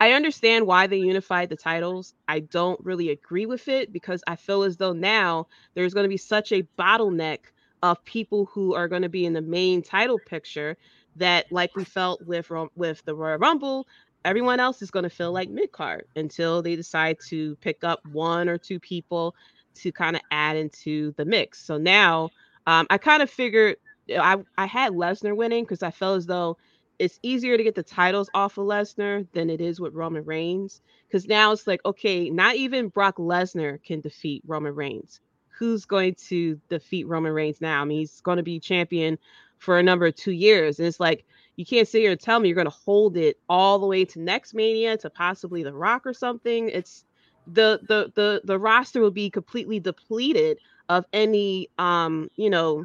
[0.00, 2.14] i understand why they unified the titles.
[2.28, 6.08] I don't really agree with it because i feel as though now there's going to
[6.08, 7.38] be such a bottleneck
[7.82, 10.76] of people who are going to be in the main title picture
[11.16, 13.86] that like we felt with with the royal rumble
[14.24, 18.04] everyone else is going to feel like mid card until they decide to pick up
[18.12, 19.34] one or two people
[19.74, 21.60] to kind of add into the mix.
[21.64, 22.30] So now
[22.66, 23.76] um, i kind of figured
[24.10, 26.56] I, I had Lesnar winning because I felt as though
[26.98, 30.80] it's easier to get the titles off of Lesnar than it is with Roman Reigns.
[31.06, 35.20] Because now it's like, okay, not even Brock Lesnar can defeat Roman Reigns.
[35.58, 37.82] who's going to defeat Roman Reigns now?
[37.82, 39.18] I mean, he's going to be champion
[39.58, 41.24] for a number of two years, and it's like
[41.56, 44.04] you can't sit here and tell me you're going to hold it all the way
[44.04, 46.68] to next Mania to possibly The Rock or something.
[46.68, 47.04] It's
[47.46, 50.58] the the the the roster will be completely depleted
[50.90, 52.84] of any um you know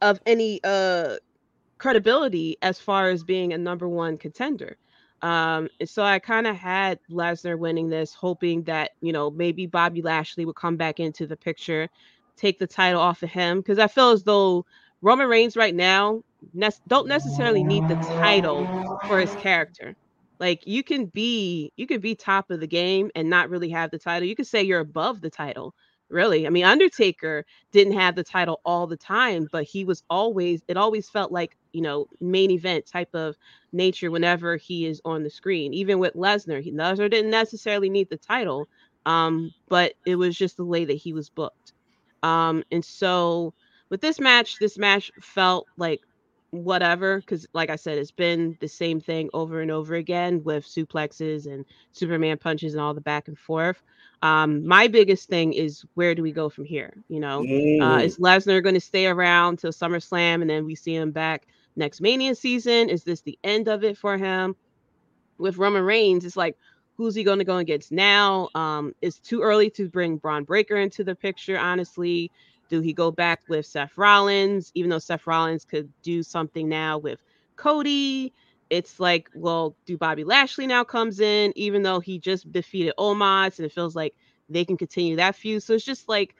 [0.00, 1.16] of any uh
[1.78, 4.76] credibility as far as being a number one contender.
[5.22, 10.02] Um, so I kind of had Lesnar winning this, hoping that you know maybe Bobby
[10.02, 11.88] Lashley would come back into the picture,
[12.36, 14.64] take the title off of him because I feel as though
[15.02, 16.22] Roman Reigns right now
[16.52, 18.72] ne- don't necessarily need the title
[19.02, 19.96] for his character.
[20.40, 23.90] Like you can be you can be top of the game and not really have
[23.90, 24.28] the title.
[24.28, 25.74] You could say you're above the title,
[26.08, 26.46] really.
[26.46, 30.76] I mean, Undertaker didn't have the title all the time, but he was always, it
[30.76, 33.36] always felt like, you know, main event type of
[33.72, 35.74] nature whenever he is on the screen.
[35.74, 38.68] Even with Lesnar, he, Lesnar didn't necessarily need the title,
[39.06, 41.72] um, but it was just the way that he was booked.
[42.22, 43.54] Um, and so
[43.90, 46.00] with this match, this match felt like
[46.62, 50.64] whatever because like i said it's been the same thing over and over again with
[50.64, 53.82] suplexes and superman punches and all the back and forth
[54.24, 56.94] um, my biggest thing is where do we go from here?
[57.08, 57.82] You know, uh, Mm.
[57.82, 61.46] uh, is Lesnar going to stay around till SummerSlam and then we see him back
[61.76, 62.88] next Mania season?
[62.88, 64.56] Is this the end of it for him?
[65.36, 66.56] With Roman Reigns, it's like,
[66.96, 68.48] who's he going to go against now?
[68.54, 72.30] Um, it's too early to bring Bron Breakker into the picture, honestly.
[72.74, 76.98] Do he go back with Seth Rollins, even though Seth Rollins could do something now
[76.98, 77.22] with
[77.54, 78.32] Cody?
[78.68, 83.60] It's like, well, do Bobby Lashley now comes in, even though he just defeated Omos,
[83.60, 84.16] and it feels like
[84.48, 85.62] they can continue that feud.
[85.62, 86.34] So it's just like,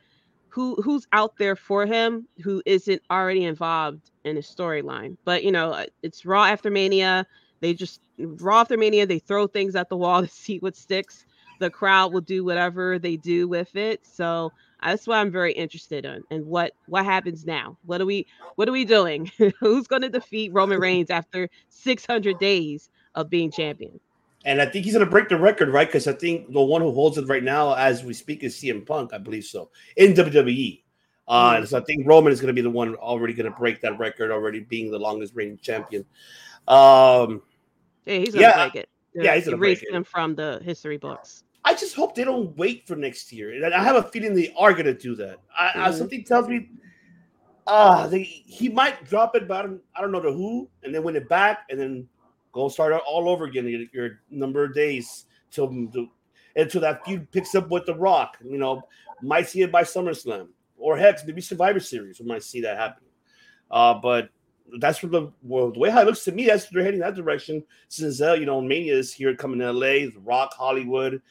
[0.49, 5.17] who who's out there for him who isn't already involved in his storyline?
[5.25, 7.29] But you know, uh, it's Raw after Mania.
[7.61, 9.07] They just Raw after Mania.
[9.07, 11.27] They throw things at the wall to see what sticks.
[11.61, 14.05] The crowd will do whatever they do with it.
[14.05, 14.51] So
[14.85, 17.79] that's why I'm very interested in and what what happens now.
[17.87, 19.31] What are we what are we doing?
[19.61, 23.99] Who's going to defeat Roman Reigns after 600 days of being champion?
[24.45, 25.89] And I think he's going to break the record, right?
[25.89, 28.85] Because I think the one who holds it right now, as we speak, is CM
[28.87, 29.15] Punk.
[29.15, 30.83] I believe so in WWE.
[31.27, 31.57] Uh, Mhm.
[31.59, 33.81] and so I think Roman is going to be the one already going to break
[33.81, 36.05] that record, already being the longest reigning champion.
[36.69, 37.41] Um,
[38.05, 38.89] Yeah, he's gonna Yeah, break it.
[39.15, 39.95] yeah, he's gonna break erase it.
[39.95, 41.45] him from the history books.
[41.65, 43.55] I just hope they don't wait for next year.
[43.55, 45.39] And I have a feeling they are going to do that.
[45.59, 45.99] I, I, Mhm.
[45.99, 46.69] something tells me,
[47.67, 50.95] ah, they he might drop it, but I don't, I don't know to who, and
[50.95, 52.09] then win it back, and then
[52.53, 53.67] go start all over again.
[53.67, 56.09] Your, your number of days till the,
[56.57, 58.37] until that feud picks up with The Rock.
[58.45, 58.83] You know,
[59.23, 62.21] might see it by SummerSlam, or heck, maybe Survivor Series.
[62.21, 63.05] We might see that happen.
[63.71, 64.29] Uh, but
[64.81, 66.47] that's what the well, the way how it looks to me.
[66.47, 67.65] That's they're heading that direction.
[67.89, 71.23] Since uh, you know, Mania is here coming to LA, The Rock, Hollywood.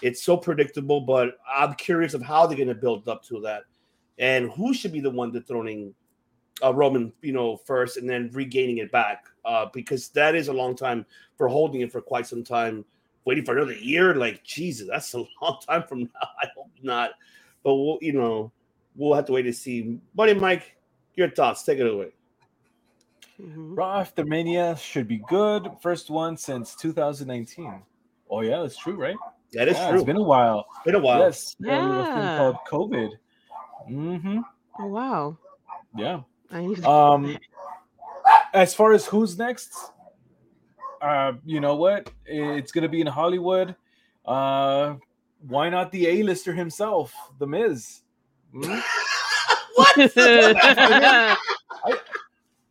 [0.00, 3.64] It's so predictable, but I'm curious of how they're going to build up to that,
[4.18, 5.94] and who should be the one dethroning
[6.62, 10.52] uh, Roman, you know, first, and then regaining it back, uh, because that is a
[10.52, 11.04] long time
[11.36, 12.84] for holding it for quite some time.
[13.24, 16.28] Waiting for another year, like Jesus, that's a long time from now.
[16.42, 17.10] I hope not,
[17.62, 18.50] but we'll, you know,
[18.96, 20.00] we'll have to wait to see.
[20.14, 20.76] Buddy Mike,
[21.14, 21.62] your thoughts?
[21.62, 22.12] Take it away.
[23.40, 23.76] Mhm.
[23.76, 25.70] Raw after Mania should be good.
[25.80, 27.82] First one since 2019.
[28.30, 29.16] Oh yeah, that's true, right?
[29.52, 29.98] That is yeah, true.
[29.98, 30.66] It's been a while.
[30.84, 31.20] been a while.
[31.20, 32.00] Yes, yeah.
[32.00, 33.10] a thing called COVID.
[33.90, 34.40] Mm-hmm.
[34.78, 35.36] Oh wow.
[35.96, 36.22] Yeah.
[36.50, 37.36] I need Um,
[38.54, 39.74] as far as who's next,
[41.02, 42.10] uh, you know what?
[42.24, 43.74] It's gonna be in Hollywood.
[44.24, 44.94] Uh,
[45.46, 48.02] why not the A-lister himself, The Miz?
[48.52, 48.62] Hmm?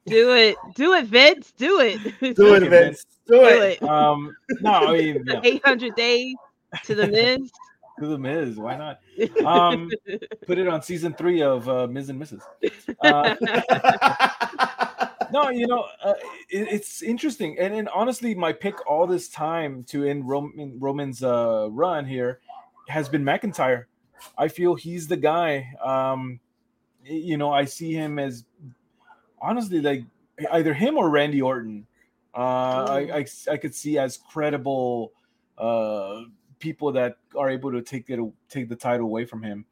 [0.05, 0.55] do it.
[0.75, 1.51] Do it, Vince.
[1.57, 1.99] Do it.
[2.35, 3.05] Do it, Vince.
[3.27, 3.81] Do Do it.
[3.81, 3.83] it.
[3.83, 6.35] Um, no, I mean, yeah, 800 days
[6.83, 7.51] to the Miz.
[7.99, 8.57] to The Miz.
[8.57, 8.99] Why not?
[9.45, 9.89] Um,
[10.47, 12.41] put it on season three of uh, Miz and Mrs.
[13.03, 13.35] Uh,
[15.31, 16.13] no, you know, uh,
[16.49, 21.23] it, it's interesting, and, and honestly, my pick all this time to end Roman Roman's
[21.23, 22.39] uh, run here
[22.87, 23.85] has been McIntyre.
[24.37, 25.73] I feel he's the guy.
[25.83, 26.39] Um,
[27.03, 28.45] you know, I see him as
[29.41, 30.03] honestly like
[30.51, 31.87] either him or Randy Orton.
[32.33, 35.11] Uh, I, I I could see as credible
[35.57, 36.21] uh,
[36.61, 38.19] people that are able to take it
[38.49, 39.65] take the title away from him.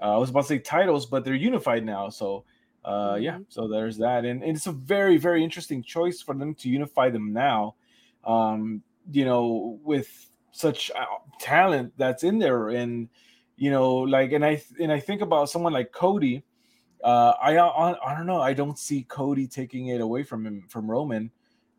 [0.00, 2.44] Uh, I was about to say titles, but they're unified now, so
[2.84, 3.46] uh yeah Mhm.
[3.48, 4.24] so there's that.
[4.26, 7.76] And, and it's a very very interesting choice for them to unify them now
[8.24, 11.06] um you know with such uh,
[11.40, 12.68] talent that's in there.
[12.70, 13.08] And
[13.56, 16.44] you know like and i and i think about someone like cody.
[17.02, 18.40] Uh i i, I don't know.
[18.40, 21.30] I don't see cody taking it away from him from roman.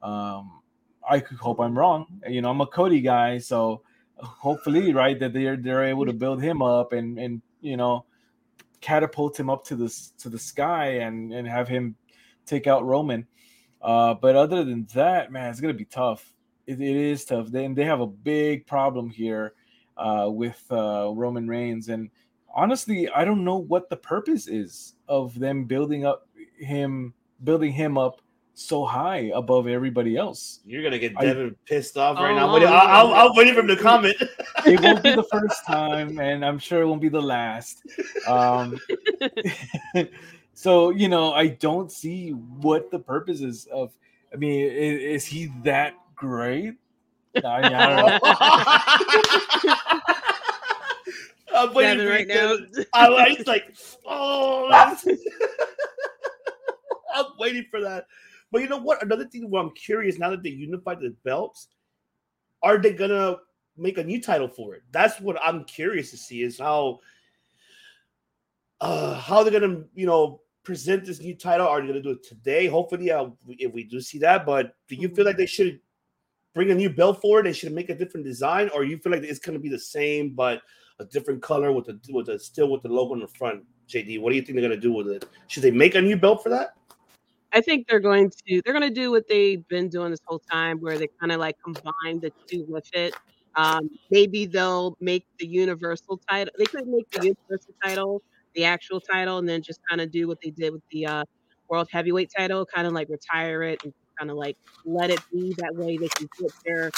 [0.02, 0.62] Um
[1.10, 2.06] i could hope i'm wrong.
[2.28, 3.82] You know i'm a cody guy so
[4.18, 8.06] hopefully right that they're they're able to build him up and and you know
[8.82, 11.96] catapult him up to the to the sky and and have him
[12.46, 13.28] take out Roman.
[13.82, 16.34] Uh, but other than that, man, it's gonna be tough.
[16.68, 17.48] it, it is tough.
[17.48, 19.54] Then they have a big problem here
[19.98, 22.10] uh, with uh, Roman Reigns, and
[22.54, 26.28] honestly, I don't know what the purpose is of them building up
[26.58, 27.14] him,
[27.44, 28.22] building him up
[28.56, 30.62] so high above everybody else.
[30.66, 32.48] You're gonna get I- Devin pissed off right Oh, now.
[32.48, 34.16] I'm waiting- I'll, I'll, I'll waiting for him to comment.
[34.66, 37.84] It won't be the first time, and I'm sure it won't be the last.
[38.28, 38.80] Um,
[40.54, 43.92] so you know, I don't see what the purpose is of.
[44.34, 46.76] I mean, is, is he that great?
[47.44, 48.20] I, mean, I don't know.
[51.56, 52.56] I'm waiting Devin for right now.
[52.58, 52.86] Devin.
[52.94, 53.76] I like like,
[54.06, 54.70] oh,
[57.14, 58.08] I'm waiting for that.
[58.52, 59.04] But you know what?
[59.04, 61.68] Another thing where I'm curious now that they unified the belts,
[62.64, 63.38] are they gonna
[63.78, 64.84] make a new title for it?
[64.92, 67.00] That's what I'm curious to see is how
[68.82, 71.68] uh how they're gonna you know present this new title.
[71.68, 72.68] Are they gonna do it today?
[72.68, 74.46] Hopefully, uh, if we do see that.
[74.46, 75.80] But do you feel like they should
[76.54, 77.44] bring a new belt for it?
[77.44, 80.32] They should make a different design, or you feel like it's gonna be the same
[80.32, 80.62] but
[81.00, 83.64] a different color with the with the still with the logo on the front?
[83.88, 85.26] JD, what do you think they're gonna do with it?
[85.48, 86.76] Should they make a new belt for that?
[87.56, 90.42] I think they're going to they're going to do what they've been doing this whole
[90.52, 93.16] time, where they kind of like combine the two with it.
[93.56, 96.54] Um, maybe they'll make the universal title.
[96.60, 98.24] They could make the universal title
[98.56, 101.24] the actual title, and then just kind of do what they did with the uh,
[101.70, 105.56] world heavyweight title, kind of like retire it and kind of like let it be
[105.60, 105.98] that way.
[105.98, 106.92] They can put their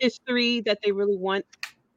[0.00, 1.44] history that they really want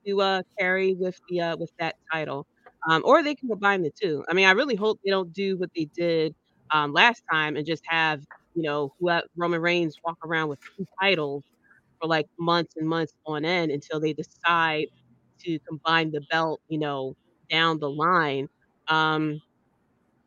[0.07, 2.47] to uh, carry with the uh, with that title,
[2.89, 4.23] um, or they can combine the two.
[4.29, 6.35] I mean, I really hope they don't do what they did
[6.71, 8.21] um, last time and just have
[8.55, 8.93] you know
[9.37, 11.43] Roman Reigns walk around with two titles
[12.01, 14.87] for like months and months on end until they decide
[15.45, 17.15] to combine the belt, you know,
[17.51, 18.47] down the line.
[18.87, 19.41] Um,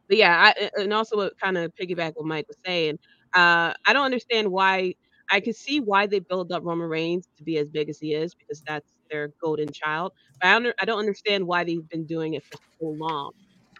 [0.08, 2.98] but yeah, I, and also kind of piggyback what Mike was saying.
[3.34, 4.94] Uh, I don't understand why.
[5.30, 8.14] I can see why they build up Roman Reigns to be as big as he
[8.14, 10.12] is because that's their golden child.
[10.40, 13.32] But I don't, I don't understand why they've been doing it for so long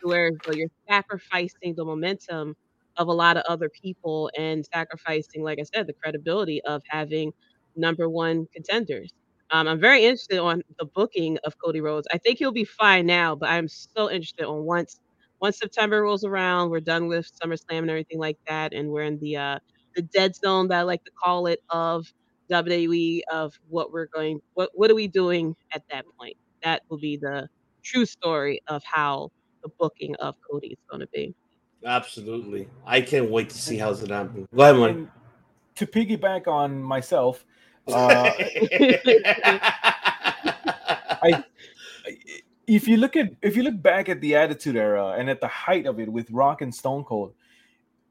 [0.04, 2.54] where you're sacrificing the momentum
[2.96, 7.32] of a lot of other people and sacrificing, like I said, the credibility of having
[7.76, 9.12] number one contenders.
[9.50, 12.06] Um, I'm very interested on the booking of Cody Rhodes.
[12.12, 14.98] I think he'll be fine now, but I'm so interested on once
[15.40, 19.18] once September rolls around, we're done with SummerSlam and everything like that, and we're in
[19.20, 19.58] the uh,
[19.94, 22.06] the dead zone that I like to call it of
[22.48, 26.36] WWE of what we're going, what what are we doing at that point?
[26.62, 27.48] That will be the
[27.82, 29.30] true story of how
[29.64, 31.34] the booking of Cody is going to be.
[31.84, 32.68] Absolutely.
[32.86, 34.46] I can't wait to see how it's gonna happen.
[34.54, 34.88] Go ahead, man.
[34.90, 35.08] And
[35.74, 37.44] to piggyback on myself,
[37.88, 38.32] uh,
[41.22, 41.44] I
[42.66, 45.48] if you look at if you look back at the Attitude Era and at the
[45.48, 47.34] height of it with Rock and Stone Cold,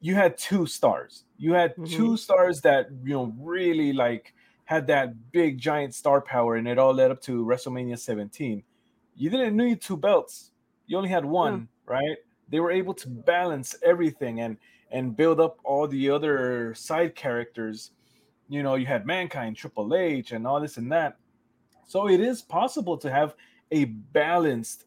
[0.02, 1.24] you had two stars.
[1.38, 1.90] You had Mhm.
[1.90, 6.78] two stars that you know really like had that big giant star power, and it
[6.78, 8.64] all led up to WrestleMania 17.
[9.16, 10.52] You didn't need two belts;
[10.86, 12.18] you only had one, right?
[12.50, 14.58] They were able to balance everything and
[14.92, 17.92] and build up all the other side characters.
[18.50, 21.18] You know, you had Mankind, Triple H, and all this and that.
[21.86, 23.36] So it is possible to have
[23.72, 24.86] a balanced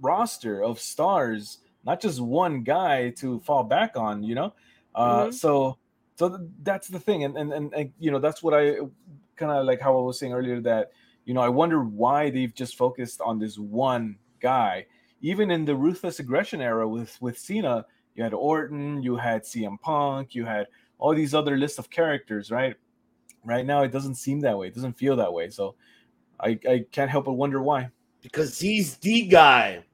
[0.00, 4.54] roster of stars, not just one guy to fall back on, you know?
[4.94, 5.32] Uh, Mhm.
[5.32, 5.78] so
[6.16, 7.24] so that's the thing.
[7.24, 8.76] And, and and and you know, that's what I
[9.36, 10.92] kind of like how I was saying earlier that
[11.24, 14.86] you know, I wonder why they've just focused on this one guy.
[15.22, 19.80] Even in the ruthless aggression era with with Cena, you had Orton, you had CM
[19.80, 20.66] Punk, you had
[20.98, 22.76] all these other list of characters, right?
[23.44, 24.66] Right now, it doesn't seem that way.
[24.68, 25.48] It doesn't feel that way.
[25.50, 25.74] So,
[26.40, 27.88] I I can't help but wonder why.
[28.22, 29.84] because he's the guy,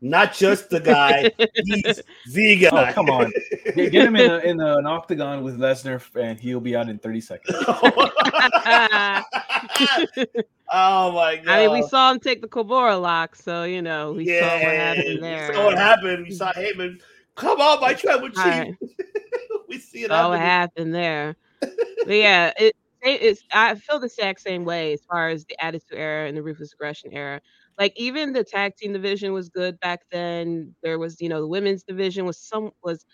[0.00, 1.30] not just the guy.
[1.64, 2.90] he's the guy.
[2.90, 3.32] Oh, come on.
[3.74, 6.88] Get, get him in, a, in a, an octagon with Lesnar, and he'll be out
[6.88, 7.58] in 30 seconds.
[10.72, 11.48] oh my god!
[11.48, 14.62] I mean, we saw him take the Cobra lock, so you know we saw what
[14.62, 15.54] happened we there.
[15.54, 16.26] saw what happened.
[16.26, 17.00] We saw Heyman.
[17.34, 18.36] Come on, my tribal chief.
[18.38, 18.74] Right.
[19.68, 21.36] we see it saw what happened there.
[22.06, 25.56] But yeah, it, it it's I feel the exact same way as far as the
[25.64, 27.40] Attitude Era and the Ruthless Aggression Era.
[27.78, 30.74] Like even the tag team division was good back then.
[30.82, 33.04] There was, you know, the women's division was some was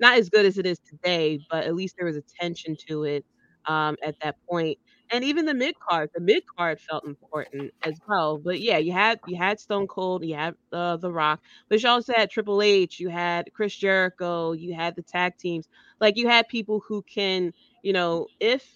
[0.00, 3.24] not as good as it is today, but at least there was attention to it
[3.66, 4.78] um, at that point.
[5.12, 8.38] And even the mid card, the mid card felt important as well.
[8.38, 11.88] But yeah, you had you had Stone Cold, you had uh, The Rock, but you
[11.88, 15.68] also had Triple H, you had Chris Jericho, you had the tag teams.
[16.00, 18.66] Like you had people who can, you know, if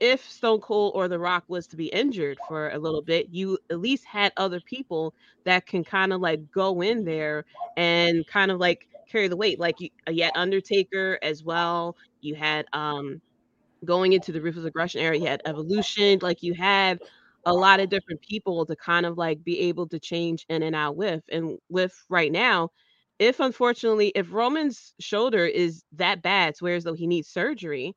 [0.00, 3.58] if Stone Cold or The Rock was to be injured for a little bit, you
[3.70, 5.14] at least had other people
[5.44, 7.44] that can kind of like go in there
[7.76, 9.60] and kind of like carry the weight.
[9.60, 11.96] Like you, you had Undertaker as well.
[12.20, 13.20] You had um
[13.84, 16.18] going into the Ruthless Aggression era, you had Evolution.
[16.22, 17.00] Like you had
[17.46, 20.74] a lot of different people to kind of like be able to change in and
[20.74, 21.22] out with.
[21.30, 22.70] And with right now,
[23.18, 27.94] if unfortunately, if Roman's shoulder is that bad, as though he needs surgery,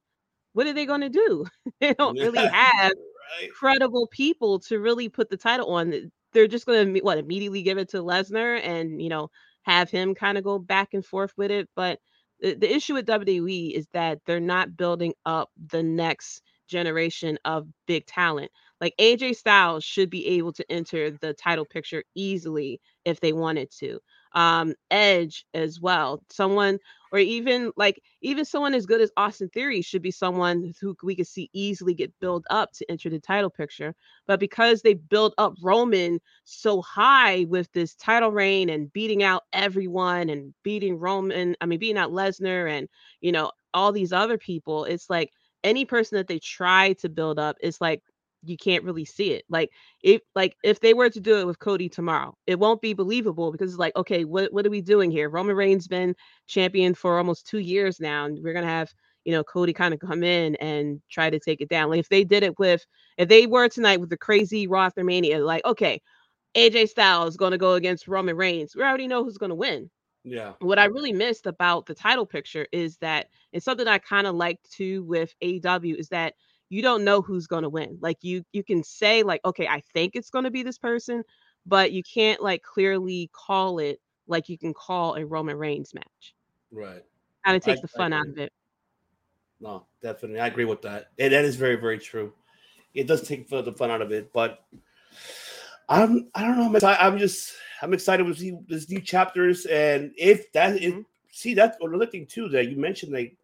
[0.53, 1.45] what are they going to do?
[1.82, 2.93] they don't really have
[3.41, 3.51] right.
[3.53, 6.11] credible people to really put the title on.
[6.33, 9.30] They're just going to what immediately give it to Lesnar and you know
[9.64, 11.69] have him kind of go back and forth with it.
[11.75, 11.99] But
[12.41, 17.67] the, the issue with WWE is that they're not building up the next generation of
[17.88, 18.51] big talent.
[18.82, 23.72] Like AJ Styles should be able to enter the title picture easily if they wanted
[23.80, 23.99] to.
[24.34, 26.24] Um, Edge as well.
[26.30, 26.80] Someone
[27.12, 31.16] or even like even someone as good as Austin Theory should be someone who we
[31.16, 33.96] could see easily get built up to enter the title picture.
[34.26, 39.44] But because they built up Roman so high with this title reign and beating out
[39.54, 42.88] everyone and beating Roman, I mean beating out Lesnar and
[43.22, 45.32] you know all these other people, it's like
[45.64, 48.02] any person that they try to build up, it's like
[48.48, 49.45] you can't really see it.
[49.50, 52.93] Like if like if they were to do it with Cody tomorrow, it won't be
[52.93, 55.30] believable because it's like, okay, what what are we doing here?
[55.30, 56.16] Roman Reigns been
[56.48, 58.93] champion for almost two years now, and we're gonna have
[59.26, 61.90] you know Cody kind of come in and try to take it down.
[61.90, 62.85] Like if they did it with
[63.17, 66.01] if they were tonight with the crazy Raw Mania, like okay,
[66.56, 68.76] AJ Styles is gonna go against Roman Reigns.
[68.76, 69.90] We already know who's gonna win.
[70.24, 70.53] Yeah.
[70.59, 74.35] What I really missed about the title picture is that it's something I kind of
[74.35, 76.34] like too with AEW is that
[76.70, 77.98] you don't know who's going to win.
[78.02, 81.24] Like you you can say like okay, I think it's going to be this person,
[81.66, 86.36] but you can't like clearly call it like you can call a Roman Reigns match.
[86.72, 87.04] Right.
[87.46, 88.52] Kind of takes I- the fun out of it.
[89.60, 90.40] No, definitely.
[90.40, 91.08] I agree with that.
[91.18, 92.32] And that is very, very true.
[92.94, 94.64] It does take the fun out of it, but
[95.90, 96.66] I'm I don't know.
[96.66, 97.04] I'm excited.
[97.04, 99.66] I'm just I'm excited to see these new chapters.
[99.66, 101.06] And if that is Mhm.
[101.32, 103.36] see that's another thing too that you mentioned like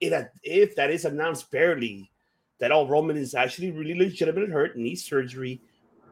[0.00, 2.10] it if that is announced barely
[2.60, 5.60] that all Roman is actually really legitimate hurt, needs surgery.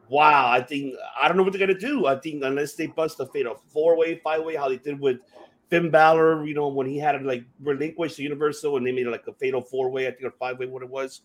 [0.09, 2.07] Wow, I think I don't know what they're gonna do.
[2.07, 5.19] I think unless they bust a fatal four way, five way, how they did with
[5.69, 9.05] Finn Balor, you know, when he had to like relinquish the Universal and they made
[9.05, 11.21] it like a fatal four way, I think, or five way, what it was,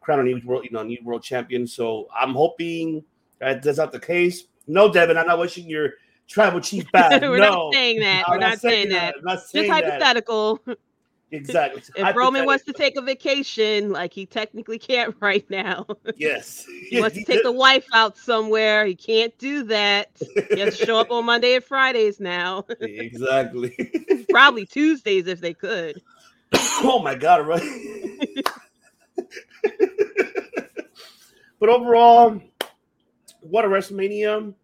[0.00, 1.66] crown a new world, you know, new world champion.
[1.66, 3.04] So I'm hoping
[3.38, 4.44] that that's not the case.
[4.66, 5.90] No, Devin, I'm not wishing your
[6.26, 7.22] tribal chief bad.
[7.22, 8.24] We're no, not saying that.
[8.26, 9.14] I'm We're not saying that.
[9.16, 10.76] I'm not Just saying that.
[11.34, 11.82] Exactly.
[11.96, 15.86] If Roman wants to take a vacation, like he technically can't right now.
[16.16, 18.86] yes, He wants to take the wife out somewhere.
[18.86, 20.10] He can't do that.
[20.52, 22.64] He has to show up on Monday and Fridays now.
[22.80, 23.74] exactly.
[24.30, 26.00] Probably Tuesdays if they could.
[26.54, 28.44] oh my god, right?
[31.58, 32.40] but overall,
[33.40, 34.54] what a WrestleMania.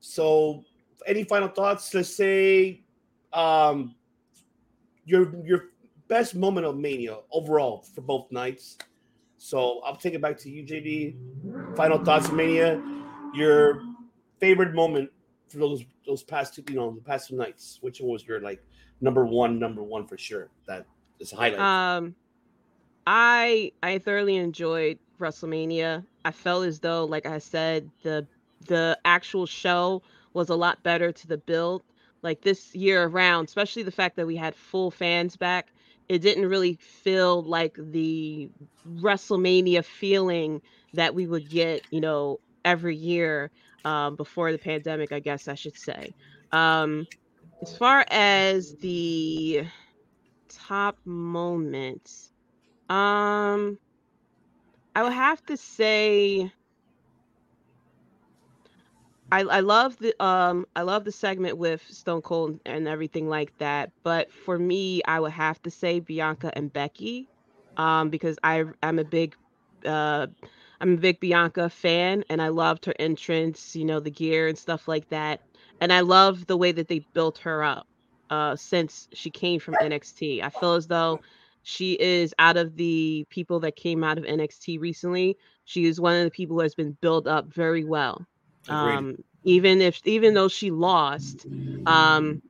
[0.00, 0.64] So,
[1.06, 1.94] any final thoughts?
[1.94, 2.80] Let's say
[3.32, 3.94] um
[5.04, 5.64] your your
[6.08, 8.78] best moment of Mania overall for both nights.
[9.38, 11.76] So I'll take it back to you, JD.
[11.76, 12.82] Final thoughts of Mania.
[13.34, 13.82] Your
[14.40, 15.10] favorite moment
[15.48, 17.78] for those those past two, you know, the past two nights.
[17.80, 18.62] Which one was your like
[19.00, 20.48] number one, number one for sure?
[20.66, 20.86] That
[21.20, 21.60] is a highlight.
[21.60, 22.14] Um,
[23.06, 26.04] I I thoroughly enjoyed WrestleMania.
[26.24, 28.26] I felt as though, like I said, the
[28.66, 30.02] the actual show
[30.32, 31.82] was a lot better to the build.
[32.22, 35.68] Like this year around, especially the fact that we had full fans back,
[36.08, 38.50] it didn't really feel like the
[38.86, 40.62] WrestleMania feeling
[40.94, 43.50] that we would get, you know, every year
[43.84, 45.12] um, before the pandemic.
[45.12, 46.14] I guess I should say.
[46.52, 47.06] Um,
[47.62, 49.64] as far as the
[50.48, 52.32] top moments
[52.88, 53.78] um
[54.94, 56.50] i would have to say
[59.34, 63.56] I, I love the um I love the segment with Stone Cold and everything like
[63.58, 67.28] that, but for me, I would have to say Bianca and Becky,
[67.76, 69.36] um because I I'm a big
[69.84, 70.28] uh
[70.80, 74.58] I'm a big Bianca fan and I loved her entrance, you know, the gear and
[74.58, 75.42] stuff like that,
[75.80, 77.88] and I love the way that they built her up
[78.30, 80.42] uh since she came from NXT.
[80.42, 81.20] I feel as though
[81.62, 85.36] she is out of the people that came out of NXT recently.
[85.64, 88.26] She is one of the people who has been built up very well.
[88.68, 91.46] Um even if even though she lost
[91.86, 92.40] um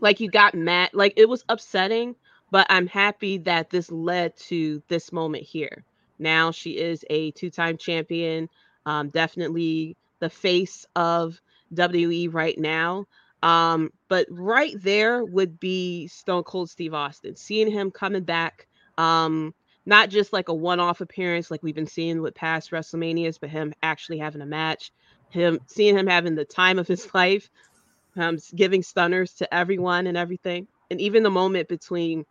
[0.00, 2.14] like you got mad like it was upsetting
[2.50, 5.84] but i'm happy that this led to this moment here.
[6.18, 8.48] Now she is a two-time champion
[8.86, 11.40] um definitely the face of
[11.74, 13.06] wwe right now.
[13.42, 19.54] Um but right there would be stone cold steve austin seeing him coming back um
[19.86, 23.72] not just like a one-off appearance like we've been seeing with past WrestleManias, but him
[23.82, 24.92] actually having a match,
[25.30, 27.50] him seeing him having the time of his life,
[28.16, 32.24] um, giving stunners to everyone and everything, and even the moment between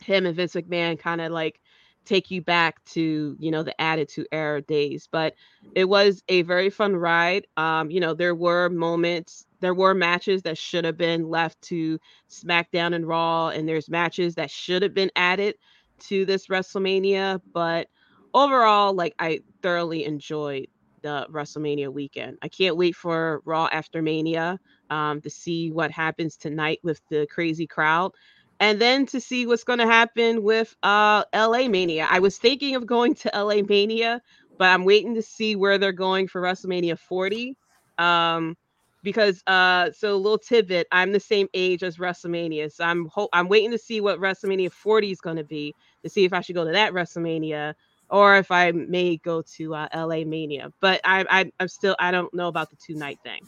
[0.00, 1.60] him and Vince McMahon kind of like
[2.04, 5.08] take you back to you know the attitude era days.
[5.10, 5.34] But
[5.74, 7.46] it was a very fun ride.
[7.56, 12.00] Um you know there were moments there were matches that should have been left to
[12.28, 15.54] smackdown and raw and there's matches that should have been added
[16.00, 17.40] to this wrestlemania.
[17.52, 17.88] But
[18.34, 20.66] overall like i thoroughly enjoyed
[21.02, 24.58] the wrestlemania weekend i can't wait for raw after mania
[24.90, 28.12] um, to see what happens tonight with the crazy crowd
[28.60, 32.08] and then to see what's going to happen with uh LA Mania.
[32.10, 34.22] I was thinking of going to LA Mania,
[34.58, 37.56] but I'm waiting to see where they're going for WrestleMania 40.
[37.98, 38.56] Um
[39.04, 42.72] because uh so little tidbit, I'm the same age as WrestleMania.
[42.72, 46.10] So I'm ho- I'm waiting to see what WrestleMania 40 is going to be to
[46.10, 47.74] see if I should go to that WrestleMania
[48.12, 50.70] or if I may go to uh, LA Mania.
[50.80, 53.40] But I, I I'm still I don't know about the two night thing.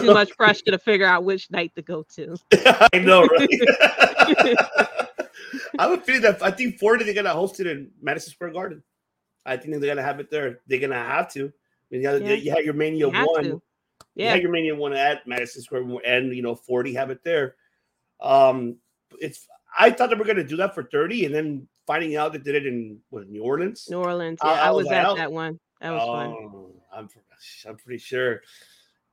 [0.00, 2.36] Too much pressure to figure out which night to go to.
[2.94, 3.48] I know, right?
[5.78, 8.52] I have a feeling that I think 40 they're gonna host it in Madison Square
[8.52, 8.82] Garden.
[9.44, 10.60] I think they're gonna have it there.
[10.68, 11.46] They're gonna have to.
[11.46, 11.50] I
[11.90, 12.32] mean, you, Yeah.
[12.34, 13.42] you had your Mania You one.
[13.42, 13.48] to.
[13.48, 13.62] You
[14.14, 14.30] Yeah.
[14.30, 17.56] had your Mania one at Madison Square and you know 40 have it there.
[18.20, 18.76] Um,
[19.20, 19.46] it's
[19.78, 22.54] I thought they were gonna do that for 30, and then finding out they did
[22.54, 23.88] it in what, New Orleans.
[23.90, 24.40] New Orleans.
[24.42, 25.58] Yeah, I I, was was at that one.
[25.80, 26.26] That was fun.
[26.28, 27.08] Oh, I'm
[27.66, 28.42] I'm pretty sure.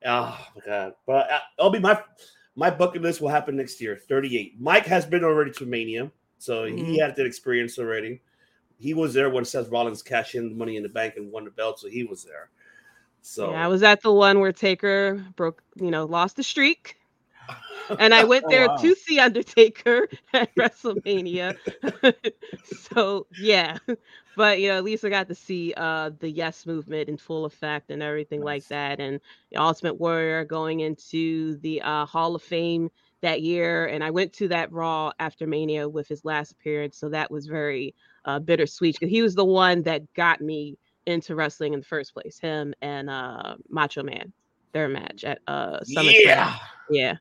[0.06, 0.94] Oh my god!
[1.06, 2.02] But uh, it'll be my
[2.56, 3.96] my bucket list will happen next year.
[4.08, 4.60] 38.
[4.60, 7.02] Mike has been already to Mania, so he Mhm.
[7.02, 8.22] had that experience already.
[8.78, 11.46] He was there when Seth Rollins cashed in the Money in the Bank and won
[11.46, 12.50] the belt, so he was there.
[13.22, 16.98] So Yeah, I was at the one where Taker broke, you know, lost the streak.
[17.98, 18.78] And I went Oh, there wow.
[18.80, 21.56] to see Undertaker at WrestleMania.
[22.64, 23.78] so yeah.
[24.36, 27.46] But you know, at least I got to see uh the yes movement in full
[27.46, 29.00] effect and everything like that.
[29.00, 29.20] And
[29.52, 32.90] the Ultimate Warrior going into the uh Hall of Fame
[33.22, 33.86] that year.
[33.86, 36.98] And I went to that Raw after Mania with his last appearance.
[36.98, 37.96] So that was very
[38.26, 42.14] uh bittersweet because he was the one that got me into wrestling in the first
[42.14, 42.40] place.
[42.40, 44.34] Him and uh Macho Man,
[44.74, 46.54] their match at uh SummerSlam.
[46.54, 46.56] yeah.
[46.90, 47.16] Yeah.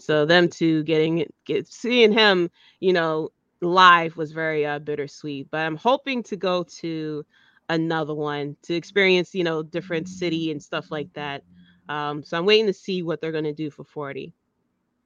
[0.00, 2.50] So them two getting it- get seeing him,
[2.80, 3.30] you know,
[3.62, 5.48] live was very uh bittersweet.
[5.50, 7.24] But I'm hoping to go to
[7.68, 11.42] another one to experience, you know, different city and stuff like that.
[11.88, 14.32] Um, so I'm waiting to see what they're gonna do for 40.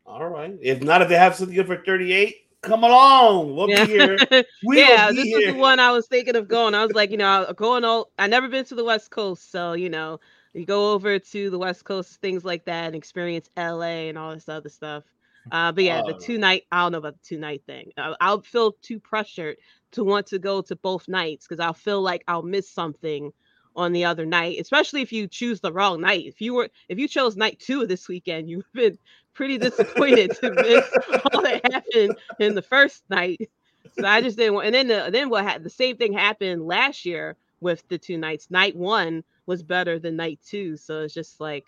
[0.07, 0.57] All right.
[0.62, 3.55] If not, if they have something good for 38, come along.
[3.57, 3.85] We'll Yeah.
[3.85, 4.27] be here.
[4.62, 5.39] We'll yeah, be this here.
[5.39, 6.75] is the one I was thinking of going.
[6.75, 9.75] I was like, you know, going all I never been to the West Coast, so
[9.75, 10.20] you know,
[10.53, 14.35] you go over to the West Coast, things like that, and experience LA and all
[14.35, 15.05] this other stuff.
[15.51, 17.93] Uh, but yeah, the two night, I don't know about the two night thing.
[17.97, 19.57] I'll, I'll feel too pressured
[19.93, 23.33] to want to go to both nights because I'll feel like I'll miss something
[23.75, 26.27] on the other night, especially if you choose the wrong night.
[26.27, 28.99] If you were, if you chose night two this weekend, you've been
[29.33, 30.85] pretty disappointed to miss
[31.33, 33.51] all that happened in the first night.
[33.99, 34.67] So I just didn't want.
[34.67, 38.19] And then the, then what had the same thing happened last year with the two
[38.19, 38.51] nights.
[38.51, 41.65] Night one was better than night two, so it's just like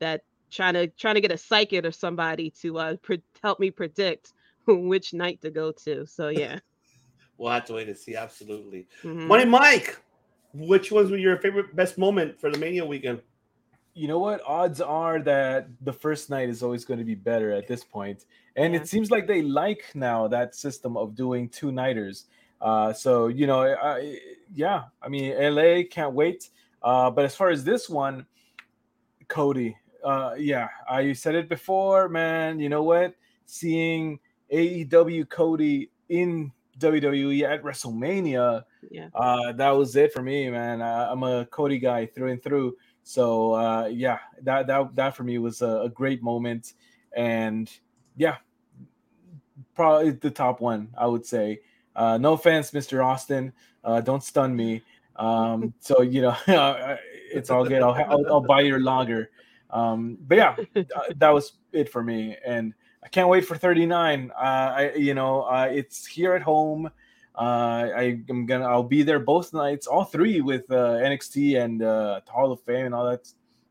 [0.00, 3.70] that trying to trying to get a psychic or somebody to uh pre- help me
[3.70, 4.32] predict
[4.66, 6.04] which night to go to.
[6.04, 6.58] So yeah.
[7.38, 8.14] We'll have to wait and see.
[8.16, 8.86] Absolutely.
[9.02, 9.26] Mhm.
[9.28, 9.98] Money Mike,
[10.52, 13.22] which ones were your favorite best moment for the Mania weekend?
[13.94, 14.40] you know what?
[14.46, 18.24] Odds are that the first night is always going to be better at this point.
[18.56, 18.80] And Yeah.
[18.80, 22.24] it seems like they like now that system of doing two nighters.
[22.62, 24.18] Uh, so you know, I,
[24.54, 26.48] yeah, I mean, LA can't wait.
[26.82, 28.26] Uh, but as far as this one,
[29.28, 32.58] Cody, uh, yeah, I said it before, man.
[32.60, 33.14] You know what?
[33.46, 34.18] Seeing
[34.52, 39.08] AEW Cody in WWE at WrestleMania, Yeah.
[39.14, 40.82] uh, that was it for me, man.
[40.82, 42.76] I, I'm a Cody guy through and through.
[43.04, 46.74] So uh, yeah, that that that for me was a, a great moment,
[47.16, 47.70] and
[48.16, 48.36] yeah,
[49.74, 51.60] probably the top one I would say.
[51.94, 53.04] Uh, no offense, Mr.
[53.04, 53.52] Austin,
[53.84, 54.82] uh, don't stun me.
[55.16, 56.36] Um, so you know,
[57.32, 57.82] it's all good.
[57.82, 59.30] I'll, I'll I'll buy your lager.
[59.70, 64.30] Um, but yeah, th- that was it for me, and I can't wait for 39.
[64.30, 66.90] Uh, I you know, uh, it's here at home.
[67.34, 71.82] Uh, I am gonna I'll be there both nights, all three with uh, NXT and
[71.82, 73.26] uh, Hall of Fame and all that,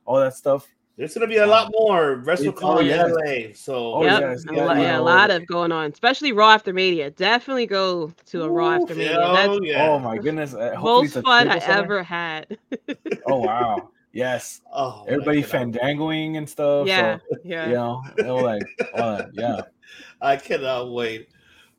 [0.06, 0.68] all that stuff.
[1.02, 3.10] There's gonna be a lot more WrestleCon oh, yes.
[3.10, 3.56] LA.
[3.56, 4.22] So Oh, yep.
[4.22, 7.10] yes, a yeah, lot, yeah, a lot of going on, especially Raw after Mania.
[7.10, 9.18] Definitely go to a Raw after Mania.
[9.18, 9.90] That's hell yeah.
[9.90, 10.54] Oh my goodness!
[10.54, 12.56] Uh, hopefully most fun I triple ever had.
[13.26, 13.90] Oh wow!
[14.14, 15.50] Yes, Oh, everybody God.
[15.50, 16.86] fandangoing and stuff.
[16.86, 17.66] yeah, so, yeah.
[17.68, 18.62] you know, like,
[18.94, 19.62] all that, yeah.
[20.22, 21.30] I cannot wait.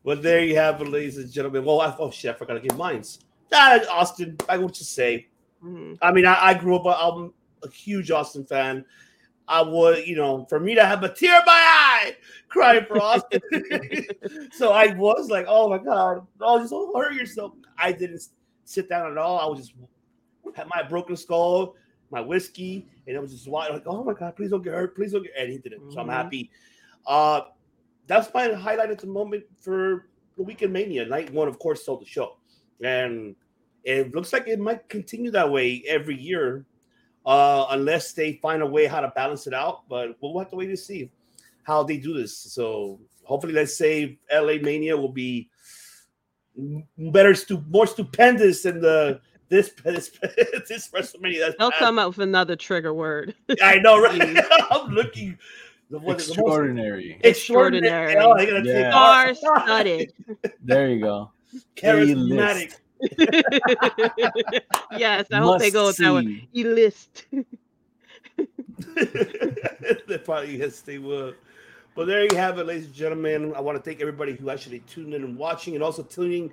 [0.03, 1.65] Well, there you have it, ladies and gentlemen.
[1.65, 3.21] Well, I, oh shit, I forgot to give mines.
[3.53, 5.29] Ah, Austin, I want to say.
[5.65, 5.97] Mhm.
[6.03, 6.87] I mean, I, I grew up.
[6.87, 8.85] I'm a huge Austin fan.
[9.53, 12.17] I would, you know, for me to have a tear in my eye
[12.49, 13.43] crying for Austin.
[14.53, 17.53] so I was like, oh my god, oh, just don't hurt yourself.
[17.77, 18.23] I didn't
[18.65, 19.39] sit down at all.
[19.39, 19.75] I was just
[20.55, 21.75] had my broken skull,
[22.11, 24.97] my whiskey, and I was just watching, like, oh my god, please don't get hurt,
[24.97, 25.33] please don't get.
[25.39, 25.93] And he didn't.
[25.93, 26.13] So I'm Mhm.
[26.13, 26.51] happy.
[27.07, 27.43] Uh,
[28.07, 30.09] that's my highlight at the moment for
[30.39, 31.05] the weekend mania.
[31.05, 32.39] Night one, of course, sold the show,
[32.83, 33.37] and
[33.85, 36.65] it looks like it might continue that way every year,
[37.27, 39.89] uh, unless they find a way how to balance it out.
[39.89, 41.11] But we'll have to wait to see
[41.65, 42.37] how they do this.
[42.37, 45.49] So hopefully, let's say LA Mania will be
[46.99, 50.11] better, stu- more stupendous than the this this
[50.69, 51.41] this WrestleMania.
[51.41, 51.79] That's They'll past.
[51.81, 53.35] come up with another trigger word.
[53.63, 54.21] I know, right?
[54.71, 55.39] I'm looking.
[55.91, 57.21] The, what is the most Extraordinary.
[57.23, 58.13] extraordinary.
[58.15, 58.17] Extraordinary.
[58.17, 59.33] Oh, they're take Yeah.
[59.35, 59.35] Star
[59.65, 60.13] studded.
[60.63, 61.31] There you go.
[61.77, 62.77] charismatic.
[64.97, 66.25] Yes, I hope they go with that one.
[66.25, 66.49] Must-see.
[66.53, 67.27] You list.
[70.07, 71.35] they probably yes, they will.
[71.95, 73.53] But there you have it, ladies and gentlemen.
[73.55, 76.51] I want to thank everybody who actually tuned in and watching, and also tuning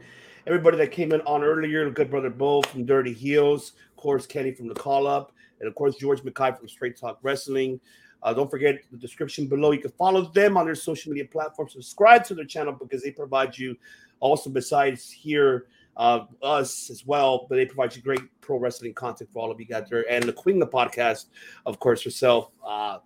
[0.47, 1.89] everybody that came in on earlier.
[1.89, 5.75] Good brother Bo from Dirty Heels, of course Kenny from the Call Up, and of
[5.75, 7.79] course George McKay from Straight Talk Wrestling.
[8.21, 9.71] Uh, don't forget the description below.
[9.71, 11.73] You can follow them on their social media platforms.
[11.73, 13.77] Subscribe to their channel because they provide you
[14.19, 15.67] also besides here
[15.99, 19.59] uh, us as well, but they provide you great pro wrestling content for all of
[19.59, 20.09] you out there.
[20.09, 21.25] And the Queen of the podcast,
[21.65, 22.99] of course, herself, uh,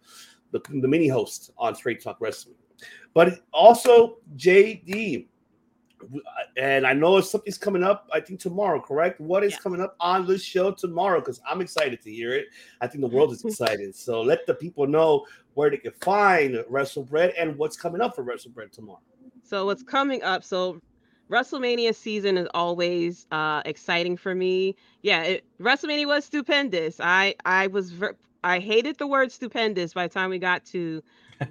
[0.52, 2.56] the, the mini host on Straight Talk Wrestling.
[3.16, 5.28] But also JD,
[6.58, 8.08] and I know something's coming up.
[8.14, 9.20] I think tomorrow, correct?
[9.20, 9.62] What is Yes.
[9.62, 11.20] coming up on this show tomorrow?
[11.20, 12.48] Because I'm excited to hear it.
[12.80, 13.96] I think the world is excited.
[13.96, 18.24] So let the people know where they can find WrestleBread and what's coming up for
[18.24, 19.02] WrestleBread tomorrow.
[19.44, 20.44] So what's coming up?
[20.44, 20.80] So
[21.32, 24.76] WrestleMania season is always uh exciting for me.
[25.02, 27.00] Yeah, it, WrestleMania was stupendous.
[27.00, 31.02] I I was ver- I hated the word stupendous by the time we got to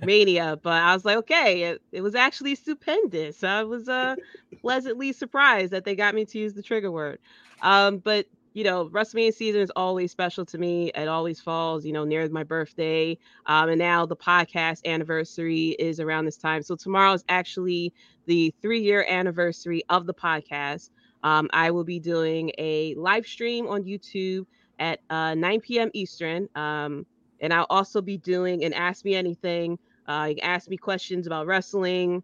[0.01, 3.43] Mania, but I was like, okay, it, it was actually stupendous.
[3.45, 4.17] I was uh
[4.63, 7.19] pleasantly surprised that they got me to use the trigger word.
[7.63, 10.91] Um, but you know, WrestleMania season is always special to me.
[10.95, 13.19] It always falls, you know, near my birthday.
[13.47, 16.63] Um, and now the podcast anniversary is around this time.
[16.63, 17.93] So tomorrow is actually
[18.27, 20.91] the three year anniversary of the podcast.
[21.23, 24.47] Um, I will be doing a live stream on YouTube
[24.79, 25.91] at uh, 9 p.m.
[25.95, 26.49] Eastern.
[26.55, 27.07] Um,
[27.41, 29.79] and I'll also be doing an Ask Me Anything.
[30.07, 32.23] Uh, you can ask me questions about wrestling,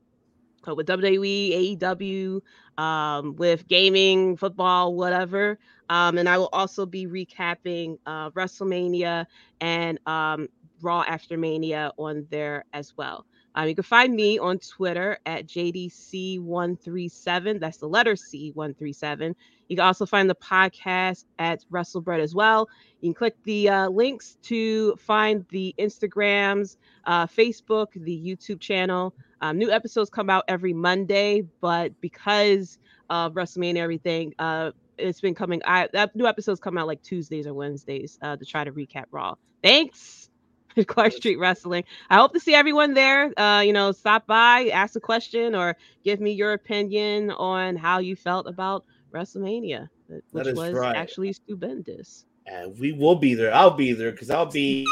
[0.69, 2.43] uh, with WWE, AEW,
[2.77, 5.59] um, with gaming, football, whatever.
[5.91, 9.27] Um, and I will also be recapping uh, WrestleMania
[9.61, 10.49] and um,
[10.83, 13.27] Raw After Mania on there as well.
[13.55, 17.59] Um, you can find me on Twitter at JDC137.
[17.59, 19.35] That's the letter C137.
[19.69, 22.69] You can also find the podcast at WrestleBread as well.
[23.01, 29.15] You can click the uh, links to find the Instagrams, uh, Facebook, the YouTube channel.
[29.41, 32.79] Um, new episodes come out every Monday, but because
[33.11, 35.61] of WrestleMania and everything, uh, it's been coming.
[35.65, 39.05] I that new episodes come out like Tuesdays or Wednesdays uh, to try to recap
[39.11, 39.35] Raw.
[39.63, 40.31] Thanks,
[40.87, 41.85] Clark Street Wrestling.
[42.11, 43.39] I hope to see everyone there.
[43.39, 47.99] Uh, you know, stop by, ask a question, or give me your opinion on how
[47.99, 50.97] you felt about WrestleMania, which was right.
[50.97, 52.25] actually stupendous.
[52.47, 53.55] And we will be there.
[53.55, 54.87] I'll be there because I'll be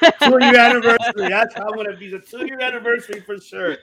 [0.22, 1.28] two year anniversary.
[1.28, 3.76] That's how I'm gonna be the two year anniversary for sure.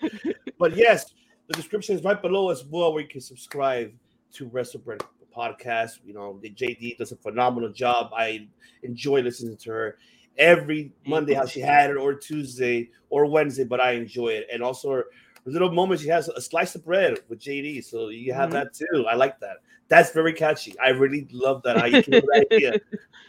[0.58, 1.14] But yes,
[1.48, 3.94] the description is right below as well, where you can subscribe
[4.36, 5.02] to WrestleBread
[5.36, 6.00] podcast.
[6.06, 8.12] You know, the JD does a phenomenal job.
[8.16, 8.48] I
[8.84, 9.98] enjoy listening to her
[10.38, 14.48] every Monday, how she had it, or Tuesday or Wednesday, but I enjoy it.
[14.52, 15.06] And also her,
[15.52, 17.84] little moments, she has a slice of bread with JD.
[17.84, 18.54] So you have Mhm.
[18.54, 19.06] that too.
[19.08, 19.58] I like that.
[19.88, 20.74] That's very catchy.
[20.80, 21.78] I really love that.
[21.78, 22.82] How you came up with that idea.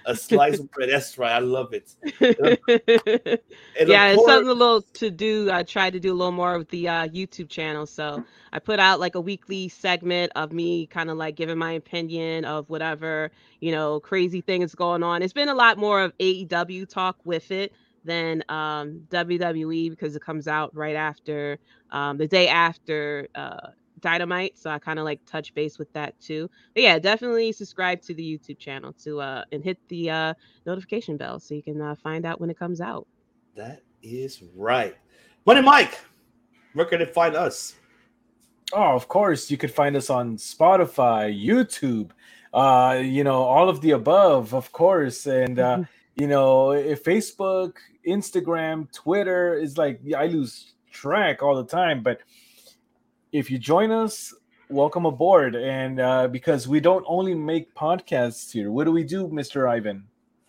[0.07, 0.89] A slice of bread.
[0.89, 1.33] That's right.
[1.33, 1.95] I love it.
[3.79, 5.51] And yeah, it's course- something a little to do.
[5.53, 7.85] I tried to do a little more with the uh, YouTube channel.
[7.85, 11.73] So I put out like a weekly segment of me kind of like giving my
[11.73, 13.31] opinion of whatever,
[13.61, 15.23] you know, crazy thing is going on.
[15.23, 17.73] It's been a lot more of AEW talk with it
[18.07, 21.59] than um, WWE because it comes out right after
[21.91, 23.69] um, the day after uh,
[24.01, 24.57] Dynamite.
[24.57, 26.49] So I kind of like touch base with that too.
[26.75, 31.17] But yeah, definitely subscribe to the YouTube channel to uh, and hit the uh, notification
[31.17, 33.07] bell so you can uh, find out when it comes out.
[33.55, 34.97] That is right.
[35.45, 35.99] Money Mike,
[36.75, 37.75] where can they find us?
[38.73, 42.11] Oh, of course, you could find us on Spotify, YouTube,
[42.53, 45.85] uh, you know, all of the above, of course, and uh,
[46.17, 47.75] you know, if Facebook,
[48.07, 52.21] Instagram, Twitter is like I lose track all the time, but
[53.33, 54.35] if you join us,
[54.71, 55.55] welcome aboard.
[55.55, 60.05] And uh, because we don't only make podcasts here, what do we do, Mister Ivan?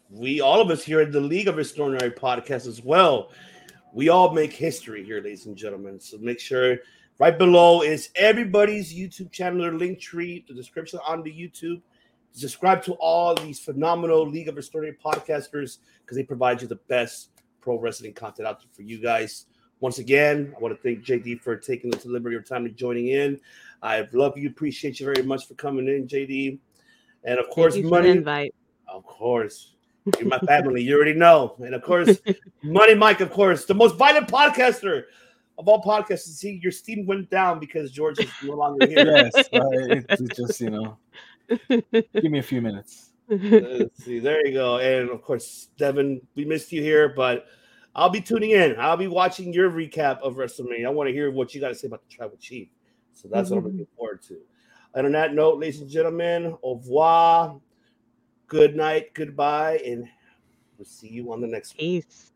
[0.09, 3.31] We all of us here at the League of Extraordinary Podcast as well.
[3.91, 5.99] We all make history here, ladies and gentlemen.
[5.99, 6.77] So make sure
[7.19, 11.81] right below is everybody's YouTube channel or link tree, the description on the YouTube.
[12.37, 17.29] Subscribe to all these phenomenal League of Extraordinary podcasters because they provide you the best
[17.61, 19.45] pro wrestling content out there for you guys.
[19.79, 23.07] Once again, I want to thank JD for taking the liberty of time and joining
[23.07, 23.39] in.
[23.81, 26.59] I love you, appreciate you very much for coming in, JD.
[27.23, 28.17] And of course, Thank you for the money.
[28.17, 28.55] invite.
[28.87, 29.73] Of course.
[30.19, 30.81] You're my family.
[30.83, 31.55] You already know.
[31.59, 32.17] And of course,
[32.63, 35.03] Money Mike, of course, the most violent podcaster
[35.57, 36.27] of all podcasts.
[36.27, 39.05] See, your steam went down because George is no longer here.
[39.05, 40.97] Yes, it's just you know,
[41.69, 43.11] give me a few minutes.
[43.29, 44.19] Let's see.
[44.19, 44.77] There you go.
[44.77, 47.45] And of course, Devin, we missed you here, but
[47.95, 48.79] I'll be tuning in.
[48.79, 50.85] I'll be watching your recap of WrestleMania.
[50.85, 52.69] I want to hear what you got to say about the Tribal Chief.
[53.13, 53.71] So that's what I'm mm-hmm.
[53.71, 54.37] looking forward to.
[54.93, 57.59] And on that note, ladies and gentlemen, au revoir.
[58.47, 60.07] Good night, goodbye, and
[60.77, 61.79] we'll see you on the next one.
[61.79, 62.31] Peace.